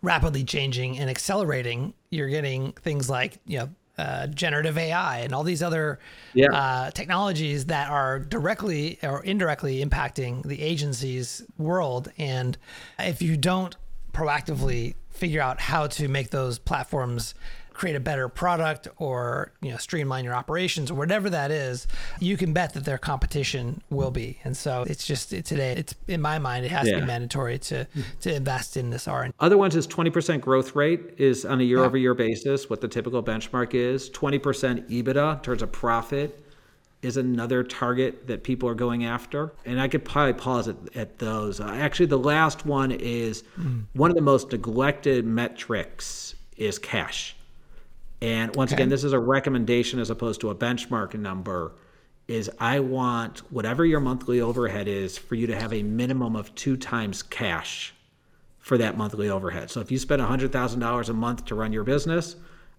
rapidly 0.00 0.44
changing 0.44 0.98
and 0.98 1.10
accelerating, 1.10 1.94
you're 2.10 2.28
getting 2.28 2.72
things 2.72 3.10
like 3.10 3.38
you 3.46 3.58
know 3.58 3.68
uh, 3.98 4.26
generative 4.28 4.78
AI 4.78 5.20
and 5.20 5.34
all 5.34 5.42
these 5.42 5.62
other 5.62 5.98
yeah. 6.34 6.52
uh, 6.52 6.90
technologies 6.92 7.66
that 7.66 7.90
are 7.90 8.20
directly 8.20 8.98
or 9.02 9.22
indirectly 9.24 9.84
impacting 9.84 10.42
the 10.44 10.62
agency's 10.62 11.42
world. 11.58 12.10
And 12.16 12.56
if 12.98 13.20
you 13.22 13.36
don't 13.36 13.76
proactively 14.12 14.94
figure 15.10 15.42
out 15.42 15.60
how 15.60 15.88
to 15.88 16.08
make 16.08 16.30
those 16.30 16.58
platforms 16.58 17.34
create 17.72 17.96
a 17.96 18.00
better 18.00 18.28
product 18.28 18.88
or 18.98 19.52
you 19.60 19.70
know 19.70 19.76
streamline 19.76 20.24
your 20.24 20.34
operations 20.34 20.90
or 20.90 20.94
whatever 20.94 21.30
that 21.30 21.50
is 21.50 21.86
you 22.20 22.36
can 22.36 22.52
bet 22.52 22.74
that 22.74 22.84
their 22.84 22.98
competition 22.98 23.82
will 23.90 24.10
be 24.10 24.38
and 24.44 24.56
so 24.56 24.84
it's 24.88 25.06
just 25.06 25.30
today 25.30 25.74
it's 25.76 25.94
in 26.08 26.20
my 26.20 26.38
mind 26.38 26.64
it 26.64 26.70
has 26.70 26.86
yeah. 26.86 26.94
to 26.94 27.00
be 27.00 27.06
mandatory 27.06 27.58
to 27.58 27.86
to 28.20 28.34
invest 28.34 28.76
in 28.76 28.90
this 28.90 29.08
r&d 29.08 29.32
other 29.40 29.58
ones 29.58 29.74
is 29.76 29.86
20% 29.86 30.40
growth 30.40 30.74
rate 30.74 31.14
is 31.18 31.44
on 31.44 31.60
a 31.60 31.64
year 31.64 31.84
over 31.84 31.96
year 31.96 32.14
basis 32.14 32.68
what 32.68 32.80
the 32.80 32.88
typical 32.88 33.22
benchmark 33.22 33.74
is 33.74 34.10
20% 34.10 34.40
ebitda 34.90 35.36
in 35.36 35.40
terms 35.40 35.62
of 35.62 35.72
profit 35.72 36.38
is 37.02 37.16
another 37.16 37.64
target 37.64 38.28
that 38.28 38.44
people 38.44 38.68
are 38.68 38.74
going 38.74 39.04
after. 39.04 39.52
And 39.66 39.80
I 39.80 39.88
could 39.88 40.04
probably 40.04 40.34
pause 40.34 40.68
at, 40.68 40.76
at 40.94 41.18
those. 41.18 41.60
Uh, 41.60 41.64
actually, 41.64 42.06
the 42.06 42.18
last 42.18 42.64
one 42.64 42.92
is 42.92 43.42
mm. 43.58 43.84
one 43.92 44.10
of 44.10 44.16
the 44.16 44.22
most 44.22 44.52
neglected 44.52 45.26
metrics 45.26 46.36
is 46.56 46.78
cash. 46.78 47.34
And 48.22 48.54
once 48.54 48.70
okay. 48.70 48.76
again, 48.76 48.88
this 48.88 49.02
is 49.02 49.12
a 49.12 49.18
recommendation 49.18 49.98
as 49.98 50.08
opposed 50.08 50.40
to 50.42 50.50
a 50.50 50.54
benchmark 50.54 51.12
number. 51.14 51.72
Is 52.28 52.48
I 52.60 52.78
want 52.78 53.40
whatever 53.52 53.84
your 53.84 53.98
monthly 53.98 54.40
overhead 54.40 54.86
is 54.86 55.18
for 55.18 55.34
you 55.34 55.48
to 55.48 55.58
have 55.58 55.72
a 55.72 55.82
minimum 55.82 56.36
of 56.36 56.54
two 56.54 56.76
times 56.76 57.20
cash 57.20 57.92
for 58.60 58.78
that 58.78 58.96
monthly 58.96 59.28
overhead. 59.28 59.72
So 59.72 59.80
if 59.80 59.90
you 59.90 59.98
spend 59.98 60.22
$100,000 60.22 61.08
a 61.08 61.12
month 61.12 61.44
to 61.46 61.56
run 61.56 61.72
your 61.72 61.82
business, 61.82 62.36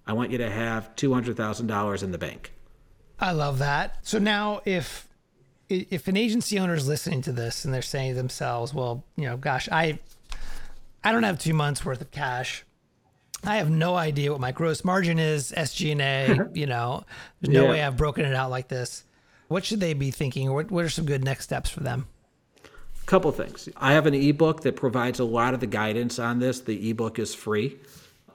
I 0.08 0.14
want 0.14 0.32
you 0.32 0.38
to 0.38 0.50
have 0.50 0.96
$200,000 0.96 2.04
in 2.04 2.12
the 2.12 2.18
bank. 2.18 2.54
I 3.20 3.32
love 3.32 3.60
that. 3.60 3.98
So 4.02 4.18
now 4.18 4.62
if 4.64 5.10
if 5.68 6.08
an 6.08 6.16
agency 6.16 6.58
owner 6.58 6.74
is 6.74 6.88
listening 6.88 7.22
to 7.24 7.34
this 7.34 7.66
and 7.66 7.74
they're 7.74 7.82
saying 7.82 8.12
to 8.12 8.16
themselves, 8.16 8.74
well, 8.74 9.04
you 9.18 9.26
know, 9.26 9.36
gosh, 9.36 9.68
I 9.70 10.00
I 11.04 11.12
don't 11.12 11.24
have 11.24 11.38
2 11.38 11.54
months 11.54 11.84
worth 11.84 12.00
of 12.00 12.12
cash. 12.12 12.64
I 13.46 13.58
have 13.58 13.70
no 13.70 13.96
idea 13.96 14.32
what 14.32 14.40
my 14.40 14.52
gross 14.52 14.84
margin 14.84 15.20
is, 15.20 15.52
SG&A, 15.56 16.50
you 16.54 16.66
know. 16.66 17.04
There's 17.42 17.54
no 17.54 17.66
yeah. 17.66 17.70
way 17.70 17.84
I've 17.84 17.98
broken 17.98 18.26
it 18.26 18.34
out 18.34 18.50
like 18.50 18.68
this. 18.68 19.04
What 19.48 19.66
should 19.66 19.80
they 19.80 19.94
be 19.94 20.12
thinking? 20.12 20.52
What 20.54 20.72
what 20.72 20.86
are 20.86 20.90
some 20.90 21.06
good 21.06 21.24
next 21.24 21.44
steps 21.44 21.70
for 21.70 21.82
them? 21.82 22.08
A 22.64 23.06
couple 23.06 23.32
things. 23.32 23.68
I 23.78 23.94
have 23.94 24.06
an 24.06 24.14
ebook 24.14 24.62
that 24.62 24.76
provides 24.76 25.20
a 25.20 25.26
lot 25.26 25.54
of 25.54 25.60
the 25.60 25.68
guidance 25.68 26.20
on 26.20 26.40
this. 26.40 26.62
The 26.62 26.90
ebook 26.90 27.20
is 27.20 27.36
free. 27.36 27.78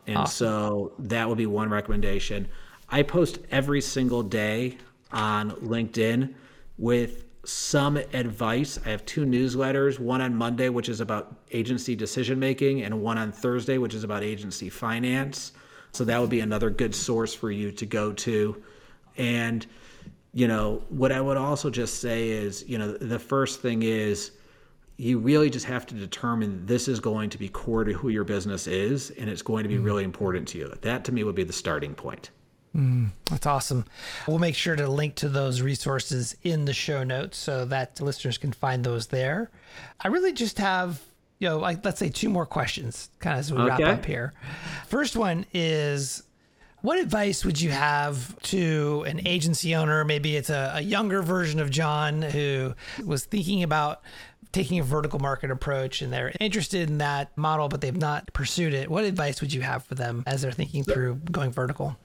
And 0.07 0.19
awesome. 0.19 0.47
so 0.47 0.93
that 1.01 1.29
would 1.29 1.39
be 1.39 1.47
one 1.47 1.71
recommendation. 1.71 2.49
I 2.89 3.03
post 3.03 3.39
every 3.51 3.81
single 3.81 4.23
day 4.23 4.79
on 5.13 5.51
LinkedIn 5.53 6.35
with 6.77 7.25
some 7.49 7.97
advice. 7.97 8.79
I 8.85 8.91
have 8.91 9.05
two 9.07 9.25
newsletters, 9.25 9.99
one 9.99 10.21
on 10.21 10.35
Monday, 10.35 10.69
which 10.69 10.89
is 10.89 11.01
about 11.01 11.35
agency 11.51 11.97
decision 11.97 12.39
making, 12.39 12.83
and 12.83 13.01
one 13.01 13.17
on 13.17 13.33
Thursday, 13.33 13.79
which 13.79 13.95
is 13.95 14.05
about 14.05 14.23
agency 14.23 14.69
finance. 14.69 15.53
So 15.93 16.05
that 16.05 16.21
would 16.21 16.31
be 16.31 16.41
another 16.41 16.69
good 16.69 16.95
source 16.95 17.33
for 17.33 17.51
you 17.51 17.73
to 17.73 17.87
go 17.87 18.13
to. 18.13 18.63
And, 19.17 19.67
you 20.35 20.47
know, 20.47 20.83
what 20.91 21.11
I 21.11 21.21
would 21.21 21.39
also 21.39 21.71
just 21.71 22.01
say 22.01 22.29
is, 22.29 22.69
you 22.69 22.77
know, 22.77 22.93
the 22.93 23.19
first 23.19 23.63
thing 23.63 23.83
is 23.83 24.33
you 24.99 25.19
really 25.19 25.49
just 25.49 25.65
have 25.65 25.87
to 25.87 25.95
determine 25.95 26.67
this 26.67 26.87
is 26.87 27.01
going 27.01 27.31
to 27.31 27.39
be 27.39 27.49
core 27.49 27.85
to 27.85 27.93
who 27.93 28.11
your 28.11 28.25
business 28.25 28.67
is, 28.67 29.11
and 29.11 29.31
it's 29.31 29.43
going 29.43 29.63
to 29.63 29.69
be 29.69 29.77
mm-hmm. 29.77 29.85
really 29.85 30.05
important 30.05 30.49
to 30.49 30.59
you. 30.59 30.73
That 30.83 31.05
to 31.05 31.13
me 31.13 31.25
would 31.25 31.35
be 31.35 31.45
the 31.45 31.53
starting 31.53 31.95
point. 31.95 32.31
Mm, 32.79 33.09
that's 33.29 33.47
awesome. 33.47 33.85
We'll 34.29 34.39
make 34.39 34.55
sure 34.55 34.77
to 34.77 34.89
link 34.89 35.17
to 35.17 35.29
those 35.29 35.61
resources 35.61 36.37
in 36.45 36.65
the 36.65 36.73
show 36.73 37.03
notes 37.03 37.37
so 37.37 37.65
that 37.65 38.01
listeners 38.01 38.39
can 38.39 38.53
find 38.53 38.85
those 38.85 39.09
there. 39.09 39.51
I 40.01 40.09
really 40.09 40.33
just 40.33 40.59
have, 40.59 41.03
you 41.41 41.49
know, 41.49 41.59
like 41.59 41.85
let's 41.85 41.99
say 41.99 42.09
two 42.09 42.29
more 42.29 42.47
questions 42.47 43.11
kind 43.19 43.35
of 43.35 43.41
as 43.41 43.53
we 43.53 43.59
okay. 43.59 43.69
wrap 43.69 43.99
up 43.99 44.05
here. 44.07 44.33
First 44.87 45.17
one 45.17 45.45
is 45.53 46.23
what 46.83 47.01
advice 47.01 47.45
would 47.45 47.61
you 47.61 47.71
have 47.71 48.41
to 48.43 49.05
an 49.09 49.27
agency 49.27 49.75
owner? 49.75 50.05
Maybe 50.05 50.37
it's 50.37 50.51
a, 50.51 50.75
a 50.77 50.81
younger 50.81 51.21
version 51.21 51.59
of 51.59 51.71
Jon 51.71 52.23
who 52.23 52.75
was 53.05 53.25
thinking 53.25 53.65
about 53.65 54.03
taking 54.53 54.79
a 54.79 54.85
vertical 54.85 55.19
market 55.19 55.51
approach 55.51 56.01
and 56.01 56.13
they're 56.13 56.33
interested 56.39 56.89
in 56.89 56.99
that 56.99 57.37
model, 57.37 57.69
but 57.69 57.81
they've 57.81 57.97
not 57.97 58.33
pursued 58.33 58.73
it. 58.73 58.89
What 58.89 59.03
advice 59.03 59.41
would 59.41 59.53
you 59.53 59.63
have 59.63 59.85
for 59.85 59.97
them 59.97 60.23
as 60.29 60.43
they're 60.43 60.53
thinking 60.53 60.85
through 60.85 61.17
going 61.33 61.51
vertical? 61.51 61.97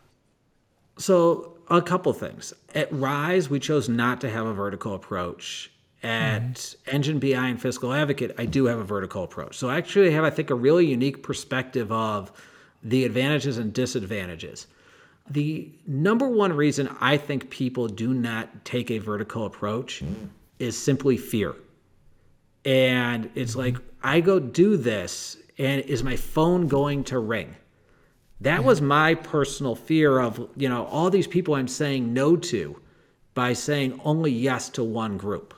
So 0.98 1.58
a 1.70 1.82
couple 1.82 2.14
things. 2.14 2.54
At 2.76 2.92
Rise, 2.92 3.50
we 3.50 3.60
chose 3.60 3.90
not 3.90 4.22
to 4.22 4.30
have 4.30 4.46
a 4.46 4.54
vertical 4.54 4.94
approach. 4.94 5.72
At 6.04 6.42
mm-hmm. 6.42 6.96
Engine 6.96 7.20
BI 7.20 7.30
and 7.30 7.62
Fiscal 7.62 7.94
Advocate, 7.94 8.36
I 8.38 8.46
do 8.46 8.66
have 8.66 8.78
a 8.78 8.84
vertical 8.84 9.24
approach. 9.24 9.58
So 9.58 9.70
I 9.70 9.78
actually 9.78 10.12
have, 10.12 10.26
I 10.26 10.30
think, 10.30 10.50
a 10.50 10.56
really 10.56 10.86
unique 10.86 11.24
perspective 11.24 11.92
of 11.92 12.32
the 12.84 13.06
advantages 13.06 13.58
and 13.58 13.72
disadvantages. 13.74 14.68
The 15.30 15.72
number 15.88 16.28
one 16.28 16.52
reason 16.52 16.94
I 17.00 17.16
think 17.16 17.50
people 17.50 17.88
do 17.88 18.14
not 18.14 18.66
take 18.66 18.92
a 18.92 18.98
vertical 18.98 19.46
approach 19.46 20.04
mm-hmm. 20.04 20.26
is 20.60 20.78
simply 20.78 21.16
fear. 21.16 21.56
And 22.66 23.30
it's 23.36 23.52
mm-hmm. 23.52 23.60
like, 23.62 23.78
I 24.04 24.20
go 24.20 24.40
do 24.40 24.76
this, 24.76 25.38
and 25.58 25.82
is 25.84 26.04
my 26.04 26.18
phone 26.18 26.68
going 26.68 27.06
to 27.06 27.20
ring? 27.20 27.56
That 28.42 28.64
was 28.64 28.80
mm-hmm. 28.80 28.88
my 28.88 29.16
personal 29.16 29.76
fear 29.76 30.20
of, 30.20 30.50
you 30.56 30.70
know, 30.70 30.86
all 30.86 31.10
these 31.10 31.28
people 31.28 31.56
I'm 31.56 31.68
saying 31.68 32.14
no 32.14 32.36
to 32.36 32.80
by 33.34 33.54
saying 33.54 34.00
only 34.04 34.32
yes 34.32 34.70
to 34.70 34.84
one 34.84 35.18
group. 35.18 35.54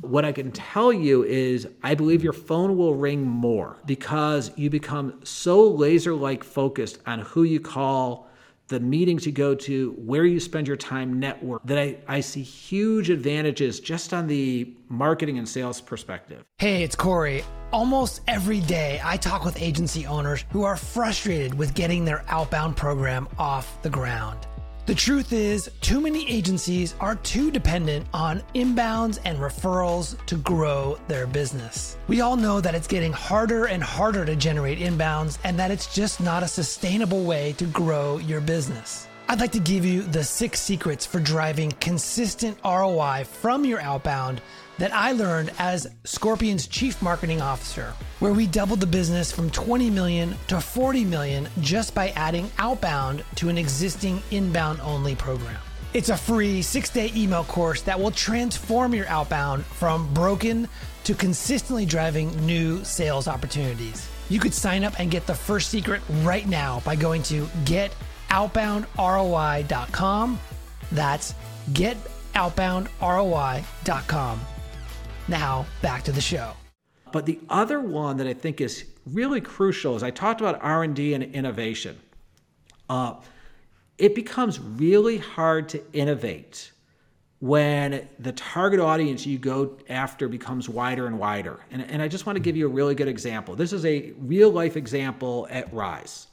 What 0.00 0.24
I 0.24 0.32
can 0.32 0.50
tell 0.52 0.92
you 0.92 1.24
is 1.24 1.68
I 1.82 1.94
believe 1.94 2.22
your 2.22 2.32
phone 2.32 2.76
will 2.76 2.94
ring 2.94 3.22
more 3.22 3.76
because 3.86 4.50
you 4.56 4.68
become 4.68 5.20
so 5.24 5.66
laser 5.66 6.14
like 6.14 6.44
focused 6.44 6.98
on 7.06 7.20
who 7.20 7.44
you 7.44 7.60
call, 7.60 8.28
the 8.68 8.80
meetings 8.80 9.26
you 9.26 9.32
go 9.32 9.54
to, 9.54 9.92
where 9.98 10.24
you 10.24 10.40
spend 10.40 10.66
your 10.66 10.76
time 10.76 11.20
network, 11.20 11.62
that 11.64 11.78
I, 11.78 11.98
I 12.08 12.20
see 12.20 12.42
huge 12.42 13.10
advantages 13.10 13.80
just 13.80 14.14
on 14.14 14.26
the 14.26 14.74
marketing 14.88 15.38
and 15.38 15.48
sales 15.48 15.80
perspective. 15.80 16.44
Hey, 16.58 16.82
it's 16.82 16.96
Corey. 16.96 17.44
Almost 17.72 18.22
every 18.28 18.60
day, 18.60 19.00
I 19.04 19.16
talk 19.16 19.44
with 19.44 19.60
agency 19.60 20.06
owners 20.06 20.44
who 20.50 20.62
are 20.62 20.76
frustrated 20.76 21.54
with 21.54 21.74
getting 21.74 22.04
their 22.04 22.24
outbound 22.28 22.76
program 22.76 23.28
off 23.38 23.82
the 23.82 23.90
ground. 23.90 24.46
The 24.86 24.94
truth 24.94 25.32
is, 25.32 25.70
too 25.80 25.98
many 25.98 26.30
agencies 26.30 26.94
are 27.00 27.14
too 27.14 27.50
dependent 27.50 28.06
on 28.12 28.42
inbounds 28.54 29.18
and 29.24 29.38
referrals 29.38 30.22
to 30.26 30.36
grow 30.36 30.98
their 31.08 31.26
business. 31.26 31.96
We 32.06 32.20
all 32.20 32.36
know 32.36 32.60
that 32.60 32.74
it's 32.74 32.86
getting 32.86 33.10
harder 33.10 33.64
and 33.64 33.82
harder 33.82 34.26
to 34.26 34.36
generate 34.36 34.78
inbounds 34.78 35.38
and 35.42 35.58
that 35.58 35.70
it's 35.70 35.94
just 35.94 36.20
not 36.20 36.42
a 36.42 36.48
sustainable 36.48 37.24
way 37.24 37.54
to 37.54 37.64
grow 37.64 38.18
your 38.18 38.42
business. 38.42 39.08
I'd 39.26 39.40
like 39.40 39.52
to 39.52 39.58
give 39.58 39.86
you 39.86 40.02
the 40.02 40.22
six 40.22 40.60
secrets 40.60 41.06
for 41.06 41.18
driving 41.18 41.72
consistent 41.80 42.58
ROI 42.62 43.24
from 43.24 43.64
your 43.64 43.80
outbound 43.80 44.42
that 44.78 44.92
I 44.92 45.12
learned 45.12 45.52
as 45.58 45.86
Scorpion's 46.04 46.66
chief 46.66 47.00
marketing 47.00 47.40
officer, 47.40 47.94
where 48.20 48.32
we 48.32 48.46
doubled 48.46 48.80
the 48.80 48.86
business 48.86 49.30
from 49.30 49.50
20 49.50 49.90
million 49.90 50.34
to 50.48 50.58
40 50.60 51.04
million 51.04 51.46
just 51.60 51.94
by 51.94 52.08
adding 52.10 52.50
outbound 52.58 53.24
to 53.36 53.48
an 53.48 53.58
existing 53.58 54.22
inbound 54.30 54.80
only 54.80 55.14
program. 55.14 55.60
It's 55.92 56.08
a 56.08 56.16
free 56.16 56.62
six 56.62 56.90
day 56.90 57.12
email 57.14 57.44
course 57.44 57.82
that 57.82 58.00
will 58.00 58.10
transform 58.10 58.94
your 58.94 59.06
outbound 59.06 59.64
from 59.64 60.12
broken 60.12 60.68
to 61.04 61.14
consistently 61.14 61.86
driving 61.86 62.34
new 62.44 62.82
sales 62.84 63.28
opportunities. 63.28 64.08
You 64.28 64.40
could 64.40 64.54
sign 64.54 64.82
up 64.84 64.98
and 64.98 65.10
get 65.10 65.26
the 65.26 65.34
first 65.34 65.70
secret 65.70 66.00
right 66.22 66.48
now 66.48 66.80
by 66.84 66.96
going 66.96 67.22
to 67.24 67.44
getoutboundroi.com. 67.64 70.40
That's 70.90 71.34
getoutboundroi.com. 71.72 74.40
Now, 75.28 75.64
back 75.80 76.02
to 76.04 76.12
the 76.12 76.20
show. 76.20 76.52
But 77.12 77.26
the 77.26 77.38
other 77.48 77.80
one 77.80 78.16
that 78.18 78.26
I 78.26 78.34
think 78.34 78.60
is 78.60 78.84
really 79.06 79.40
crucial 79.40 79.96
is 79.96 80.02
I 80.02 80.10
talked 80.10 80.40
about 80.40 80.62
R&D 80.62 81.14
and 81.14 81.22
innovation. 81.22 81.98
Uh, 82.90 83.14
it 83.96 84.14
becomes 84.14 84.60
really 84.60 85.18
hard 85.18 85.68
to 85.70 85.82
innovate 85.92 86.72
when 87.40 88.08
the 88.18 88.32
target 88.32 88.80
audience 88.80 89.26
you 89.26 89.38
go 89.38 89.76
after 89.88 90.28
becomes 90.28 90.68
wider 90.68 91.06
and 91.06 91.18
wider. 91.18 91.60
And, 91.70 91.82
and 91.82 92.02
I 92.02 92.08
just 92.08 92.26
want 92.26 92.36
to 92.36 92.40
give 92.40 92.56
you 92.56 92.66
a 92.66 92.70
really 92.70 92.94
good 92.94 93.08
example. 93.08 93.54
This 93.54 93.72
is 93.72 93.84
a 93.84 94.12
real 94.18 94.50
life 94.50 94.76
example 94.76 95.46
at 95.50 95.72
Rise. 95.72 96.26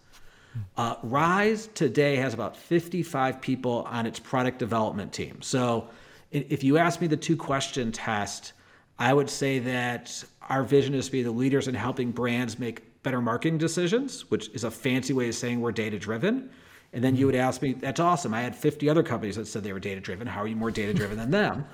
Uh, 0.75 0.95
Rise 1.03 1.67
today 1.75 2.15
has 2.17 2.33
about 2.33 2.57
55 2.57 3.39
people 3.39 3.85
on 3.89 4.05
its 4.05 4.19
product 4.19 4.57
development 4.59 5.13
team. 5.13 5.41
So 5.41 5.89
if 6.31 6.63
you 6.63 6.77
ask 6.77 6.99
me 6.99 7.07
the 7.07 7.17
two 7.17 7.37
question 7.37 7.91
test, 7.91 8.53
I 9.01 9.15
would 9.15 9.31
say 9.31 9.57
that 9.57 10.23
our 10.47 10.61
vision 10.61 10.93
is 10.93 11.07
to 11.07 11.11
be 11.11 11.23
the 11.23 11.31
leaders 11.31 11.67
in 11.67 11.73
helping 11.73 12.11
brands 12.11 12.59
make 12.59 13.01
better 13.01 13.19
marketing 13.19 13.57
decisions, 13.57 14.29
which 14.29 14.49
is 14.49 14.63
a 14.63 14.69
fancy 14.69 15.11
way 15.11 15.27
of 15.27 15.33
saying 15.33 15.59
we're 15.59 15.71
data 15.71 15.97
driven. 15.97 16.51
And 16.93 17.03
then 17.03 17.15
you 17.15 17.25
would 17.25 17.33
ask 17.33 17.63
me, 17.63 17.73
that's 17.73 17.99
awesome. 17.99 18.31
I 18.35 18.41
had 18.41 18.55
50 18.55 18.87
other 18.91 19.01
companies 19.01 19.37
that 19.37 19.47
said 19.47 19.63
they 19.63 19.73
were 19.73 19.79
data 19.79 19.99
driven. 20.01 20.27
How 20.27 20.43
are 20.43 20.47
you 20.47 20.55
more 20.55 20.69
data 20.69 20.93
driven 20.93 21.17
than 21.17 21.31
them? 21.31 21.65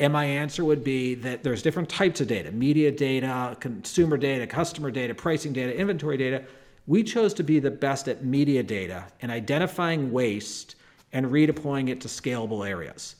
And 0.00 0.12
my 0.12 0.24
answer 0.24 0.64
would 0.64 0.82
be 0.82 1.14
that 1.14 1.44
there's 1.44 1.62
different 1.62 1.88
types 1.88 2.20
of 2.20 2.26
data 2.26 2.50
media 2.50 2.90
data, 2.90 3.56
consumer 3.60 4.16
data, 4.16 4.44
customer 4.44 4.90
data, 4.90 5.14
pricing 5.14 5.52
data, 5.52 5.78
inventory 5.78 6.16
data. 6.16 6.42
We 6.88 7.04
chose 7.04 7.34
to 7.34 7.44
be 7.44 7.60
the 7.60 7.70
best 7.70 8.08
at 8.08 8.24
media 8.24 8.64
data 8.64 9.04
and 9.22 9.30
identifying 9.30 10.10
waste 10.10 10.74
and 11.12 11.26
redeploying 11.26 11.88
it 11.88 12.00
to 12.00 12.08
scalable 12.08 12.68
areas. 12.68 13.14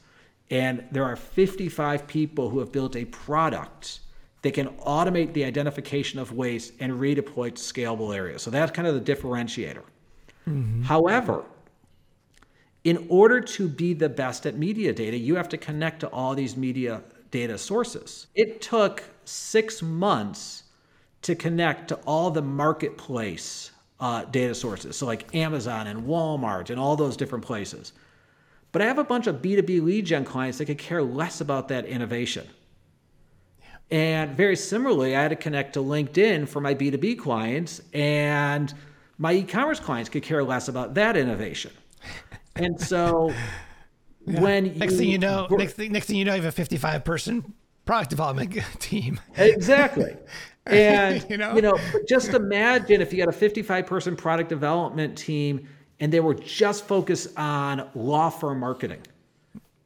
And 0.51 0.85
there 0.93 1.05
are 1.05 1.17
55 1.17 2.07
people 2.07 2.51
who 2.51 2.59
have 2.59 2.71
built 2.71 2.97
a 2.97 3.05
product 3.07 4.01
that 4.43 4.53
can 4.53 4.69
automate 4.79 5.33
the 5.33 5.45
identification 5.45 6.19
of 6.19 6.33
waste 6.33 6.75
and 6.79 6.93
redeploy 6.93 7.55
to 7.55 7.61
scalable 7.61 8.15
areas. 8.15 8.43
So 8.43 8.51
that's 8.51 8.71
kind 8.71 8.87
of 8.87 8.95
the 8.95 9.15
differentiator. 9.15 9.83
Mm-hmm. 10.47 10.83
However, 10.83 11.45
in 12.85 13.07
order 13.09 13.41
to 13.41 13.69
be 13.69 13.95
the 13.95 14.11
best 14.11 14.45
at 14.45 14.59
media 14.59 14.93
data, 14.93 15.17
you 15.17 15.37
have 15.37 15.49
to 15.49 15.57
connect 15.57 16.01
to 16.01 16.09
all 16.09 16.35
these 16.35 16.57
media 16.57 17.03
data 17.31 17.57
sources. 17.57 18.27
It 18.35 18.61
took 18.61 19.03
six 19.25 19.83
months 19.83 20.65
to 21.23 21.35
connect 21.35 21.89
to 21.89 21.95
all 22.07 22.31
the 22.31 22.43
marketplace 22.43 23.71
uh, 23.99 24.25
data 24.27 24.55
sources. 24.55 24.97
So, 24.97 25.07
like 25.07 25.35
Amazon 25.35 25.87
and 25.87 26.03
Walmart 26.03 26.69
and 26.69 26.79
all 26.79 26.97
those 26.97 27.17
different 27.17 27.45
places. 27.45 27.95
But 28.75 28.83
I 28.83 28.87
have 28.87 28.99
a 28.99 29.05
bunch 29.05 29.29
of 29.29 29.37
B2B 29.37 29.85
lead 29.85 30.05
gen 30.05 30.25
clients 30.25 30.59
that 30.59 30.65
could 30.65 30.79
care 30.79 31.01
less 31.01 31.41
about 31.41 31.69
that 31.69 31.85
innovation. 31.85 32.45
Yeah. 33.61 33.97
And 33.97 34.37
very 34.37 34.57
similarly, 34.57 35.15
I 35.15 35.23
had 35.23 35.29
to 35.29 35.37
connect 35.37 35.75
to 35.75 35.79
LinkedIn 35.79 36.49
for 36.49 36.61
my 36.61 36.75
B2B 36.75 37.21
clients, 37.21 37.81
and 37.93 38.75
my 39.17 39.33
e 39.33 39.45
commerce 39.45 39.79
clients 39.79 40.11
could 40.11 40.25
care 40.25 40.43
less 40.43 40.67
about 40.67 40.95
that 40.95 41.17
innovation. 41.17 41.71
And 42.57 42.81
so 42.81 43.33
yeah. 44.27 44.41
when 44.41 44.79
next 44.79 44.93
you, 44.93 44.99
thing 44.99 45.09
you 45.09 45.19
know, 45.19 45.49
next 45.51 45.73
thing, 45.73 45.91
next 45.91 46.07
thing 46.07 46.15
you 46.15 46.25
know, 46.25 46.35
you 46.35 46.43
have 46.43 46.53
a 46.53 46.57
55 46.57 47.05
person 47.05 47.53
product 47.85 48.11
development 48.11 48.53
team. 48.81 49.21
Exactly. 49.37 50.17
And 50.67 51.27
you 51.29 51.37
know, 51.37 51.55
you 51.55 51.61
know, 51.61 51.77
just 52.09 52.29
imagine 52.29 53.03
if 53.03 53.13
you 53.13 53.21
had 53.21 53.29
a 53.29 53.33
55 53.33 53.87
person 53.87 54.17
product 54.17 54.49
development 54.49 55.19
team 55.19 55.69
and 56.01 56.13
they 56.13 56.21
were 56.21 56.35
just 56.35 56.87
focused 56.87 57.37
on 57.39 57.89
law 57.95 58.31
firm 58.31 58.61
marketing, 58.61 59.01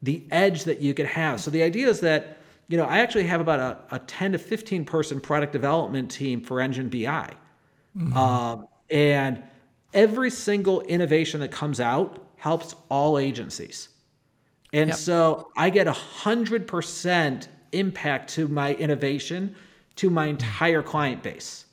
the 0.01 0.23
edge 0.31 0.63
that 0.65 0.81
you 0.81 0.93
could 0.93 1.05
have. 1.05 1.39
So 1.39 1.51
the 1.51 1.63
idea 1.63 1.87
is 1.87 1.99
that, 2.01 2.39
you 2.67 2.77
know, 2.77 2.85
I 2.85 2.99
actually 2.99 3.25
have 3.25 3.41
about 3.41 3.59
a, 3.59 3.95
a 3.95 3.99
10 3.99 4.33
to 4.33 4.37
15 4.37 4.85
person 4.85 5.19
product 5.19 5.53
development 5.53 6.11
team 6.11 6.41
for 6.41 6.59
Engine 6.61 6.89
BI. 6.89 7.33
Mm-hmm. 7.97 8.17
Um, 8.17 8.67
and 8.89 9.43
every 9.93 10.29
single 10.29 10.81
innovation 10.81 11.39
that 11.41 11.51
comes 11.51 11.79
out 11.79 12.23
helps 12.37 12.75
all 12.89 13.17
agencies. 13.17 13.89
And 14.73 14.89
yep. 14.89 14.97
so 14.97 15.51
I 15.57 15.69
get 15.69 15.87
a 15.87 15.93
hundred 15.93 16.67
percent 16.67 17.49
impact 17.71 18.31
to 18.31 18.47
my 18.47 18.73
innovation 18.75 19.55
to 19.95 20.09
my 20.09 20.27
entire 20.27 20.81
client 20.81 21.23
base. 21.23 21.65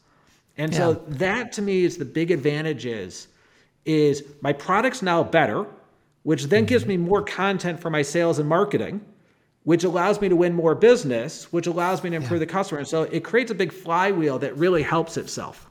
And 0.59 0.73
yeah. 0.73 0.79
so 0.79 0.93
that 1.09 1.53
to 1.53 1.63
me 1.63 1.85
is 1.85 1.99
the 1.99 2.05
big 2.05 2.31
advantage 2.31 2.87
is 3.87 4.25
my 4.41 4.53
product's 4.53 5.03
now 5.03 5.23
better, 5.23 5.67
which 6.23 6.45
then 6.45 6.65
gives 6.65 6.85
mm-hmm. 6.85 7.03
me 7.03 7.09
more 7.09 7.23
content 7.23 7.81
for 7.81 7.91
my 7.91 8.03
sales 8.03 8.39
and 8.39 8.49
marketing, 8.49 9.01
which 9.65 9.85
allows 9.85 10.21
me 10.21 10.29
to 10.29 10.37
win 10.37 10.55
more 10.55 10.75
business, 10.75 11.53
which 11.53 11.67
allows 11.67 12.03
me 12.03 12.11
to 12.11 12.17
improve 12.17 12.41
yeah. 12.41 12.47
the 12.47 12.53
customer. 12.53 12.81
And 12.81 12.89
so 12.89 13.05
it 13.05 13.25
creates 13.25 13.51
a 13.51 13.55
big 13.55 13.73
flywheel 13.73 14.39
that 14.41 14.57
really 14.57 14.83
helps 14.83 15.17
itself. 15.17 15.71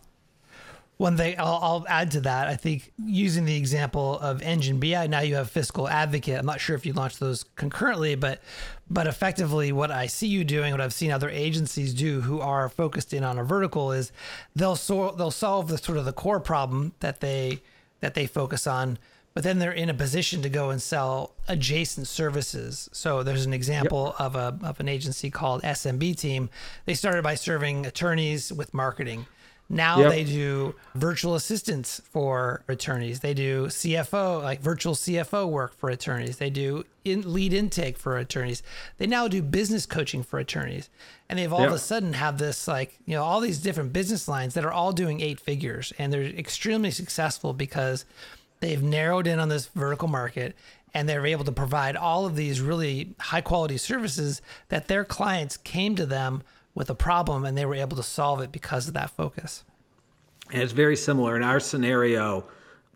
One 0.98 1.18
thing 1.18 1.36
I'll, 1.38 1.60
I'll, 1.62 1.86
add 1.90 2.12
to 2.12 2.22
that, 2.22 2.48
I 2.48 2.56
think 2.56 2.94
using 2.98 3.44
the 3.44 3.58
example 3.58 4.18
of 4.20 4.42
Engine 4.42 4.80
BI, 4.80 5.08
now 5.08 5.20
you 5.20 5.36
have 5.36 5.50
Fiscal 5.50 5.90
Advocate. 5.90 6.40
I'm 6.40 6.46
not 6.46 6.62
sure 6.62 6.74
if 6.74 6.86
you 6.86 6.94
launched 6.94 7.20
those 7.20 7.44
concurrently, 7.58 8.16
but 8.16 8.42
but 8.90 9.06
effectively, 9.06 9.74
what 9.74 9.92
I 9.92 10.08
see 10.08 10.28
you 10.28 10.46
doing, 10.46 10.72
what 10.72 10.80
I've 10.80 10.94
seen 10.94 11.12
other 11.12 11.30
agencies 11.30 11.94
do 11.94 12.22
who 12.22 12.40
are 12.40 12.70
focused 12.70 13.14
in 13.14 13.26
on 13.26 13.38
a 13.38 13.44
vertical, 13.44 13.92
is 13.92 14.14
they'll 14.56 14.78
so, 14.78 15.12
they'll 15.12 15.32
solve 15.32 15.68
the 15.68 15.78
sort 15.78 15.98
of 15.98 16.06
the 16.06 16.14
core 16.14 16.40
problem 16.40 16.94
that 17.02 17.20
they 17.20 17.62
that 18.06 18.14
they 18.14 18.28
focus 18.28 18.68
on, 18.68 19.00
but 19.34 19.44
then 19.44 19.58
they're 19.58 19.72
in 19.72 19.90
a 19.90 19.94
position 19.96 20.44
to 20.44 20.50
go 20.50 20.70
and 20.70 20.80
sell 20.80 21.32
adjacent 21.48 22.06
services. 22.06 22.88
So 22.94 23.24
there's 23.24 23.48
an 23.48 23.54
example 23.54 24.14
yep. 24.20 24.28
of 24.28 24.36
a 24.36 24.60
of 24.62 24.80
an 24.80 24.88
agency 24.88 25.32
called 25.32 25.64
SMB 25.64 26.16
Team. 26.16 26.52
They 26.86 26.94
started 26.94 27.24
by 27.24 27.34
serving 27.34 27.88
attorneys 27.88 28.54
with 28.54 28.76
marketing. 28.76 29.26
Now 29.68 30.00
yep. 30.00 30.12
they 30.12 30.24
do 30.24 30.76
virtual 30.94 31.34
assistants 31.34 32.00
for 32.12 32.64
attorneys. 32.68 33.22
They 33.22 33.34
do 33.34 33.66
CFO, 33.66 34.44
like 34.44 34.62
virtual 34.62 34.94
CFO 34.94 35.50
work 35.50 35.76
for 35.76 35.90
attorneys. 35.90 36.38
They 36.38 36.52
do 36.52 36.86
in 37.04 37.34
lead 37.34 37.52
intake 37.52 37.98
for 37.98 38.18
attorneys. 38.18 38.62
They 38.98 39.08
now 39.08 39.28
do 39.28 39.42
business 39.42 39.88
coaching 39.88 40.22
for 40.22 40.38
attorneys. 40.38 40.90
And 41.30 41.40
they've 41.40 41.52
all 41.52 41.62
yep. 41.62 41.70
of 41.70 41.76
a 41.76 41.80
sudden 41.80 42.14
have 42.14 42.38
this 42.38 42.68
like, 42.68 43.00
you 43.06 43.16
know, 43.16 43.24
all 43.24 43.40
these 43.40 43.60
different 43.60 43.92
business 43.92 44.28
lines 44.28 44.54
that 44.54 44.66
are 44.66 44.74
all 44.74 44.92
doing 44.92 45.22
eight 45.22 45.40
figures 45.40 45.92
and 45.98 46.14
they're 46.14 46.22
extremely 46.22 46.92
successful 46.92 47.54
because 47.54 48.06
they've 48.60 48.84
narrowed 48.84 49.26
in 49.26 49.40
on 49.40 49.50
this 49.50 49.68
vertical 49.68 50.08
market 50.08 50.56
and 50.94 51.10
they're 51.10 51.26
able 51.26 51.44
to 51.44 51.52
provide 51.52 51.96
all 51.96 52.26
of 52.26 52.36
these 52.36 52.62
really 52.62 53.16
high 53.20 53.42
quality 53.42 53.78
services 53.78 54.42
that 54.70 54.88
their 54.88 55.04
clients 55.04 55.58
came 55.58 55.96
to 55.96 56.06
them 56.06 56.44
with 56.76 56.90
a 56.90 56.96
problem 56.96 57.46
and 57.46 57.58
they 57.58 57.66
were 57.66 57.74
able 57.74 57.98
to 57.98 58.04
solve 58.04 58.42
it 58.42 58.52
because 58.52 58.88
of 58.88 58.94
that 58.94 59.10
focus. 59.10 59.64
And 60.52 60.62
it's 60.62 60.74
very 60.74 60.96
similar 60.96 61.36
in 61.36 61.42
our 61.44 61.60
scenario. 61.60 62.46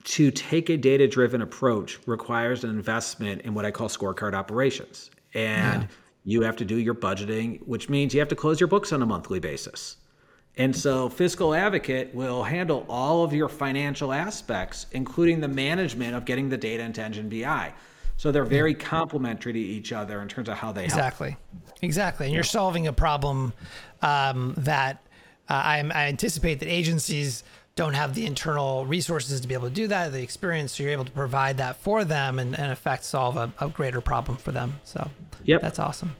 to 0.03 0.31
take 0.31 0.69
a 0.69 0.77
data 0.77 1.07
driven 1.07 1.41
approach 1.41 1.99
requires 2.07 2.63
an 2.63 2.69
investment 2.69 3.41
in 3.41 3.53
what 3.53 3.65
I 3.65 3.71
call 3.71 3.89
scorecard 3.89 4.33
operations. 4.33 5.11
And 5.33 5.83
yeah. 5.83 5.87
you 6.23 6.41
have 6.43 6.55
to 6.57 6.65
do 6.65 6.77
your 6.77 6.95
budgeting, 6.95 7.59
which 7.67 7.89
means 7.89 8.13
you 8.13 8.21
have 8.21 8.29
to 8.29 8.35
close 8.35 8.61
your 8.61 8.67
books 8.67 8.93
on 8.93 9.01
a 9.01 9.05
monthly 9.05 9.39
basis. 9.39 9.97
And 10.55 10.75
so 10.75 11.09
Fiscal 11.09 11.53
Advocate 11.53 12.13
will 12.15 12.43
handle 12.43 12.85
all 12.89 13.23
of 13.23 13.33
your 13.33 13.49
financial 13.49 14.13
aspects, 14.13 14.85
including 14.91 15.41
the 15.41 15.47
management 15.47 16.15
of 16.15 16.25
getting 16.25 16.49
the 16.49 16.57
data 16.57 16.83
into 16.83 17.01
Engine 17.01 17.29
BI. 17.29 17.73
So 18.19 18.33
they're 18.33 18.43
very 18.43 18.73
complementary 18.73 19.53
to 19.53 19.59
each 19.59 19.93
other 19.93 20.21
in 20.21 20.27
terms 20.27 20.49
of 20.49 20.57
how 20.57 20.73
they 20.73 20.83
exactly, 20.83 21.29
help. 21.29 21.79
exactly. 21.81 22.25
And 22.25 22.35
you're 22.35 22.43
solving 22.43 22.85
a 22.85 22.91
problem 22.91 23.53
um, 24.01 24.55
that 24.57 25.01
uh, 25.47 25.53
I, 25.53 25.77
I 25.79 26.07
anticipate 26.09 26.59
that 26.59 26.67
agencies 26.67 27.45
don't 27.77 27.93
have 27.93 28.15
the 28.15 28.25
internal 28.25 28.85
resources 28.85 29.39
to 29.39 29.47
be 29.47 29.53
able 29.53 29.69
to 29.69 29.73
do 29.73 29.87
that, 29.87 30.11
the 30.11 30.21
experience, 30.21 30.73
so 30.73 30.83
you're 30.83 30.91
able 30.91 31.05
to 31.05 31.11
provide 31.13 31.55
that 31.59 31.77
for 31.77 32.03
them 32.03 32.39
and, 32.39 32.55
in 32.55 32.69
effect, 32.69 33.05
solve 33.05 33.37
a, 33.37 33.53
a 33.61 33.69
greater 33.69 34.01
problem 34.01 34.37
for 34.37 34.51
them. 34.51 34.81
So, 34.83 35.09
yep. 35.45 35.61
that's 35.61 35.79
awesome. 35.79 36.13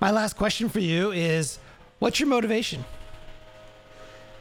My 0.00 0.12
last 0.12 0.36
question 0.36 0.68
for 0.68 0.78
you 0.78 1.10
is 1.10 1.58
what's 1.98 2.20
your 2.20 2.28
motivation? 2.28 2.84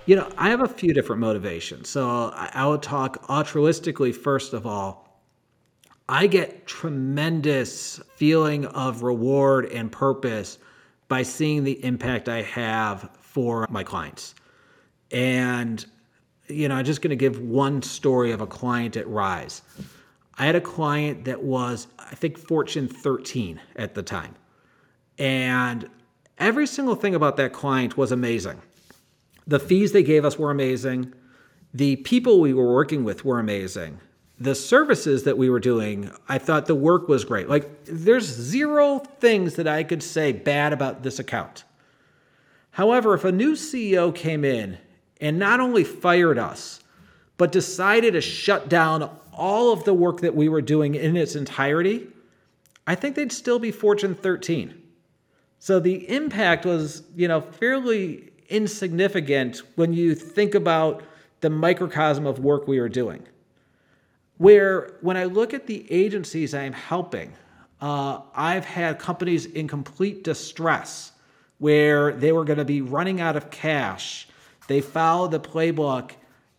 You 0.06 0.18
know, 0.18 0.32
I 0.38 0.52
have 0.52 0.62
a 0.62 0.68
few 0.68 0.94
different 0.94 1.20
motivations. 1.20 1.90
So 1.90 2.32
I 2.36 2.68
would 2.68 2.84
talk 2.84 3.28
altruistically, 3.28 4.16
first 4.16 4.54
of 4.54 4.68
all. 4.68 5.11
I 6.12 6.28
get 6.28 6.68
tremendous 6.68 8.02
feeling 8.16 8.66
of 8.66 9.02
reward 9.02 9.66
and 9.68 9.90
purpose 9.90 10.58
by 11.08 11.24
seeing 11.24 11.64
the 11.64 11.84
impact 11.86 12.28
I 12.28 12.42
have 12.42 13.10
for 13.22 13.66
my 13.70 13.86
clients. 13.86 14.36
And 15.10 15.86
you 16.50 16.68
know, 16.68 16.76
I'm 16.76 16.84
just 16.84 17.02
going 17.02 17.12
to 17.12 17.16
give 17.16 17.40
one 17.40 17.82
story 17.82 18.34
of 18.34 18.42
a 18.42 18.46
client 18.46 18.98
at 18.98 19.08
Rise. 19.08 19.62
I 20.38 20.46
had 20.46 20.58
a 20.58 20.62
client 20.62 21.24
that 21.26 21.44
was, 21.44 21.88
I 21.98 22.14
think, 22.16 22.38
Fortune 22.38 22.90
13 22.90 23.62
at 23.78 23.96
the 23.96 24.04
time. 24.04 24.36
And 25.18 25.90
every 26.38 26.68
single 26.68 26.96
thing 26.96 27.16
about 27.16 27.38
that 27.38 27.54
client 27.54 27.96
was 27.96 28.12
amazing. 28.12 28.62
The 29.48 29.60
fees 29.60 29.94
they 29.94 30.04
gave 30.04 30.26
us 30.26 30.38
were 30.38 30.52
amazing. 30.52 31.14
The 31.74 31.96
people 31.98 32.42
we 32.42 32.54
were 32.54 32.74
working 32.74 33.06
with 33.06 33.24
were 33.24 33.40
amazing. 33.40 34.02
The 34.42 34.56
services 34.56 35.26
that 35.26 35.38
we 35.38 35.52
were 35.52 35.60
doing, 35.60 36.10
I 36.28 36.40
thought 36.40 36.66
the 36.66 36.74
work 36.74 37.08
was 37.08 37.24
great. 37.24 37.48
Like, 37.48 37.86
there's 37.86 38.26
zero 38.26 38.98
things 39.20 39.56
that 39.58 39.68
I 39.68 39.84
could 39.84 40.02
say 40.02 40.32
bad 40.32 40.74
about 40.74 41.04
this 41.04 41.20
account. 41.20 41.64
However, 42.72 43.14
if 43.14 43.24
a 43.24 43.32
new 43.32 43.54
CEO 43.54 44.14
came 44.16 44.44
in 44.44 44.80
and 45.20 45.38
not 45.38 45.60
only 45.60 45.84
fired 45.84 46.40
us, 46.40 46.80
but 47.38 47.52
decided 47.52 48.14
to 48.14 48.22
shut 48.22 48.68
down 48.68 49.16
all 49.32 49.74
of 49.74 49.84
the 49.84 49.94
work 49.94 50.22
that 50.22 50.36
we 50.36 50.50
were 50.50 50.62
doing 50.62 50.96
in 50.96 51.16
its 51.16 51.36
entirety, 51.36 52.08
I 52.88 52.96
think 52.96 53.16
they'd 53.16 53.32
still 53.32 53.60
be 53.60 53.72
Fortune 53.72 54.16
13. 54.16 54.74
So 55.60 55.80
the 55.80 56.10
impact 56.10 56.66
was, 56.66 57.04
you 57.16 57.28
know, 57.28 57.42
fairly 57.42 58.32
insignificant 58.50 59.62
when 59.76 59.94
you 59.94 60.16
think 60.16 60.56
about 60.56 61.04
the 61.42 61.52
microcosm 61.52 62.26
of 62.26 62.40
work 62.40 62.68
we 62.68 62.80
were 62.80 62.90
doing. 62.90 63.28
Where 64.42 64.96
when 65.02 65.18
I 65.18 65.26
look 65.26 65.54
at 65.54 65.68
the 65.68 65.80
agencies 65.92 66.54
I'm 66.54 66.74
helping, 66.74 67.34
uh, 67.80 68.22
I've 68.34 68.66
had 68.66 69.00
companies 69.00 69.46
in 69.46 69.68
complete 69.68 70.24
distress 70.24 71.12
where 71.60 72.14
they 72.14 72.32
were 72.32 72.46
going 72.46 72.58
to 72.58 72.66
be 72.66 72.82
running 72.82 73.22
out 73.22 73.36
of 73.36 73.52
cash 73.52 74.28
they 74.72 74.80
followed 74.80 75.32
the 75.32 75.40
playbook 75.40 76.12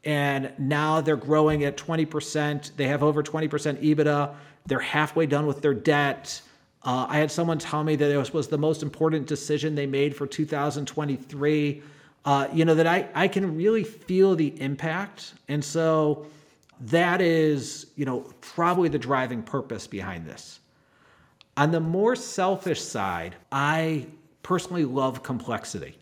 and 0.05 0.53
now 0.59 1.01
they're 1.01 1.17
growing 1.17 1.65
at 1.65 1.79
20%. 1.79 2.77
They 2.77 2.89
have 2.89 3.03
over 3.03 3.23
20% 3.23 3.49
EBITDA. 3.83 4.35
They're 4.67 4.81
halfway 4.81 5.25
done 5.25 5.47
with 5.47 5.63
their 5.63 5.73
debt. 5.73 6.43
Uh, 6.83 7.07
I 7.09 7.17
had 7.17 7.31
someone 7.31 7.59
tell 7.59 7.85
me 7.85 7.97
that 7.97 8.11
it 8.11 8.19
was, 8.19 8.33
was, 8.35 8.49
the 8.49 8.59
most 8.59 8.83
important 8.83 9.27
decision 9.27 9.75
they 9.75 9.87
made 9.87 10.15
for 10.15 10.27
2023. 10.27 11.83
Uh, 12.25 12.49
you 12.53 12.67
know, 12.67 12.75
that 12.75 12.87
I, 12.87 13.09
I 13.15 13.29
can 13.29 13.57
really 13.57 13.85
feel 13.85 14.35
the 14.37 14.61
impact. 14.61 15.33
And 15.49 15.65
so 15.65 16.27
that 16.83 17.21
is, 17.21 17.87
you 17.97 18.05
know, 18.05 18.21
probably 18.41 18.89
the 18.89 18.99
driving 18.99 19.43
purpose 19.43 19.87
behind 19.87 20.27
this. 20.27 20.61
On 21.57 21.71
the 21.71 21.81
more 21.81 22.17
selfish 22.17 22.81
side, 22.81 23.37
I 23.51 24.07
personally 24.43 24.85
love 24.85 25.23
complexity. 25.23 25.97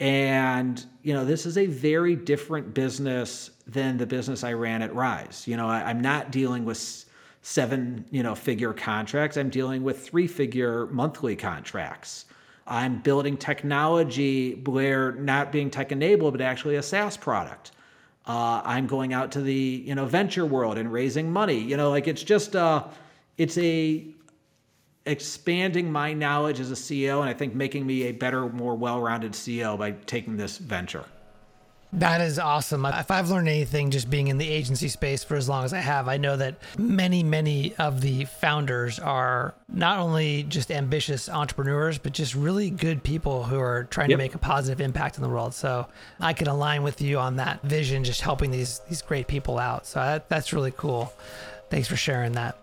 And, 0.00 0.84
you 1.02 1.14
know, 1.14 1.24
this 1.24 1.46
is 1.46 1.56
a 1.56 1.66
very 1.66 2.16
different 2.16 2.74
business 2.74 3.50
than 3.66 3.96
the 3.96 4.06
business 4.06 4.42
I 4.42 4.54
ran 4.54 4.82
at 4.82 4.94
Rise. 4.94 5.46
You 5.46 5.56
know, 5.56 5.68
I, 5.68 5.90
am 5.90 6.00
not 6.00 6.32
dealing 6.32 6.64
with 6.64 7.04
seven, 7.42 8.04
you 8.10 8.22
know, 8.22 8.34
figure 8.34 8.72
contracts. 8.72 9.36
I'm 9.36 9.50
dealing 9.50 9.84
with 9.84 10.00
three 10.00 10.26
figure 10.26 10.86
monthly 10.86 11.36
contracts. 11.36 12.24
I'm 12.66 13.00
building 13.00 13.36
technology 13.36 14.54
where 14.64 15.12
not 15.12 15.52
being 15.52 15.70
tech 15.70 15.92
enabled, 15.92 16.34
but 16.34 16.40
actually 16.40 16.76
a 16.76 16.82
SaaS 16.82 17.16
product. 17.16 17.70
Uh, 18.26 18.62
I'm 18.64 18.86
going 18.86 19.12
out 19.12 19.32
to 19.32 19.42
the, 19.42 19.54
you 19.84 19.94
know, 19.94 20.06
venture 20.06 20.46
world 20.46 20.78
and 20.78 20.90
raising 20.92 21.30
money. 21.30 21.58
You 21.58 21.76
know, 21.76 21.90
like 21.90 22.08
it's 22.08 22.22
just, 22.22 22.56
uh, 22.56 22.84
it's 23.36 23.58
a 23.58 24.06
expanding 25.06 25.92
my 25.92 26.14
knowledge 26.14 26.60
as 26.60 26.70
a 26.70 26.74
CEO 26.74 27.20
and 27.20 27.28
I 27.28 27.34
think 27.34 27.54
making 27.54 27.86
me 27.86 28.04
a 28.04 28.12
better, 28.12 28.48
more 28.48 28.74
well 28.74 29.00
rounded 29.00 29.32
CEO 29.32 29.78
by 29.78 29.90
taking 29.92 30.36
this 30.36 30.56
venture. 30.56 31.04
That 31.98 32.20
is 32.20 32.40
awesome. 32.40 32.84
If 32.86 33.12
I've 33.12 33.30
learned 33.30 33.48
anything 33.48 33.92
just 33.92 34.10
being 34.10 34.26
in 34.26 34.36
the 34.36 34.48
agency 34.48 34.88
space 34.88 35.22
for 35.22 35.36
as 35.36 35.48
long 35.48 35.64
as 35.64 35.72
I 35.72 35.78
have, 35.78 36.08
I 36.08 36.16
know 36.16 36.36
that 36.36 36.56
many, 36.76 37.22
many 37.22 37.74
of 37.76 38.00
the 38.00 38.24
founders 38.24 38.98
are 38.98 39.54
not 39.68 40.00
only 40.00 40.42
just 40.42 40.72
ambitious 40.72 41.28
entrepreneurs, 41.28 41.98
but 41.98 42.12
just 42.12 42.34
really 42.34 42.70
good 42.70 43.04
people 43.04 43.44
who 43.44 43.60
are 43.60 43.84
trying 43.84 44.10
yep. 44.10 44.18
to 44.18 44.24
make 44.24 44.34
a 44.34 44.38
positive 44.38 44.80
impact 44.80 45.16
in 45.16 45.22
the 45.22 45.28
world. 45.28 45.54
So 45.54 45.86
I 46.18 46.32
can 46.32 46.48
align 46.48 46.82
with 46.82 47.00
you 47.00 47.18
on 47.18 47.36
that 47.36 47.62
vision, 47.62 48.02
just 48.02 48.22
helping 48.22 48.50
these 48.50 48.80
these 48.88 49.00
great 49.00 49.28
people 49.28 49.60
out. 49.60 49.86
So 49.86 50.00
that, 50.00 50.28
that's 50.28 50.52
really 50.52 50.72
cool. 50.72 51.12
Thanks 51.70 51.86
for 51.86 51.96
sharing 51.96 52.32
that. 52.32 52.58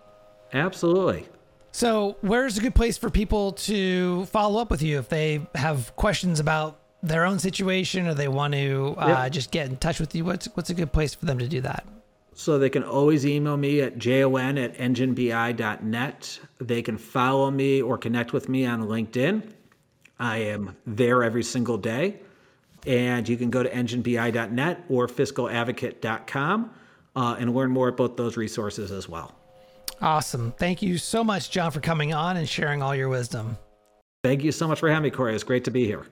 Absolutely. 0.52 1.26
So, 1.74 2.18
where's 2.20 2.58
a 2.58 2.60
good 2.60 2.74
place 2.74 2.98
for 2.98 3.08
people 3.08 3.52
to 3.52 4.26
follow 4.26 4.60
up 4.60 4.70
with 4.70 4.82
you 4.82 4.98
if 4.98 5.08
they 5.08 5.40
have 5.54 5.96
questions 5.96 6.38
about 6.38 6.78
their 7.02 7.24
own 7.24 7.38
situation 7.38 8.06
or 8.06 8.14
they 8.14 8.28
want 8.28 8.54
to 8.54 8.94
uh, 8.98 9.22
yep. 9.24 9.32
just 9.32 9.50
get 9.50 9.68
in 9.68 9.76
touch 9.76 10.00
with 10.00 10.14
you? 10.14 10.24
What's 10.24 10.46
what's 10.54 10.70
a 10.70 10.74
good 10.74 10.92
place 10.92 11.14
for 11.14 11.26
them 11.26 11.38
to 11.38 11.48
do 11.48 11.60
that? 11.62 11.86
So 12.34 12.58
they 12.58 12.70
can 12.70 12.82
always 12.82 13.26
email 13.26 13.56
me 13.56 13.80
at 13.80 13.98
jon 13.98 14.58
at 14.58 14.76
enginebi.net. 14.76 16.40
They 16.60 16.82
can 16.82 16.96
follow 16.96 17.50
me 17.50 17.82
or 17.82 17.98
connect 17.98 18.32
with 18.32 18.48
me 18.48 18.64
on 18.64 18.84
LinkedIn. 18.84 19.42
I 20.18 20.38
am 20.38 20.76
there 20.86 21.22
every 21.22 21.42
single 21.42 21.76
day. 21.76 22.20
And 22.86 23.28
you 23.28 23.36
can 23.36 23.50
go 23.50 23.62
to 23.62 23.70
enginebi.net 23.70 24.84
or 24.88 25.06
fiscaladvocate.com 25.06 26.70
uh, 27.14 27.36
and 27.38 27.54
learn 27.54 27.70
more 27.70 27.88
about 27.88 28.16
those 28.16 28.36
resources 28.36 28.90
as 28.90 29.08
well. 29.08 29.34
Awesome. 30.00 30.52
Thank 30.58 30.82
you 30.82 30.98
so 30.98 31.22
much, 31.22 31.50
Jon, 31.50 31.70
for 31.70 31.80
coming 31.80 32.12
on 32.12 32.36
and 32.36 32.48
sharing 32.48 32.82
all 32.82 32.94
your 32.94 33.08
wisdom. 33.08 33.56
Thank 34.24 34.42
you 34.42 34.52
so 34.52 34.66
much 34.66 34.80
for 34.80 34.88
having 34.88 35.04
me, 35.04 35.10
Corey. 35.10 35.34
It's 35.34 35.44
great 35.44 35.64
to 35.64 35.70
be 35.70 35.84
here. 35.84 36.06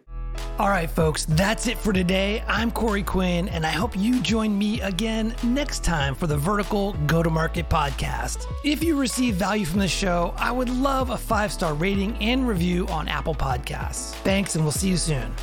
All 0.59 0.69
right, 0.69 0.91
folks, 0.91 1.25
that's 1.25 1.67
it 1.67 1.79
for 1.79 1.93
today. 1.93 2.45
I'm 2.47 2.71
Corey 2.71 3.03
Quinn, 3.03 3.49
and 3.49 3.65
I 3.65 3.71
hope 3.71 3.97
you 3.97 4.21
join 4.21 4.57
me 4.57 4.81
again 4.83 5.35
next 5.43 5.83
time 5.83 6.15
for 6.15 6.27
the 6.27 6.37
Vertical 6.37 6.93
Go 7.07 7.23
to 7.23 7.31
Market 7.31 7.69
podcast. 7.71 8.45
If 8.63 8.85
you 8.85 8.99
receive 8.99 9.37
value 9.37 9.65
from 9.65 9.81
this 9.81 9.91
show, 9.91 10.35
I 10.37 10.53
would 10.53 10.69
love 10.69 11.11
a 11.11 11.17
five 11.17 11.51
star 11.51 11.73
rating 11.73 12.15
and 12.19 12.47
review 12.47 12.87
on 12.89 13.09
Apple 13.09 13.35
Podcasts. 13.35 14.13
Thanks, 14.17 14.55
and 14.55 14.65
we'll 14.65 14.73
see 14.73 14.91
you 14.91 14.99
soon. 14.99 15.35